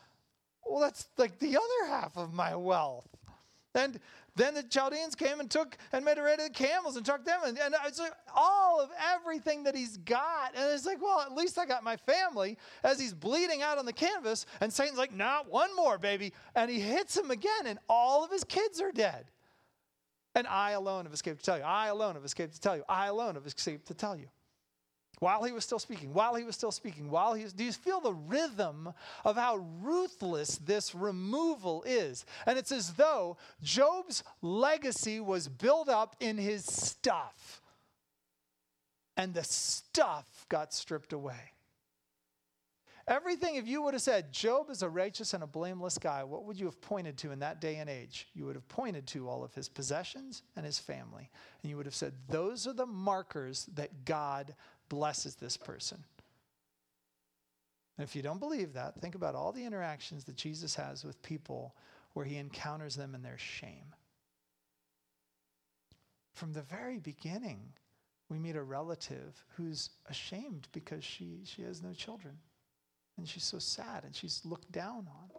Well, 0.66 0.82
that's 0.82 1.07
like 1.18 1.39
the 1.39 1.55
other 1.57 1.89
half 1.89 2.18
of 2.18 2.34
my 2.34 2.55
wealth. 2.55 3.07
And 3.76 3.99
then 4.36 4.53
the 4.53 4.64
Chaldeans 4.64 5.16
came 5.16 5.39
and 5.39 5.49
took 5.49 5.78
and 5.91 6.03
made 6.03 6.18
a 6.18 6.24
raid 6.24 6.39
of 6.39 6.47
the 6.47 6.53
camels 6.53 6.95
and 6.95 7.05
took 7.05 7.24
them. 7.26 7.39
And, 7.45 7.57
and 7.57 7.76
it's 7.86 7.99
like 7.99 8.14
all 8.36 8.82
of 8.82 8.89
everything 9.14 9.64
that 9.64 9.76
he's 9.76 9.97
got. 9.97 10.55
And 10.55 10.72
it's 10.72 10.86
like, 10.86 11.01
well, 11.01 11.22
at 11.22 11.34
least 11.34 11.57
I 11.57 11.66
got 11.66 11.84
my 11.84 11.97
family 11.97 12.57
as 12.84 12.99
he's 12.99 13.14
bleeding 13.14 13.61
out 13.61 13.78
on 13.78 13.86
the 13.86 13.93
canvas. 13.93 14.45
And 14.61 14.72
Satan's 14.72 14.97
like, 14.97 15.14
nah, 15.14 15.43
one 15.43 15.76
more, 15.76 15.97
baby. 15.97 16.34
And 16.55 16.70
he 16.70 16.80
hits 16.80 17.18
him 17.18 17.32
again, 17.32 17.66
and 17.66 17.80
all 17.89 18.24
of 18.24 18.32
his 18.32 18.43
kids 18.43 18.82
are 18.82 18.91
dead. 18.91 19.26
And 20.36 20.47
I 20.47 20.72
alone 20.72 21.05
have 21.05 21.14
escaped 21.14 21.39
to 21.39 21.45
tell 21.45 21.57
you. 21.57 21.64
I 21.64 21.88
alone 21.88 22.16
have 22.16 22.26
escaped 22.26 22.55
to 22.55 22.61
tell 22.61 22.76
you. 22.76 22.84
I 22.89 23.07
alone 23.07 23.36
have 23.36 23.45
escaped 23.45 23.88
to 23.88 23.93
tell 23.93 24.16
you 24.16 24.28
while 25.24 25.43
he 25.43 25.53
was 25.53 25.63
still 25.63 25.80
speaking, 25.80 26.13
while 26.13 26.36
he 26.36 26.43
was 26.43 26.53
still 26.53 26.69
speaking, 26.69 27.09
while 27.09 27.34
he 27.34 27.45
was, 27.45 27.53
do 27.53 27.63
you 27.63 27.71
feel 27.71 28.01
the 28.01 28.13
rhythm 28.13 28.93
of 29.24 29.38
how 29.38 29.55
ruthless 29.82 30.57
this 30.57 30.93
removal 30.93 31.82
is? 31.88 32.26
And 32.45 32.59
it's 32.59 32.74
as 32.74 32.91
though 32.95 33.38
Job's 33.61 34.26
legacy 34.41 35.21
was 35.21 35.47
built 35.47 35.88
up 35.88 36.17
in 36.19 36.38
his 36.38 36.65
stuff, 36.65 37.61
and 39.15 39.34
the 39.34 39.45
stuff 39.45 40.45
got 40.49 40.74
stripped 40.74 41.13
away. 41.13 41.53
Everything, 43.07 43.55
if 43.55 43.67
you 43.67 43.82
would 43.82 43.93
have 43.93 44.01
said, 44.01 44.32
Job 44.32 44.69
is 44.69 44.82
a 44.82 44.89
righteous 44.89 45.34
and 45.34 45.43
a 45.43 45.47
blameless 45.47 45.97
guy, 45.97 46.24
what 46.24 46.45
would 46.45 46.57
you 46.57 46.65
have 46.65 46.82
pointed 46.82 47.17
to 47.17 47.32
in 47.32 47.39
that 47.39 47.61
day 47.61 47.76
and 47.76 47.89
age? 47.89 48.28
You 48.34 48.45
would 48.45 48.55
have 48.55 48.67
pointed 48.69 49.07
to 49.07 49.28
all 49.28 49.43
of 49.43 49.53
his 49.53 49.67
possessions 49.67 50.43
and 50.55 50.65
his 50.65 50.80
family. 50.80 51.30
And 51.61 51.69
you 51.69 51.76
would 51.76 51.86
have 51.86 51.95
said, 51.95 52.13
those 52.30 52.65
are 52.65 52.74
the 52.74 52.86
markers 52.86 53.67
that 53.76 54.05
God 54.05 54.55
blesses 54.93 55.33
this 55.35 55.57
person. 55.57 56.03
And 57.97 58.07
if 58.07 58.15
you 58.15 58.21
don't 58.21 58.39
believe 58.39 58.73
that, 58.73 59.01
think 59.01 59.15
about 59.15 59.33
all 59.33 59.51
the 59.51 59.65
interactions 59.65 60.23
that 60.25 60.35
Jesus 60.35 60.75
has 60.75 61.03
with 61.03 61.21
people 61.23 61.75
where 62.13 62.25
he 62.25 62.37
encounters 62.37 62.95
them 62.95 63.15
in 63.15 63.23
their 63.23 63.39
shame. 63.39 63.95
From 66.33 66.53
the 66.53 66.61
very 66.61 66.99
beginning, 66.99 67.73
we 68.29 68.37
meet 68.37 68.55
a 68.55 68.61
relative 68.61 69.43
who's 69.57 69.89
ashamed 70.07 70.67
because 70.73 71.03
she, 71.03 71.39
she 71.43 71.63
has 71.63 71.81
no 71.81 71.93
children. 71.93 72.37
And 73.17 73.27
she's 73.27 73.43
so 73.43 73.57
sad 73.57 74.03
and 74.03 74.15
she's 74.15 74.41
looked 74.45 74.71
down 74.71 75.07
on. 75.07 75.29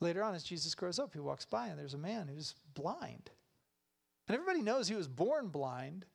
Later 0.00 0.22
on, 0.22 0.36
as 0.36 0.44
Jesus 0.44 0.74
grows 0.76 1.00
up, 1.00 1.12
he 1.14 1.20
walks 1.20 1.46
by 1.46 1.66
and 1.66 1.78
there's 1.78 1.94
a 1.94 1.98
man 1.98 2.28
who's 2.28 2.54
blind. 2.74 3.30
And 4.28 4.34
everybody 4.36 4.62
knows 4.62 4.86
he 4.86 4.94
was 4.94 5.08
born 5.08 5.48
blind, 5.48 6.06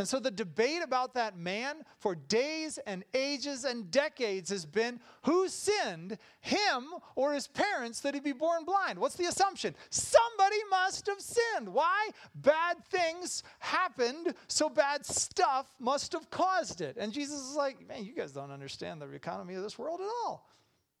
and 0.00 0.08
so 0.08 0.18
the 0.18 0.30
debate 0.30 0.80
about 0.82 1.12
that 1.12 1.36
man 1.36 1.84
for 1.98 2.14
days 2.14 2.78
and 2.86 3.04
ages 3.12 3.64
and 3.64 3.90
decades 3.90 4.48
has 4.48 4.64
been 4.64 4.98
who 5.24 5.46
sinned, 5.46 6.16
him 6.40 6.86
or 7.16 7.34
his 7.34 7.46
parents, 7.46 8.00
that 8.00 8.14
he'd 8.14 8.24
be 8.24 8.32
born 8.32 8.64
blind? 8.64 8.98
What's 8.98 9.16
the 9.16 9.26
assumption? 9.26 9.74
Somebody 9.90 10.56
must 10.70 11.06
have 11.06 11.20
sinned. 11.20 11.68
Why? 11.68 12.08
Bad 12.34 12.82
things 12.86 13.42
happened, 13.58 14.32
so 14.48 14.70
bad 14.70 15.04
stuff 15.04 15.66
must 15.78 16.14
have 16.14 16.30
caused 16.30 16.80
it. 16.80 16.96
And 16.98 17.12
Jesus 17.12 17.38
is 17.38 17.54
like, 17.54 17.86
man, 17.86 18.06
you 18.06 18.14
guys 18.14 18.32
don't 18.32 18.50
understand 18.50 19.02
the 19.02 19.10
economy 19.10 19.52
of 19.52 19.62
this 19.62 19.78
world 19.78 20.00
at 20.00 20.08
all. 20.24 20.48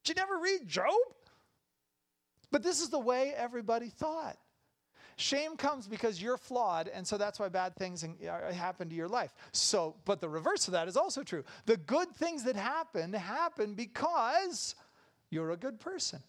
Did 0.04 0.18
you 0.18 0.20
never 0.20 0.36
read 0.36 0.68
Job? 0.68 0.92
But 2.52 2.62
this 2.62 2.82
is 2.82 2.90
the 2.90 3.00
way 3.00 3.32
everybody 3.34 3.88
thought. 3.88 4.36
Shame 5.20 5.56
comes 5.56 5.86
because 5.86 6.20
you're 6.22 6.38
flawed, 6.38 6.88
and 6.88 7.06
so 7.06 7.18
that's 7.18 7.38
why 7.38 7.48
bad 7.48 7.76
things 7.76 8.04
uh, 8.04 8.52
happen 8.52 8.88
to 8.88 8.94
your 8.94 9.08
life. 9.08 9.34
So, 9.52 9.96
but 10.04 10.20
the 10.20 10.28
reverse 10.28 10.66
of 10.66 10.72
that 10.72 10.88
is 10.88 10.96
also 10.96 11.22
true. 11.22 11.44
The 11.66 11.76
good 11.76 12.08
things 12.16 12.44
that 12.44 12.56
happen 12.56 13.12
happen 13.12 13.74
because 13.74 14.74
you're 15.28 15.50
a 15.50 15.56
good 15.56 15.78
person. 15.78 16.22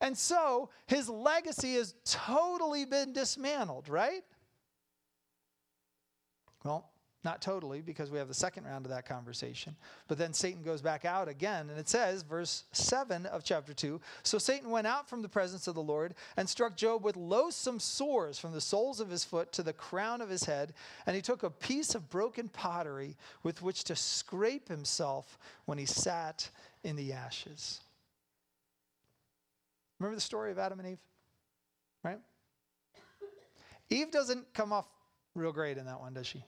And 0.00 0.18
so 0.18 0.70
his 0.86 1.08
legacy 1.08 1.74
has 1.74 1.94
totally 2.04 2.84
been 2.84 3.12
dismantled, 3.12 3.88
right? 3.88 4.24
Well, 6.64 6.90
not 7.24 7.40
totally, 7.40 7.80
because 7.80 8.10
we 8.10 8.18
have 8.18 8.28
the 8.28 8.34
second 8.34 8.64
round 8.64 8.84
of 8.84 8.90
that 8.90 9.06
conversation. 9.06 9.74
But 10.08 10.18
then 10.18 10.32
Satan 10.32 10.62
goes 10.62 10.82
back 10.82 11.04
out 11.04 11.28
again, 11.28 11.70
and 11.70 11.78
it 11.78 11.88
says, 11.88 12.22
verse 12.22 12.64
7 12.72 13.26
of 13.26 13.44
chapter 13.44 13.72
2 13.72 14.00
So 14.22 14.38
Satan 14.38 14.70
went 14.70 14.86
out 14.86 15.08
from 15.08 15.22
the 15.22 15.28
presence 15.28 15.66
of 15.66 15.74
the 15.74 15.82
Lord 15.82 16.14
and 16.36 16.48
struck 16.48 16.76
Job 16.76 17.02
with 17.02 17.16
loathsome 17.16 17.80
sores 17.80 18.38
from 18.38 18.52
the 18.52 18.60
soles 18.60 19.00
of 19.00 19.10
his 19.10 19.24
foot 19.24 19.52
to 19.52 19.62
the 19.62 19.72
crown 19.72 20.20
of 20.20 20.28
his 20.28 20.44
head. 20.44 20.74
And 21.06 21.16
he 21.16 21.22
took 21.22 21.42
a 21.42 21.50
piece 21.50 21.94
of 21.94 22.10
broken 22.10 22.48
pottery 22.48 23.16
with 23.42 23.62
which 23.62 23.84
to 23.84 23.96
scrape 23.96 24.68
himself 24.68 25.38
when 25.64 25.78
he 25.78 25.86
sat 25.86 26.50
in 26.82 26.96
the 26.96 27.12
ashes. 27.12 27.80
Remember 29.98 30.16
the 30.16 30.20
story 30.20 30.50
of 30.50 30.58
Adam 30.58 30.78
and 30.80 30.88
Eve? 30.88 30.98
Right? 32.02 32.18
Eve 33.88 34.10
doesn't 34.10 34.52
come 34.52 34.72
off 34.72 34.86
real 35.34 35.52
great 35.52 35.78
in 35.78 35.86
that 35.86 36.00
one, 36.00 36.14
does 36.14 36.26
she? 36.26 36.44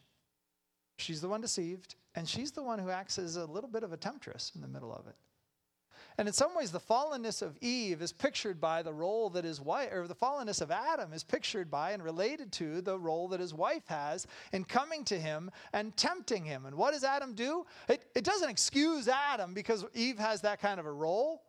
She's 0.98 1.20
the 1.20 1.28
one 1.28 1.40
deceived, 1.40 1.94
and 2.14 2.28
she's 2.28 2.52
the 2.52 2.62
one 2.62 2.78
who 2.78 2.90
acts 2.90 3.18
as 3.18 3.36
a 3.36 3.44
little 3.44 3.68
bit 3.68 3.82
of 3.82 3.92
a 3.92 3.96
temptress 3.96 4.52
in 4.54 4.60
the 4.60 4.68
middle 4.68 4.92
of 4.92 5.06
it. 5.06 5.16
And 6.18 6.26
in 6.26 6.32
some 6.32 6.54
ways, 6.54 6.72
the 6.72 6.80
fallenness 6.80 7.42
of 7.42 7.58
Eve 7.60 8.00
is 8.00 8.10
pictured 8.10 8.58
by 8.58 8.82
the 8.82 8.92
role 8.92 9.28
that 9.30 9.44
his 9.44 9.60
wife, 9.60 9.92
or 9.92 10.08
the 10.08 10.14
fallenness 10.14 10.62
of 10.62 10.70
Adam 10.70 11.12
is 11.12 11.22
pictured 11.22 11.70
by 11.70 11.90
and 11.90 12.02
related 12.02 12.52
to 12.52 12.80
the 12.80 12.98
role 12.98 13.28
that 13.28 13.40
his 13.40 13.52
wife 13.52 13.86
has 13.88 14.26
in 14.52 14.64
coming 14.64 15.04
to 15.04 15.18
him 15.18 15.50
and 15.74 15.94
tempting 15.96 16.44
him. 16.44 16.64
And 16.64 16.76
what 16.76 16.92
does 16.92 17.04
Adam 17.04 17.34
do? 17.34 17.66
It, 17.88 18.06
it 18.14 18.24
doesn't 18.24 18.48
excuse 18.48 19.08
Adam 19.08 19.52
because 19.52 19.84
Eve 19.92 20.18
has 20.18 20.40
that 20.40 20.60
kind 20.60 20.80
of 20.80 20.86
a 20.86 20.92
role. 20.92 21.42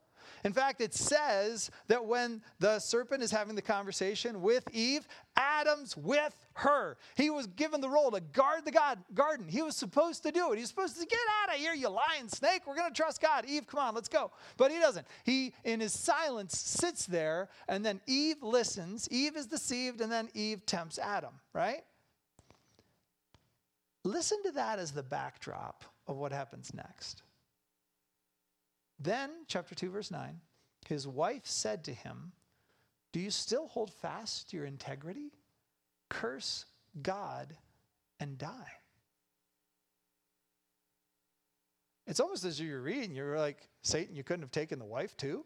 In 0.48 0.54
fact, 0.54 0.80
it 0.80 0.94
says 0.94 1.70
that 1.90 2.06
when 2.06 2.42
the 2.60 2.80
serpent 2.80 3.22
is 3.22 3.32
having 3.32 3.54
the 3.54 3.62
conversation 3.62 4.42
with 4.42 4.64
Eve, 4.72 5.06
Adam's 5.36 5.98
with 5.98 6.34
her. 6.54 6.96
He 7.18 7.30
was 7.30 7.48
given 7.48 7.82
the 7.82 7.90
role 7.90 8.12
to 8.12 8.22
guard 8.22 8.64
the 8.64 8.72
God, 8.72 8.98
garden. 9.14 9.50
He 9.50 9.62
was 9.62 9.76
supposed 9.76 10.24
to 10.24 10.32
do 10.32 10.54
it. 10.54 10.60
He's 10.60 10.70
supposed 10.70 10.98
to 11.02 11.06
get 11.06 11.20
out 11.44 11.54
of 11.54 11.60
here, 11.60 11.74
you 11.74 11.90
lying 11.90 12.30
snake. 12.30 12.62
We're 12.66 12.78
going 12.78 12.94
to 12.94 12.96
trust 12.96 13.20
God. 13.20 13.44
Eve, 13.46 13.68
come 13.68 13.82
on, 13.82 13.94
let's 13.94 14.08
go. 14.08 14.32
But 14.56 14.72
he 14.72 14.80
doesn't. 14.80 15.06
He, 15.26 15.54
in 15.66 15.82
his 15.82 15.92
silence, 15.92 16.58
sits 16.58 17.06
there, 17.06 17.50
and 17.68 17.86
then 17.86 18.00
Eve 18.08 18.42
listens. 18.42 19.10
Eve 19.12 19.36
is 19.36 19.48
deceived, 19.48 20.00
and 20.00 20.10
then 20.10 20.30
Eve 20.34 20.66
tempts 20.66 20.98
Adam, 20.98 21.34
right? 21.52 21.84
Listen 24.06 24.42
to 24.44 24.52
that 24.52 24.80
as 24.80 24.94
the 24.94 25.04
backdrop 25.04 25.84
of 26.08 26.16
what 26.16 26.32
happens 26.32 26.74
next. 26.74 27.24
Then, 29.00 29.32
chapter 29.48 29.76
2, 29.76 29.92
verse 29.92 30.12
9, 30.12 30.40
his 30.88 31.08
wife 31.08 31.46
said 31.46 31.84
to 31.86 31.94
him, 31.94 32.32
Do 33.14 33.20
you 33.20 33.30
still 33.30 33.68
hold 33.68 33.92
fast 33.92 34.54
your 34.54 34.66
integrity? 34.66 35.32
Curse 36.10 36.66
God 37.02 37.56
and 38.20 38.38
die. 38.38 38.72
It's 42.08 42.22
almost 42.22 42.46
as 42.46 42.60
you're 42.60 42.82
reading, 42.82 43.14
you're 43.14 43.38
like, 43.38 43.68
Satan, 43.82 44.16
you 44.16 44.24
couldn't 44.24 44.44
have 44.44 44.52
taken 44.52 44.80
the 44.80 44.86
wife 44.86 45.16
too? 45.18 45.46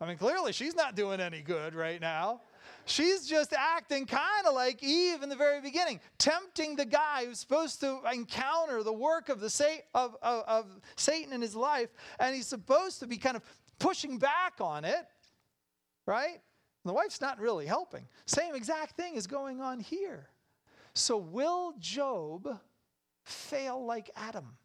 I 0.00 0.06
mean, 0.06 0.16
clearly 0.16 0.52
she's 0.52 0.74
not 0.74 0.96
doing 0.96 1.20
any 1.20 1.42
good 1.42 1.74
right 1.74 2.00
now. 2.00 2.40
She's 2.84 3.26
just 3.26 3.52
acting 3.52 4.06
kind 4.06 4.46
of 4.46 4.54
like 4.54 4.82
Eve 4.82 5.22
in 5.22 5.28
the 5.28 5.36
very 5.36 5.60
beginning, 5.60 6.00
tempting 6.18 6.76
the 6.76 6.84
guy 6.84 7.26
who's 7.26 7.38
supposed 7.38 7.80
to 7.80 8.00
encounter 8.12 8.82
the 8.82 8.92
work 8.92 9.28
of, 9.28 9.40
the 9.40 9.50
sa- 9.50 9.82
of, 9.94 10.16
of, 10.22 10.44
of 10.46 10.80
Satan 10.96 11.32
in 11.32 11.40
his 11.40 11.54
life, 11.54 11.90
and 12.18 12.34
he's 12.34 12.46
supposed 12.46 13.00
to 13.00 13.06
be 13.06 13.16
kind 13.16 13.36
of 13.36 13.42
pushing 13.78 14.18
back 14.18 14.54
on 14.60 14.84
it, 14.84 15.06
right? 16.06 16.34
And 16.34 16.90
the 16.90 16.92
wife's 16.92 17.20
not 17.20 17.38
really 17.38 17.66
helping. 17.66 18.06
Same 18.26 18.54
exact 18.54 18.96
thing 18.96 19.14
is 19.14 19.26
going 19.26 19.60
on 19.60 19.80
here. 19.80 20.28
So, 20.94 21.16
will 21.16 21.74
Job 21.78 22.60
fail 23.24 23.84
like 23.84 24.10
Adam? 24.16 24.56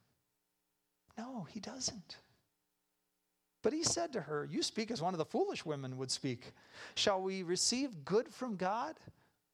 No, 1.17 1.47
he 1.49 1.59
doesn't. 1.59 2.17
But 3.67 3.73
he 3.73 3.83
said 3.83 4.13
to 4.13 4.21
her, 4.21 4.47
You 4.49 4.63
speak 4.63 4.91
as 4.91 5.01
one 5.01 5.13
of 5.13 5.17
the 5.17 5.25
foolish 5.25 5.65
women 5.65 5.97
would 5.97 6.09
speak. 6.09 6.53
Shall 6.95 7.21
we 7.21 7.43
receive 7.43 8.05
good 8.05 8.33
from 8.33 8.55
God? 8.55 8.95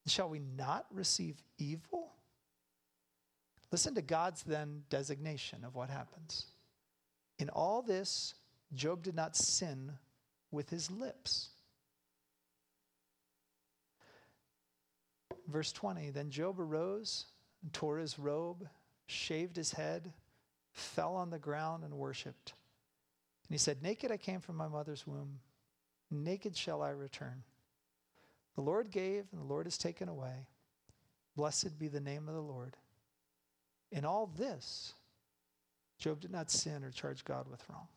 Shall 0.05 0.29
we 0.29 0.37
not 0.37 0.85
receive 0.91 1.41
evil? 1.57 2.11
Listen 3.71 3.95
to 3.95 4.03
God's 4.03 4.43
then 4.43 4.83
designation 4.91 5.63
of 5.63 5.73
what 5.73 5.89
happens. 5.89 6.45
In 7.39 7.49
all 7.49 7.81
this, 7.81 8.35
Job 8.75 9.01
did 9.01 9.15
not 9.15 9.35
sin 9.35 9.93
with 10.51 10.69
his 10.69 10.91
lips. 10.91 11.49
Verse 15.47 15.71
20 15.71 16.11
Then 16.11 16.29
Job 16.29 16.59
arose 16.59 17.25
and 17.63 17.73
tore 17.73 17.97
his 17.97 18.19
robe, 18.19 18.69
shaved 19.07 19.55
his 19.55 19.71
head, 19.71 20.13
fell 20.71 21.15
on 21.15 21.31
the 21.31 21.39
ground, 21.39 21.83
and 21.83 21.95
worshiped. 21.95 22.53
And 23.47 23.53
he 23.53 23.57
said, 23.57 23.81
Naked 23.81 24.11
I 24.11 24.17
came 24.17 24.39
from 24.39 24.55
my 24.55 24.67
mother's 24.67 25.05
womb, 25.05 25.39
naked 26.09 26.55
shall 26.55 26.81
I 26.81 26.89
return. 26.89 27.43
The 28.55 28.61
Lord 28.61 28.91
gave, 28.91 29.25
and 29.31 29.41
the 29.41 29.45
Lord 29.45 29.65
has 29.65 29.77
taken 29.77 30.09
away. 30.09 30.47
Blessed 31.35 31.79
be 31.79 31.87
the 31.87 31.99
name 31.99 32.27
of 32.27 32.35
the 32.35 32.41
Lord. 32.41 32.77
In 33.91 34.05
all 34.05 34.29
this, 34.37 34.93
Job 35.97 36.19
did 36.19 36.31
not 36.31 36.51
sin 36.51 36.83
or 36.83 36.91
charge 36.91 37.25
God 37.25 37.47
with 37.49 37.63
wrong. 37.69 37.87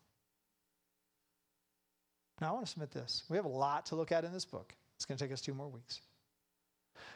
Now, 2.39 2.49
I 2.49 2.51
want 2.53 2.65
to 2.65 2.71
submit 2.71 2.91
this. 2.91 3.23
We 3.29 3.37
have 3.37 3.45
a 3.45 3.49
lot 3.49 3.85
to 3.87 3.95
look 3.95 4.11
at 4.11 4.23
in 4.23 4.31
this 4.31 4.45
book. 4.45 4.73
It's 4.95 5.05
going 5.05 5.17
to 5.17 5.23
take 5.23 5.33
us 5.33 5.41
two 5.41 5.53
more 5.53 5.67
weeks. 5.67 6.01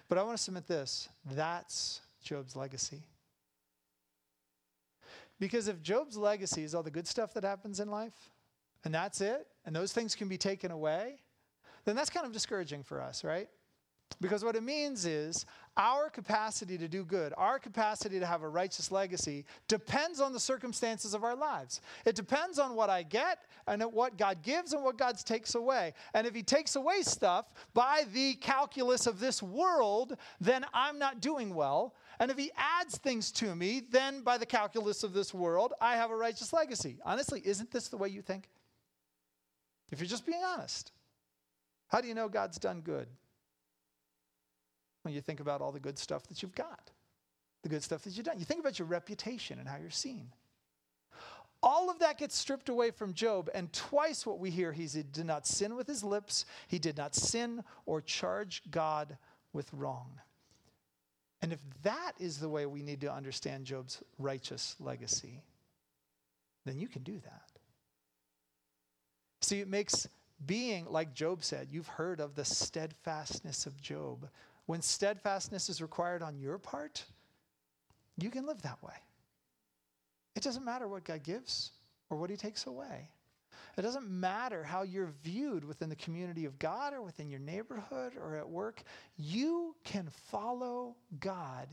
But 0.10 0.18
I 0.18 0.24
want 0.24 0.38
to 0.38 0.44
submit 0.44 0.68
this. 0.68 1.10
That's 1.32 2.02
Job's 2.24 2.56
legacy. 2.56 3.02
Because 5.42 5.68
if 5.68 5.82
Job's 5.82 6.18
legacy 6.18 6.64
is 6.64 6.76
all 6.76 6.84
the 6.84 6.92
good 6.92 7.08
stuff 7.08 7.34
that 7.34 7.44
happens 7.44 7.80
in 7.80 7.90
life, 7.90 8.30
and 8.86 8.94
that's 8.94 9.22
it, 9.22 9.48
and 9.66 9.76
those 9.76 9.92
things 9.92 10.14
can 10.14 10.28
be 10.28 10.38
taken 10.38 10.70
away, 10.70 11.16
then 11.84 11.96
that's 11.96 12.12
kind 12.12 12.28
of 12.28 12.32
discouraging 12.32 12.84
for 12.84 13.02
us, 13.02 13.24
right? 13.24 13.50
Because 14.20 14.46
what 14.46 14.56
it 14.56 14.62
means 14.62 15.04
is 15.04 15.48
our 15.78 16.12
capacity 16.12 16.78
to 16.78 16.88
do 16.88 17.04
good, 17.04 17.34
our 17.38 17.58
capacity 17.58 18.20
to 18.20 18.26
have 18.28 18.44
a 18.44 18.48
righteous 18.48 18.92
legacy, 18.92 19.46
depends 19.68 20.22
on 20.22 20.32
the 20.32 20.40
circumstances 20.40 21.16
of 21.16 21.24
our 21.24 21.36
lives. 21.36 21.82
It 22.06 22.16
depends 22.16 22.60
on 22.60 22.76
what 22.76 22.92
I 22.92 23.02
get 23.02 23.40
and 23.66 23.82
what 23.82 24.20
God 24.20 24.44
gives 24.44 24.74
and 24.74 24.84
what 24.84 25.00
God 25.00 25.18
takes 25.18 25.56
away. 25.56 25.96
And 26.14 26.28
if 26.28 26.36
He 26.36 26.44
takes 26.44 26.76
away 26.76 27.02
stuff 27.02 27.52
by 27.74 28.04
the 28.14 28.36
calculus 28.36 29.08
of 29.08 29.20
this 29.20 29.42
world, 29.42 30.18
then 30.40 30.68
I'm 30.72 31.00
not 31.00 31.20
doing 31.20 31.56
well. 31.56 31.96
And 32.22 32.30
if 32.30 32.38
he 32.38 32.52
adds 32.56 33.00
things 33.00 33.32
to 33.32 33.56
me, 33.56 33.82
then 33.90 34.22
by 34.22 34.38
the 34.38 34.46
calculus 34.46 35.04
of 35.04 35.12
this 35.12 35.34
world, 35.34 35.74
I 35.82 35.96
have 35.96 36.12
a 36.12 36.16
righteous 36.16 36.54
legacy. 36.54 37.00
Honestly, 37.04 37.42
isn't 37.44 37.72
this 37.72 37.88
the 37.88 37.98
way 37.98 38.10
you 38.10 38.22
think? 38.22 38.48
If 39.92 40.00
you're 40.00 40.08
just 40.08 40.28
being 40.28 40.44
honest, 40.44 40.92
how 41.88 42.00
do 42.00 42.08
you 42.08 42.14
know 42.14 42.30
God's 42.30 42.60
done 42.60 42.82
good? 42.82 43.08
When 45.02 45.16
you 45.16 45.20
think 45.20 45.40
about 45.40 45.62
all 45.62 45.72
the 45.72 45.80
good 45.80 45.98
stuff 45.98 46.28
that 46.28 46.44
you've 46.44 46.54
got, 46.54 46.92
the 47.64 47.70
good 47.70 47.82
stuff 47.82 48.04
that 48.04 48.16
you've 48.16 48.28
done. 48.28 48.38
You 48.38 48.46
think 48.46 48.60
about 48.60 48.78
your 48.78 48.88
reputation 48.88 49.58
and 49.58 49.68
how 49.68 49.78
you're 49.78 49.90
seen. 49.90 50.28
All 51.64 51.90
of 51.90 51.98
that 52.00 52.20
gets 52.20 52.38
stripped 52.38 52.70
away 52.70 52.92
from 52.92 53.16
Job, 53.16 53.50
and 53.56 53.74
twice 53.74 54.28
what 54.28 54.38
we 54.38 54.52
hear, 54.52 54.72
he 54.72 54.86
did 54.86 55.26
not 55.26 55.48
sin 55.48 55.76
with 55.76 55.88
his 55.88 56.04
lips, 56.04 56.46
he 56.68 56.78
did 56.78 56.98
not 56.98 57.16
sin 57.16 57.64
or 57.88 58.00
charge 58.00 58.62
God 58.70 59.18
with 59.54 59.74
wrong. 59.74 60.20
And 61.42 61.52
if 61.52 61.60
that 61.84 62.14
is 62.20 62.38
the 62.38 62.50
way 62.50 62.66
we 62.66 62.84
need 62.84 63.02
to 63.02 63.12
understand 63.12 63.66
Job's 63.66 64.04
righteous 64.20 64.76
legacy, 64.80 65.42
then 66.66 66.80
you 66.80 66.88
can 66.88 67.02
do 67.02 67.20
that. 67.20 67.42
See, 69.42 69.60
it 69.60 69.68
makes 69.68 70.08
being, 70.46 70.86
like 70.86 71.14
Job 71.14 71.44
said, 71.44 71.70
you've 71.72 71.88
heard 71.88 72.20
of 72.20 72.36
the 72.36 72.46
steadfastness 72.46 73.66
of 73.66 73.80
Job. 73.82 74.30
When 74.68 74.82
steadfastness 74.82 75.70
is 75.70 75.82
required 75.82 76.22
on 76.22 76.38
your 76.38 76.58
part, 76.58 77.04
you 78.18 78.30
can 78.30 78.46
live 78.46 78.62
that 78.62 78.82
way. 78.84 78.94
It 80.36 80.44
doesn't 80.44 80.64
matter 80.64 80.88
what 80.88 81.04
God 81.04 81.24
gives 81.24 81.72
or 82.10 82.18
what 82.18 82.30
he 82.30 82.38
takes 82.38 82.68
away. 82.68 83.10
It 83.78 83.82
doesn't 83.82 84.10
matter 84.10 84.64
how 84.64 84.84
you're 84.84 85.14
viewed 85.24 85.64
within 85.64 85.90
the 85.90 85.96
community 85.96 86.46
of 86.46 86.60
God 86.60 86.94
or 86.94 87.02
within 87.02 87.30
your 87.30 87.40
neighborhood 87.40 88.14
or 88.18 88.36
at 88.36 88.50
work. 88.50 88.84
You 89.18 89.76
can 89.84 90.10
follow 90.30 90.96
God 91.20 91.68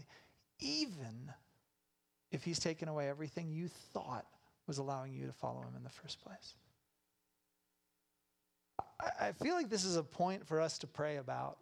even 0.61 1.33
if 2.31 2.45
He's 2.45 2.59
taken 2.59 2.89
away 2.89 3.09
everything 3.09 3.51
you 3.51 3.69
thought 3.93 4.27
was 4.67 4.79
allowing 4.79 5.13
you 5.13 5.27
to 5.27 5.33
follow 5.33 5.61
Him 5.63 5.75
in 5.77 5.83
the 5.83 5.91
first 5.91 6.21
place. 6.21 6.55
I, 9.21 9.33
feel 9.33 9.55
like 9.55 9.69
this 9.69 9.85
is 9.85 9.97
a 9.97 10.03
point 10.03 10.47
for 10.47 10.61
us 10.61 10.79
to 10.79 10.87
pray 10.87 11.17
about. 11.17 11.59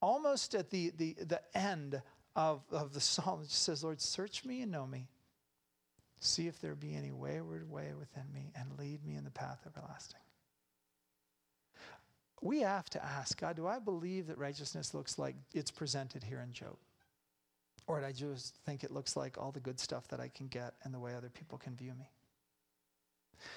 Almost 0.00 0.54
at 0.54 0.70
the, 0.70 0.92
the, 0.96 1.16
the 1.26 1.40
end 1.54 2.00
of, 2.36 2.62
of 2.70 2.94
the 2.94 3.00
psalm, 3.00 3.42
it 3.42 3.50
says, 3.50 3.82
Lord, 3.82 4.00
search 4.00 4.44
me 4.44 4.62
and 4.62 4.72
know 4.72 4.86
me. 4.86 5.08
See 6.20 6.46
if 6.46 6.60
there 6.60 6.74
be 6.74 6.94
any 6.94 7.12
wayward 7.12 7.70
way 7.70 7.92
within 7.98 8.24
me 8.32 8.50
and 8.56 8.78
lead 8.78 9.04
me 9.04 9.16
in 9.16 9.24
the 9.24 9.30
path 9.30 9.60
everlasting. 9.66 10.20
We 12.40 12.60
have 12.60 12.88
to 12.90 13.04
ask 13.04 13.38
God, 13.40 13.56
do 13.56 13.66
I 13.66 13.78
believe 13.78 14.28
that 14.28 14.38
righteousness 14.38 14.94
looks 14.94 15.18
like 15.18 15.34
it's 15.54 15.70
presented 15.70 16.22
here 16.22 16.40
in 16.40 16.52
Job? 16.52 16.76
Or 17.86 18.00
do 18.00 18.06
I 18.06 18.12
just 18.12 18.56
think 18.66 18.84
it 18.84 18.90
looks 18.90 19.16
like 19.16 19.38
all 19.38 19.50
the 19.50 19.60
good 19.60 19.80
stuff 19.80 20.06
that 20.08 20.20
I 20.20 20.28
can 20.28 20.46
get 20.46 20.74
and 20.84 20.92
the 20.92 21.00
way 21.00 21.14
other 21.14 21.30
people 21.30 21.58
can 21.58 21.74
view 21.74 21.92
me? 21.98 22.10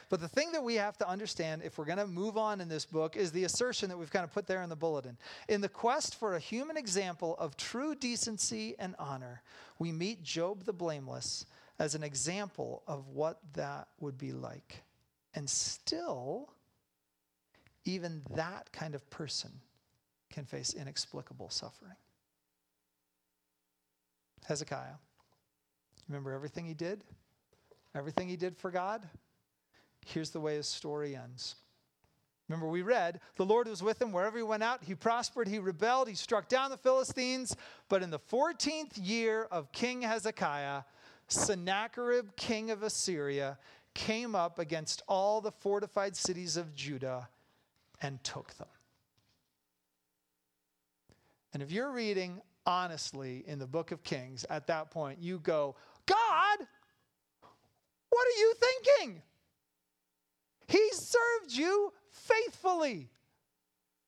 But 0.09 0.21
the 0.21 0.27
thing 0.27 0.51
that 0.51 0.63
we 0.63 0.75
have 0.75 0.97
to 0.99 1.09
understand 1.09 1.63
if 1.63 1.77
we're 1.77 1.85
going 1.85 1.97
to 1.97 2.07
move 2.07 2.37
on 2.37 2.61
in 2.61 2.69
this 2.69 2.85
book 2.85 3.15
is 3.15 3.31
the 3.31 3.43
assertion 3.43 3.89
that 3.89 3.97
we've 3.97 4.11
kind 4.11 4.23
of 4.23 4.31
put 4.31 4.47
there 4.47 4.61
in 4.61 4.69
the 4.69 4.75
bulletin. 4.75 5.17
In 5.49 5.61
the 5.61 5.69
quest 5.69 6.15
for 6.15 6.35
a 6.35 6.39
human 6.39 6.77
example 6.77 7.35
of 7.39 7.57
true 7.57 7.95
decency 7.95 8.75
and 8.79 8.95
honor, 8.99 9.41
we 9.79 9.91
meet 9.91 10.23
Job 10.23 10.63
the 10.65 10.73
blameless 10.73 11.45
as 11.81 11.95
an 11.95 12.03
example 12.03 12.83
of 12.85 13.07
what 13.07 13.39
that 13.53 13.87
would 13.99 14.15
be 14.15 14.31
like. 14.31 14.83
And 15.33 15.49
still, 15.49 16.53
even 17.85 18.21
that 18.35 18.71
kind 18.71 18.93
of 18.93 19.09
person 19.09 19.49
can 20.29 20.45
face 20.45 20.75
inexplicable 20.75 21.49
suffering. 21.49 21.95
Hezekiah. 24.45 24.93
Remember 26.07 26.33
everything 26.33 26.67
he 26.67 26.75
did? 26.75 27.03
Everything 27.95 28.29
he 28.29 28.35
did 28.35 28.55
for 28.55 28.69
God? 28.69 29.01
Here's 30.05 30.29
the 30.29 30.39
way 30.39 30.57
his 30.57 30.67
story 30.67 31.15
ends. 31.15 31.55
Remember, 32.47 32.67
we 32.67 32.83
read, 32.83 33.19
the 33.37 33.45
Lord 33.45 33.67
was 33.67 33.81
with 33.81 33.99
him 33.99 34.11
wherever 34.11 34.37
he 34.37 34.43
went 34.43 34.61
out. 34.61 34.83
He 34.83 34.93
prospered, 34.93 35.47
he 35.47 35.57
rebelled, 35.57 36.09
he 36.09 36.15
struck 36.15 36.47
down 36.47 36.69
the 36.69 36.77
Philistines. 36.77 37.55
But 37.89 38.03
in 38.03 38.11
the 38.11 38.19
14th 38.19 38.91
year 38.97 39.47
of 39.49 39.71
King 39.71 40.03
Hezekiah, 40.03 40.83
Sennacherib, 41.31 42.35
king 42.35 42.71
of 42.71 42.83
Assyria, 42.83 43.57
came 43.93 44.35
up 44.35 44.59
against 44.59 45.01
all 45.07 45.41
the 45.41 45.51
fortified 45.51 46.15
cities 46.15 46.57
of 46.57 46.73
Judah 46.73 47.29
and 48.01 48.23
took 48.23 48.53
them. 48.55 48.67
And 51.53 51.61
if 51.61 51.71
you're 51.71 51.91
reading 51.91 52.41
honestly 52.65 53.43
in 53.47 53.59
the 53.59 53.67
book 53.67 53.91
of 53.91 54.03
Kings, 54.03 54.45
at 54.49 54.67
that 54.67 54.91
point, 54.91 55.19
you 55.21 55.39
go, 55.39 55.75
God, 56.05 56.57
what 58.09 58.27
are 58.27 58.39
you 58.39 58.53
thinking? 58.59 59.21
He 60.67 60.89
served 60.93 61.51
you 61.51 61.91
faithfully. 62.09 63.09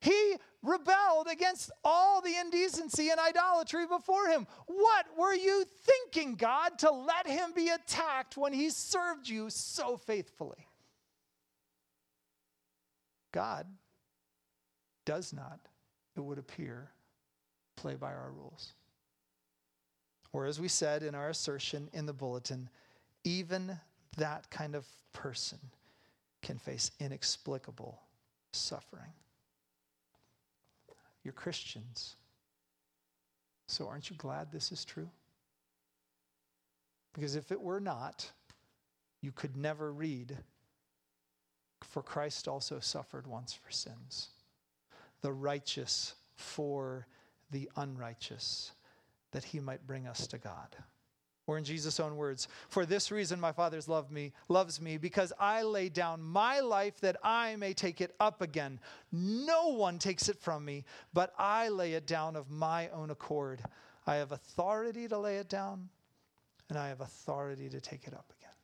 He 0.03 0.35
rebelled 0.61 1.27
against 1.31 1.71
all 1.81 2.19
the 2.19 2.35
indecency 2.35 3.09
and 3.09 3.21
idolatry 3.21 3.87
before 3.87 4.27
him. 4.27 4.47
What 4.67 5.05
were 5.17 5.33
you 5.33 5.63
thinking, 5.85 6.35
God, 6.35 6.77
to 6.79 6.91
let 6.91 7.25
him 7.25 7.53
be 7.55 7.69
attacked 7.69 8.35
when 8.35 8.51
he 8.51 8.69
served 8.69 9.29
you 9.29 9.49
so 9.49 9.95
faithfully? 9.95 10.67
God 13.31 13.65
does 15.05 15.31
not, 15.31 15.59
it 16.17 16.19
would 16.19 16.37
appear, 16.37 16.91
play 17.77 17.95
by 17.95 18.11
our 18.11 18.31
rules. 18.31 18.73
Or, 20.33 20.47
as 20.47 20.59
we 20.59 20.67
said 20.67 21.03
in 21.03 21.15
our 21.15 21.29
assertion 21.29 21.89
in 21.93 22.07
the 22.07 22.13
bulletin, 22.13 22.69
even 23.23 23.79
that 24.17 24.49
kind 24.49 24.75
of 24.75 24.85
person 25.13 25.59
can 26.41 26.57
face 26.57 26.91
inexplicable 26.99 28.01
suffering. 28.51 29.13
You're 31.23 31.33
Christians. 31.33 32.15
So, 33.67 33.87
aren't 33.87 34.09
you 34.09 34.15
glad 34.17 34.51
this 34.51 34.71
is 34.71 34.83
true? 34.83 35.09
Because 37.13 37.35
if 37.35 37.51
it 37.51 37.61
were 37.61 37.79
not, 37.79 38.31
you 39.21 39.31
could 39.31 39.55
never 39.55 39.91
read, 39.93 40.37
For 41.81 42.01
Christ 42.01 42.47
also 42.47 42.79
suffered 42.79 43.27
once 43.27 43.53
for 43.53 43.71
sins, 43.71 44.29
the 45.21 45.31
righteous 45.31 46.15
for 46.35 47.07
the 47.51 47.69
unrighteous, 47.77 48.71
that 49.31 49.43
he 49.43 49.59
might 49.59 49.87
bring 49.87 50.07
us 50.07 50.27
to 50.27 50.37
God. 50.37 50.75
Or 51.45 51.57
in 51.57 51.65
Jesus' 51.65 51.99
own 51.99 52.15
words, 52.15 52.47
for 52.69 52.85
this 52.85 53.11
reason 53.11 53.39
my 53.39 53.51
Father's 53.51 53.89
love 53.89 54.11
me, 54.11 54.31
loves 54.47 54.79
me, 54.79 54.97
because 54.97 55.33
I 55.37 55.63
lay 55.63 55.89
down 55.89 56.21
my 56.21 56.61
life 56.61 57.01
that 57.01 57.17
I 57.21 57.57
may 57.57 57.73
take 57.73 57.99
it 57.99 58.15
up 58.19 58.41
again. 58.41 58.79
No 59.11 59.67
one 59.67 59.99
takes 59.99 60.29
it 60.29 60.39
from 60.39 60.63
me, 60.63 60.85
but 61.13 61.33
I 61.37 61.67
lay 61.67 61.93
it 61.93 62.07
down 62.07 62.37
of 62.37 62.49
my 62.49 62.87
own 62.89 63.09
accord. 63.09 63.61
I 64.07 64.15
have 64.15 64.31
authority 64.31 65.07
to 65.09 65.17
lay 65.17 65.37
it 65.37 65.49
down, 65.49 65.89
and 66.69 66.77
I 66.77 66.87
have 66.87 67.01
authority 67.01 67.67
to 67.69 67.81
take 67.81 68.07
it 68.07 68.13
up 68.13 68.31
again. 68.39 68.55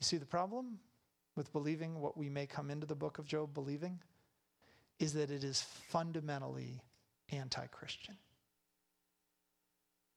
You 0.00 0.04
see 0.04 0.16
the 0.16 0.26
problem 0.26 0.78
with 1.36 1.52
believing 1.52 2.00
what 2.00 2.16
we 2.16 2.28
may 2.28 2.46
come 2.46 2.70
into 2.70 2.86
the 2.86 2.94
book 2.94 3.18
of 3.18 3.26
Job 3.26 3.52
believing? 3.52 4.00
Is 4.98 5.12
that 5.12 5.30
it 5.30 5.44
is 5.44 5.60
fundamentally 5.60 6.80
anti 7.30 7.66
Christian. 7.66 8.16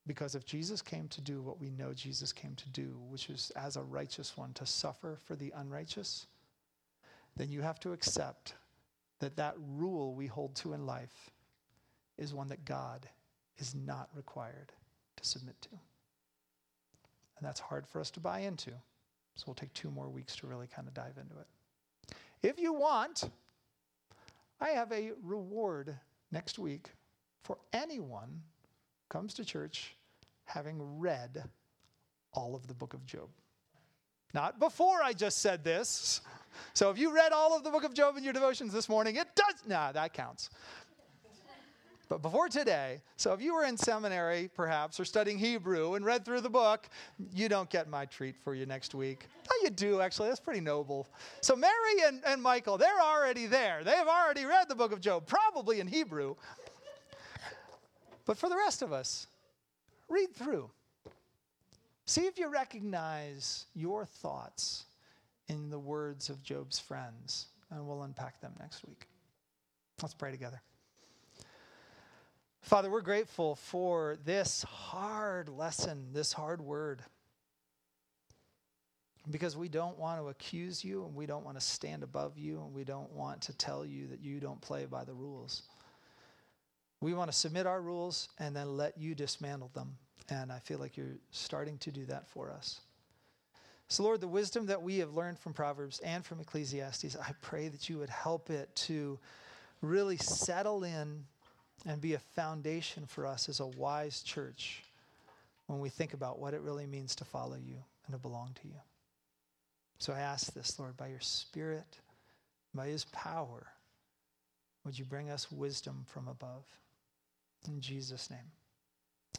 Because 0.09 0.33
if 0.33 0.43
Jesus 0.43 0.81
came 0.81 1.07
to 1.09 1.21
do 1.21 1.39
what 1.39 1.59
we 1.61 1.69
know 1.69 1.93
Jesus 1.93 2.33
came 2.33 2.55
to 2.55 2.69
do, 2.69 2.97
which 3.09 3.29
is 3.29 3.51
as 3.55 3.75
a 3.75 3.83
righteous 3.83 4.35
one 4.35 4.53
to 4.53 4.65
suffer 4.65 5.19
for 5.23 5.35
the 5.35 5.53
unrighteous, 5.55 6.25
then 7.37 7.51
you 7.51 7.61
have 7.61 7.79
to 7.81 7.93
accept 7.93 8.55
that 9.19 9.35
that 9.35 9.53
rule 9.59 10.15
we 10.15 10.25
hold 10.25 10.55
to 10.55 10.73
in 10.73 10.87
life 10.87 11.29
is 12.17 12.33
one 12.33 12.47
that 12.47 12.65
God 12.65 13.07
is 13.59 13.75
not 13.75 14.09
required 14.15 14.71
to 15.17 15.23
submit 15.23 15.61
to. 15.61 15.69
And 15.69 17.47
that's 17.47 17.59
hard 17.59 17.85
for 17.85 18.01
us 18.01 18.09
to 18.09 18.19
buy 18.19 18.39
into. 18.39 18.71
So 19.35 19.43
we'll 19.45 19.53
take 19.53 19.73
two 19.73 19.91
more 19.91 20.09
weeks 20.09 20.35
to 20.37 20.47
really 20.47 20.65
kind 20.65 20.87
of 20.87 20.95
dive 20.95 21.19
into 21.21 21.35
it. 21.39 22.15
If 22.41 22.59
you 22.59 22.73
want, 22.73 23.29
I 24.59 24.69
have 24.69 24.91
a 24.91 25.11
reward 25.23 25.95
next 26.31 26.57
week 26.57 26.89
for 27.43 27.59
anyone 27.73 28.29
who 28.31 29.05
comes 29.07 29.35
to 29.35 29.45
church 29.45 29.95
having 30.49 30.99
read 30.99 31.43
all 32.33 32.55
of 32.55 32.67
the 32.67 32.73
book 32.73 32.93
of 32.93 33.05
Job. 33.05 33.29
Not 34.33 34.59
before 34.59 35.01
I 35.03 35.13
just 35.13 35.39
said 35.39 35.63
this. 35.63 36.21
So 36.73 36.89
if 36.89 36.97
you 36.97 37.13
read 37.13 37.31
all 37.31 37.55
of 37.55 37.63
the 37.63 37.69
book 37.69 37.83
of 37.83 37.93
Job 37.93 38.17
in 38.17 38.23
your 38.23 38.33
devotions 38.33 38.73
this 38.73 38.89
morning, 38.89 39.15
it 39.15 39.27
does, 39.35 39.55
nah, 39.67 39.91
that 39.91 40.13
counts. 40.13 40.49
But 42.09 42.23
before 42.23 42.49
today, 42.49 43.01
so 43.17 43.33
if 43.33 43.41
you 43.41 43.53
were 43.53 43.65
in 43.65 43.77
seminary 43.77 44.49
perhaps 44.55 44.99
or 44.99 45.05
studying 45.05 45.37
Hebrew 45.37 45.93
and 45.93 46.03
read 46.03 46.25
through 46.25 46.41
the 46.41 46.49
book, 46.49 46.89
you 47.35 47.47
don't 47.47 47.69
get 47.69 47.87
my 47.87 48.05
treat 48.05 48.35
for 48.35 48.55
you 48.55 48.65
next 48.65 48.95
week. 48.95 49.27
Oh, 49.47 49.59
you 49.63 49.69
do, 49.69 50.01
actually. 50.01 50.29
That's 50.29 50.39
pretty 50.39 50.61
noble. 50.61 51.07
So 51.41 51.55
Mary 51.55 51.73
and, 52.07 52.21
and 52.25 52.41
Michael, 52.41 52.79
they're 52.79 52.99
already 52.99 53.45
there. 53.45 53.83
They 53.83 53.91
have 53.91 54.07
already 54.07 54.45
read 54.45 54.67
the 54.67 54.75
book 54.75 54.91
of 54.91 55.01
Job, 55.01 55.27
probably 55.27 55.79
in 55.79 55.87
Hebrew. 55.87 56.35
But 58.25 58.39
for 58.39 58.49
the 58.49 58.57
rest 58.57 58.81
of 58.81 58.91
us, 58.91 59.27
read 60.09 60.35
through. 60.35 60.69
See 62.05 62.25
if 62.25 62.39
you 62.39 62.47
recognize 62.47 63.65
your 63.75 64.05
thoughts 64.05 64.85
in 65.47 65.69
the 65.69 65.79
words 65.79 66.29
of 66.29 66.41
Job's 66.43 66.79
friends, 66.79 67.47
and 67.69 67.87
we'll 67.87 68.03
unpack 68.03 68.41
them 68.41 68.53
next 68.59 68.85
week. 68.85 69.07
Let's 70.01 70.13
pray 70.13 70.31
together. 70.31 70.61
Father, 72.61 72.89
we're 72.89 73.01
grateful 73.01 73.55
for 73.55 74.17
this 74.25 74.63
hard 74.63 75.49
lesson, 75.49 76.07
this 76.13 76.33
hard 76.33 76.61
word. 76.61 77.01
Because 79.29 79.55
we 79.55 79.69
don't 79.69 79.97
want 79.97 80.19
to 80.19 80.29
accuse 80.29 80.83
you, 80.83 81.05
and 81.05 81.15
we 81.15 81.25
don't 81.25 81.45
want 81.45 81.59
to 81.59 81.65
stand 81.65 82.03
above 82.03 82.37
you, 82.37 82.61
and 82.61 82.73
we 82.73 82.83
don't 82.83 83.11
want 83.11 83.41
to 83.41 83.53
tell 83.57 83.85
you 83.85 84.07
that 84.07 84.21
you 84.21 84.39
don't 84.39 84.61
play 84.61 84.85
by 84.85 85.03
the 85.03 85.13
rules. 85.13 85.63
We 87.01 87.13
want 87.13 87.31
to 87.31 87.37
submit 87.37 87.65
our 87.65 87.81
rules 87.81 88.29
and 88.39 88.55
then 88.55 88.75
let 88.75 88.97
you 88.97 89.15
dismantle 89.15 89.71
them. 89.73 89.95
And 90.29 90.51
I 90.51 90.59
feel 90.59 90.79
like 90.79 90.97
you're 90.97 91.17
starting 91.31 91.77
to 91.79 91.91
do 91.91 92.05
that 92.05 92.27
for 92.27 92.51
us. 92.51 92.81
So, 93.87 94.03
Lord, 94.03 94.21
the 94.21 94.27
wisdom 94.27 94.67
that 94.67 94.81
we 94.81 94.99
have 94.99 95.15
learned 95.15 95.39
from 95.39 95.53
Proverbs 95.53 95.99
and 95.99 96.23
from 96.23 96.39
Ecclesiastes, 96.39 97.15
I 97.15 97.31
pray 97.41 97.69
that 97.69 97.89
you 97.89 97.97
would 97.97 98.09
help 98.09 98.51
it 98.51 98.73
to 98.75 99.17
really 99.81 100.17
settle 100.17 100.83
in 100.83 101.25
and 101.87 101.99
be 101.99 102.13
a 102.13 102.19
foundation 102.19 103.05
for 103.07 103.25
us 103.25 103.49
as 103.49 103.59
a 103.59 103.67
wise 103.67 104.21
church 104.21 104.83
when 105.67 105.79
we 105.79 105.89
think 105.89 106.13
about 106.13 106.39
what 106.39 106.53
it 106.53 106.61
really 106.61 106.85
means 106.85 107.15
to 107.15 107.25
follow 107.25 107.55
you 107.55 107.77
and 108.05 108.13
to 108.13 108.19
belong 108.19 108.55
to 108.61 108.67
you. 108.67 108.79
So 109.97 110.13
I 110.13 110.19
ask 110.19 110.53
this, 110.53 110.77
Lord, 110.79 110.95
by 110.95 111.07
your 111.07 111.19
Spirit, 111.19 111.97
by 112.75 112.87
his 112.87 113.05
power, 113.05 113.67
would 114.85 114.97
you 114.97 115.05
bring 115.05 115.29
us 115.29 115.51
wisdom 115.51 116.05
from 116.07 116.27
above? 116.27 116.63
In 117.67 117.81
Jesus' 117.81 118.29
name. 118.29 118.51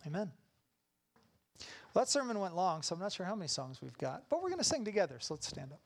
Amen. 0.07 0.31
Well, 1.93 2.05
that 2.05 2.09
sermon 2.09 2.39
went 2.39 2.55
long, 2.55 2.83
so 2.83 2.95
I'm 2.95 3.01
not 3.01 3.13
sure 3.13 3.27
how 3.27 3.35
many 3.35 3.49
songs 3.49 3.83
we've 3.83 3.99
got, 3.99 4.25
but 4.29 4.43
we're 4.43 4.49
going 4.49 4.59
to 4.59 4.65
sing 4.65 4.85
together, 4.85 5.17
so 5.19 5.35
let's 5.35 5.49
stand 5.49 5.73
up. 5.73 5.81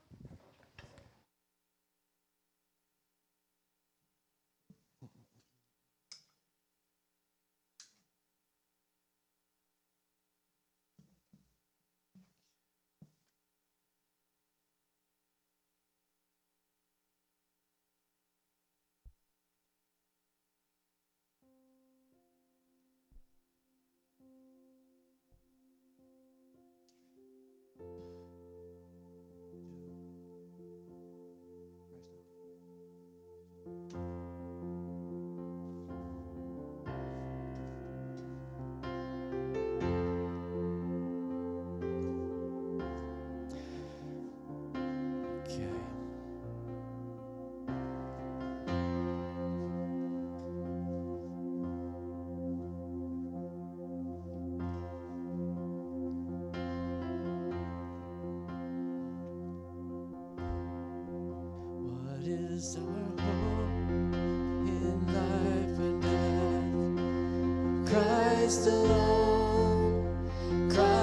In 68.44 68.88
life 68.90 69.03